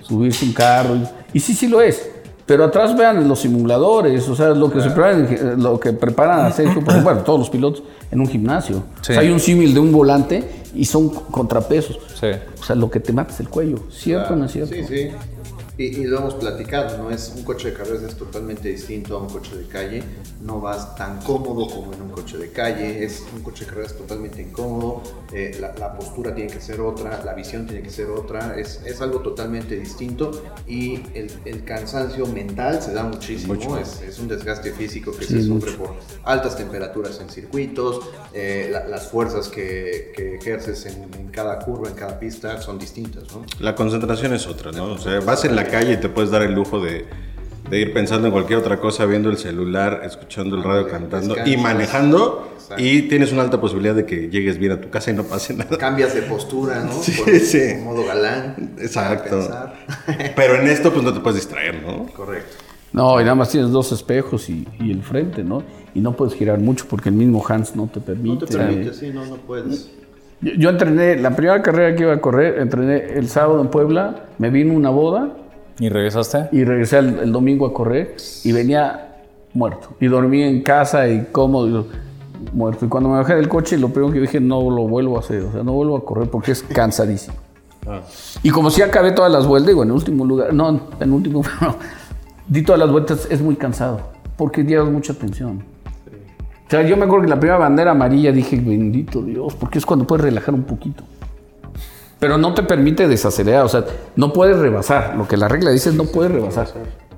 subirse 0.00 0.44
un 0.44 0.52
carro. 0.52 0.96
Y, 0.96 1.38
y 1.38 1.40
sí, 1.40 1.54
sí 1.54 1.68
lo 1.68 1.80
es. 1.80 2.10
Pero 2.44 2.64
atrás 2.64 2.96
vean 2.96 3.28
los 3.28 3.38
simuladores, 3.40 4.28
o 4.28 4.34
sea, 4.34 4.50
lo 4.50 4.70
que, 4.70 4.80
se 4.80 4.90
preparan, 4.90 5.62
lo 5.62 5.78
que 5.78 5.92
preparan 5.92 6.40
a 6.44 6.50
Sergio, 6.50 6.82
por 6.84 7.00
bueno, 7.02 7.20
todos 7.20 7.38
los 7.38 7.50
pilotos 7.50 7.84
en 8.10 8.20
un 8.20 8.26
gimnasio. 8.26 8.82
Sí. 9.00 9.12
O 9.12 9.14
sea, 9.14 9.20
hay 9.20 9.30
un 9.30 9.38
símil 9.38 9.72
de 9.72 9.80
un 9.80 9.92
volante 9.92 10.64
y 10.74 10.84
son 10.84 11.08
contrapesos. 11.08 11.98
Sí. 12.20 12.26
O 12.60 12.64
sea, 12.64 12.74
lo 12.74 12.90
que 12.90 12.98
te 12.98 13.12
mata 13.12 13.32
es 13.32 13.40
el 13.40 13.48
cuello. 13.48 13.78
¿Cierto 13.90 14.34
o 14.34 14.36
no 14.36 14.46
es 14.46 14.52
cierto? 14.52 14.74
Sí, 14.74 14.84
sí. 14.84 15.08
Y, 15.82 16.00
y 16.00 16.04
lo 16.04 16.18
hemos 16.18 16.34
platicado, 16.34 16.96
¿no? 16.98 17.10
Es 17.10 17.32
un 17.34 17.42
coche 17.42 17.70
de 17.70 17.76
carreras 17.76 18.02
es 18.02 18.14
totalmente 18.16 18.68
distinto 18.68 19.16
a 19.16 19.20
un 19.22 19.28
coche 19.28 19.56
de 19.56 19.66
calle. 19.66 20.02
No 20.42 20.60
vas 20.60 20.94
tan 20.96 21.20
cómodo 21.22 21.66
como 21.68 21.92
en 21.92 22.02
un 22.02 22.10
coche 22.10 22.38
de 22.38 22.50
calle. 22.50 23.04
Es 23.04 23.22
un 23.34 23.42
coche 23.42 23.64
de 23.64 23.70
carreras 23.70 23.94
totalmente 23.96 24.40
incómodo. 24.42 25.02
eh, 25.32 25.56
la, 25.60 25.74
la 25.78 25.94
postura 25.96 26.34
tiene 26.34 26.50
que 26.52 26.60
ser 26.60 26.80
otra, 26.80 27.22
la 27.24 27.32
visión 27.34 27.66
tiene 27.66 27.82
que 27.82 27.90
ser 27.90 28.08
otra. 28.10 28.58
Es, 28.58 28.80
es 28.84 29.00
algo 29.00 29.20
totalmente 29.20 29.74
distinto 29.76 30.30
y 30.66 30.96
el, 31.14 31.30
el 31.46 31.64
cansancio 31.64 32.26
mental 32.26 32.80
se 32.82 32.92
da 32.92 33.02
muchísimo. 33.04 33.76
Es, 33.78 34.00
es 34.02 34.18
un 34.18 34.28
desgaste 34.28 34.72
físico 34.72 35.10
que 35.12 35.24
Sí, 35.24 35.34
se 35.40 35.42
sufre 35.42 35.70
mucho. 35.72 35.82
por 35.84 35.94
altas 36.24 36.56
temperaturas 36.56 37.18
en 37.20 37.28
circuitos. 37.30 38.00
eh, 38.34 38.68
la- 38.70 38.86
las 38.86 39.08
fuerzas 39.08 39.48
que, 39.48 40.12
que 40.16 40.36
ejerces 40.36 40.86
en, 40.86 41.04
en 41.14 41.28
cada 41.30 41.58
curva, 41.60 41.88
en 41.88 41.94
cada 41.94 42.18
pista 42.18 42.60
son 42.60 42.78
distintas, 42.78 43.24
¿no? 43.32 43.44
La 43.60 43.74
concentración 43.74 44.34
es 44.34 44.46
otra, 44.46 44.70
¿no? 44.72 44.92
O 44.92 44.98
sea, 44.98 45.20
vas 45.20 45.44
en 45.44 45.56
la 45.56 45.64
calle 45.72 45.94
y 45.94 45.96
te 45.96 46.08
puedes 46.08 46.30
dar 46.30 46.42
el 46.42 46.52
lujo 46.54 46.80
de, 46.80 47.04
de 47.68 47.78
ir 47.80 47.92
pensando 47.92 48.26
en 48.28 48.32
cualquier 48.32 48.58
otra 48.58 48.78
cosa, 48.78 49.06
viendo 49.06 49.30
el 49.30 49.38
celular, 49.38 50.02
escuchando 50.04 50.56
el 50.56 50.62
radio 50.62 50.86
cantando 50.88 51.34
y 51.44 51.56
manejando. 51.56 52.50
Exacto. 52.54 52.82
Y 52.84 53.02
tienes 53.02 53.32
una 53.32 53.42
alta 53.42 53.60
posibilidad 53.60 53.94
de 53.94 54.06
que 54.06 54.28
llegues 54.30 54.58
bien 54.58 54.72
a 54.72 54.80
tu 54.80 54.88
casa 54.90 55.10
y 55.10 55.14
no 55.14 55.24
pase 55.24 55.54
nada. 55.54 55.76
cambias 55.78 56.14
de 56.14 56.22
postura, 56.22 56.84
¿no? 56.84 56.92
Sí, 56.92 57.12
Por- 57.12 57.34
sí. 57.40 57.58
en 57.60 57.84
modo 57.84 58.04
galán. 58.04 58.74
Exacto. 58.78 59.40
Pero 60.36 60.56
en 60.60 60.68
esto, 60.68 60.92
pues 60.92 61.04
no 61.04 61.12
te 61.12 61.20
puedes 61.20 61.40
distraer, 61.40 61.82
¿no? 61.82 62.06
Correcto. 62.06 62.56
No, 62.92 63.18
y 63.20 63.24
nada 63.24 63.34
más 63.34 63.48
tienes 63.48 63.70
dos 63.70 63.90
espejos 63.92 64.50
y, 64.50 64.68
y 64.78 64.90
el 64.90 65.02
frente, 65.02 65.42
¿no? 65.42 65.62
Y 65.94 66.00
no 66.00 66.14
puedes 66.14 66.34
girar 66.34 66.58
mucho 66.58 66.84
porque 66.88 67.08
el 67.08 67.14
mismo 67.14 67.42
Hans 67.46 67.74
no 67.74 67.86
te 67.88 68.00
permite. 68.00 68.40
No 68.44 68.46
te 68.46 68.56
permite, 68.58 68.92
sí, 68.94 69.10
no, 69.10 69.24
no 69.26 69.36
puedes. 69.36 69.90
Yo, 70.42 70.52
yo 70.52 70.68
entrené, 70.70 71.16
la 71.16 71.34
primera 71.34 71.62
carrera 71.62 71.96
que 71.96 72.02
iba 72.02 72.12
a 72.12 72.20
correr, 72.20 72.58
entrené 72.58 73.14
el 73.14 73.28
sábado 73.28 73.60
en 73.62 73.68
Puebla, 73.68 74.26
me 74.38 74.50
vino 74.50 74.74
una 74.74 74.90
boda 74.90 75.32
¿Y 75.78 75.88
regresaste? 75.88 76.48
y 76.52 76.64
regresé 76.64 76.98
el, 76.98 77.18
el 77.18 77.32
domingo 77.32 77.66
a 77.66 77.72
correr 77.72 78.16
y 78.44 78.52
venía 78.52 79.12
muerto. 79.54 79.88
Y 80.00 80.06
dormí 80.06 80.42
en 80.42 80.62
casa 80.62 81.08
y 81.08 81.26
cómodo, 81.32 81.68
y 81.68 81.86
muerto. 82.52 82.86
Y 82.86 82.88
cuando 82.88 83.08
me 83.08 83.16
bajé 83.16 83.34
del 83.34 83.48
coche, 83.48 83.78
lo 83.78 83.88
primero 83.88 84.12
que 84.12 84.20
dije, 84.20 84.40
no 84.40 84.70
lo 84.70 84.86
vuelvo 84.86 85.16
a 85.16 85.20
hacer, 85.20 85.42
o 85.42 85.52
sea, 85.52 85.62
no 85.62 85.72
vuelvo 85.72 85.96
a 85.96 86.04
correr 86.04 86.28
porque 86.28 86.52
es 86.52 86.62
cansadísimo. 86.62 87.36
Y 88.42 88.50
como 88.50 88.70
si 88.70 88.82
acabé 88.82 89.12
todas 89.12 89.32
las 89.32 89.46
vueltas, 89.46 89.68
digo, 89.68 89.82
en 89.82 89.90
último 89.90 90.24
lugar, 90.24 90.54
no, 90.54 90.80
en 91.00 91.12
último, 91.12 91.42
no, 91.60 91.76
di 92.46 92.62
todas 92.62 92.78
las 92.78 92.90
vueltas, 92.90 93.26
es 93.30 93.40
muy 93.40 93.56
cansado, 93.56 94.00
porque 94.36 94.64
llevas 94.64 94.90
mucha 94.90 95.14
tensión. 95.14 95.64
O 96.66 96.70
sea, 96.70 96.82
yo 96.82 96.96
me 96.96 97.04
acuerdo 97.04 97.24
que 97.24 97.30
la 97.30 97.38
primera 97.38 97.58
bandera 97.58 97.90
amarilla 97.90 98.32
dije, 98.32 98.56
bendito 98.56 99.20
Dios, 99.20 99.54
porque 99.54 99.78
es 99.78 99.84
cuando 99.84 100.06
puedes 100.06 100.24
relajar 100.24 100.54
un 100.54 100.62
poquito. 100.62 101.04
Pero 102.22 102.38
no 102.38 102.54
te 102.54 102.62
permite 102.62 103.08
desacelerar, 103.08 103.64
o 103.64 103.68
sea, 103.68 103.84
no 104.14 104.32
puedes 104.32 104.56
rebasar. 104.56 105.16
Lo 105.16 105.26
que 105.26 105.36
la 105.36 105.48
regla 105.48 105.72
dice 105.72 105.88
es 105.88 105.96
no 105.96 106.04
puedes 106.04 106.30
rebasar. 106.30 106.68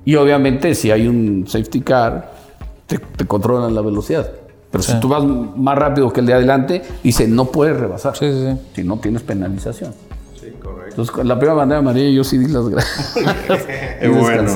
Y 0.06 0.14
obviamente 0.16 0.74
si 0.74 0.90
hay 0.90 1.06
un 1.06 1.44
safety 1.46 1.82
car, 1.82 2.32
te, 2.86 2.96
te 2.98 3.26
controlan 3.26 3.74
la 3.74 3.82
velocidad. 3.82 4.30
Pero 4.70 4.82
si 4.82 4.98
tú 5.00 5.08
vas 5.08 5.22
más 5.22 5.76
rápido 5.76 6.10
que 6.10 6.20
el 6.20 6.26
de 6.26 6.32
adelante, 6.32 6.82
dice 7.02 7.28
no 7.28 7.44
puedes 7.44 7.78
rebasar. 7.78 8.16
Sí, 8.16 8.32
sí, 8.32 8.46
sí. 8.50 8.58
Si 8.76 8.82
no 8.82 8.96
tienes 8.98 9.20
penalización. 9.22 9.92
Sí, 10.40 10.52
correcto. 10.58 11.02
Entonces, 11.02 11.26
la 11.26 11.34
primera 11.38 11.54
bandera 11.54 11.80
amarilla 11.80 12.08
yo 12.10 12.24
sí 12.24 12.38
di 12.38 12.48
las 12.48 12.66
gracias. 12.66 13.14
Y 14.02 14.08
Bueno. 14.08 14.50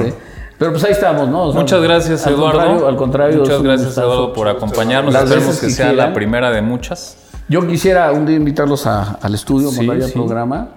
Pero 0.58 0.72
pues 0.72 0.82
ahí 0.84 0.92
estamos, 0.92 1.28
¿no? 1.28 1.44
O 1.48 1.52
sea, 1.52 1.60
Muchas 1.60 1.82
gracias, 1.82 2.26
al 2.26 2.32
Eduardo. 2.32 2.58
contrario- 2.58 2.88
al 2.88 2.96
contrario, 2.96 3.38
Muchas 3.40 3.62
gracias. 3.62 3.98
Eduardo, 3.98 4.32
por 4.32 4.48
acompañarnos. 4.48 5.12
Las 5.12 5.24
Esperemos 5.24 5.58
que 5.60 5.66
que 5.66 5.72
sea 5.74 5.92
la 5.92 6.14
primera 6.14 6.50
de 6.50 6.62
muchas. 6.62 7.17
Yo 7.48 7.66
quisiera 7.66 8.12
un 8.12 8.26
día 8.26 8.36
invitarlos 8.36 8.86
a- 8.86 9.12
al 9.22 9.34
estudio, 9.34 9.70
Sí, 9.70 9.78
mandar 9.78 9.98
ya 9.98 10.04
el 10.06 10.10
sí. 10.12 10.18
programa, 10.18 10.68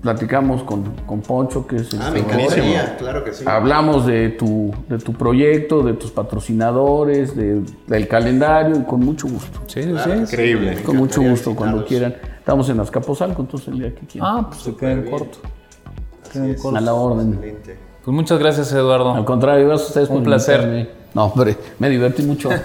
platicamos 0.00 0.62
con, 0.62 0.84
con 1.04 1.20
Poncho, 1.22 1.66
que 1.66 1.76
es 1.76 1.92
el 1.92 2.00
Ah, 2.00 2.10
me 2.12 2.20
encantaría, 2.20 2.96
claro 2.96 3.24
que 3.24 3.32
sí. 3.32 3.44
Hablamos 3.46 4.06
de 4.06 4.28
tu, 4.30 4.72
de 4.88 4.98
tu 4.98 5.12
proyecto, 5.12 5.82
de 5.82 5.94
tus 5.94 6.12
patrocinadores, 6.12 7.34
de- 7.36 7.62
del 7.88 8.06
calendario 8.06 8.76
y 8.78 8.84
con 8.84 9.00
mucho 9.00 9.26
gusto. 9.28 9.60
Sí, 9.66 9.82
sí, 9.82 9.88
Claro 9.90 10.12
sí. 10.14 10.20
Increíble. 10.20 10.82
Con 10.84 10.96
mucho 10.98 11.20
gusto, 11.20 11.54
cuando 11.56 11.84
quieran. 11.84 12.14
Estamos 12.38 12.68
en 12.68 12.78
Azcapotzalco, 12.80 13.42
entonces 13.42 13.68
el 13.68 13.78
día 13.80 13.94
que 13.94 14.06
quieran. 14.06 14.36
Ah, 14.38 14.46
pues 14.48 14.62
se 14.62 14.74
queda 14.76 14.92
en 14.92 15.02
bien. 15.02 15.10
corto. 15.18 15.38
Así 16.22 16.32
Queda 16.32 16.44
en 16.44 16.50
es. 16.52 16.62
corto. 16.62 16.78
a 16.78 16.80
la 16.80 16.94
orden. 16.94 17.32
Excelente. 17.34 17.78
Pues 18.04 18.14
muchas 18.14 18.38
gracias, 18.38 18.72
Eduardo. 18.72 19.14
Al 19.14 19.24
contrario, 19.24 19.66
gracias 19.66 19.88
a 19.88 19.90
ustedes 19.90 20.08
Un 20.08 20.14
por 20.16 20.24
placer. 20.24 20.60
invitarme. 20.62 21.00
No, 21.12 21.24
hombre, 21.26 21.56
me 21.80 21.88
divertí 21.90 22.22
mucho. 22.22 22.48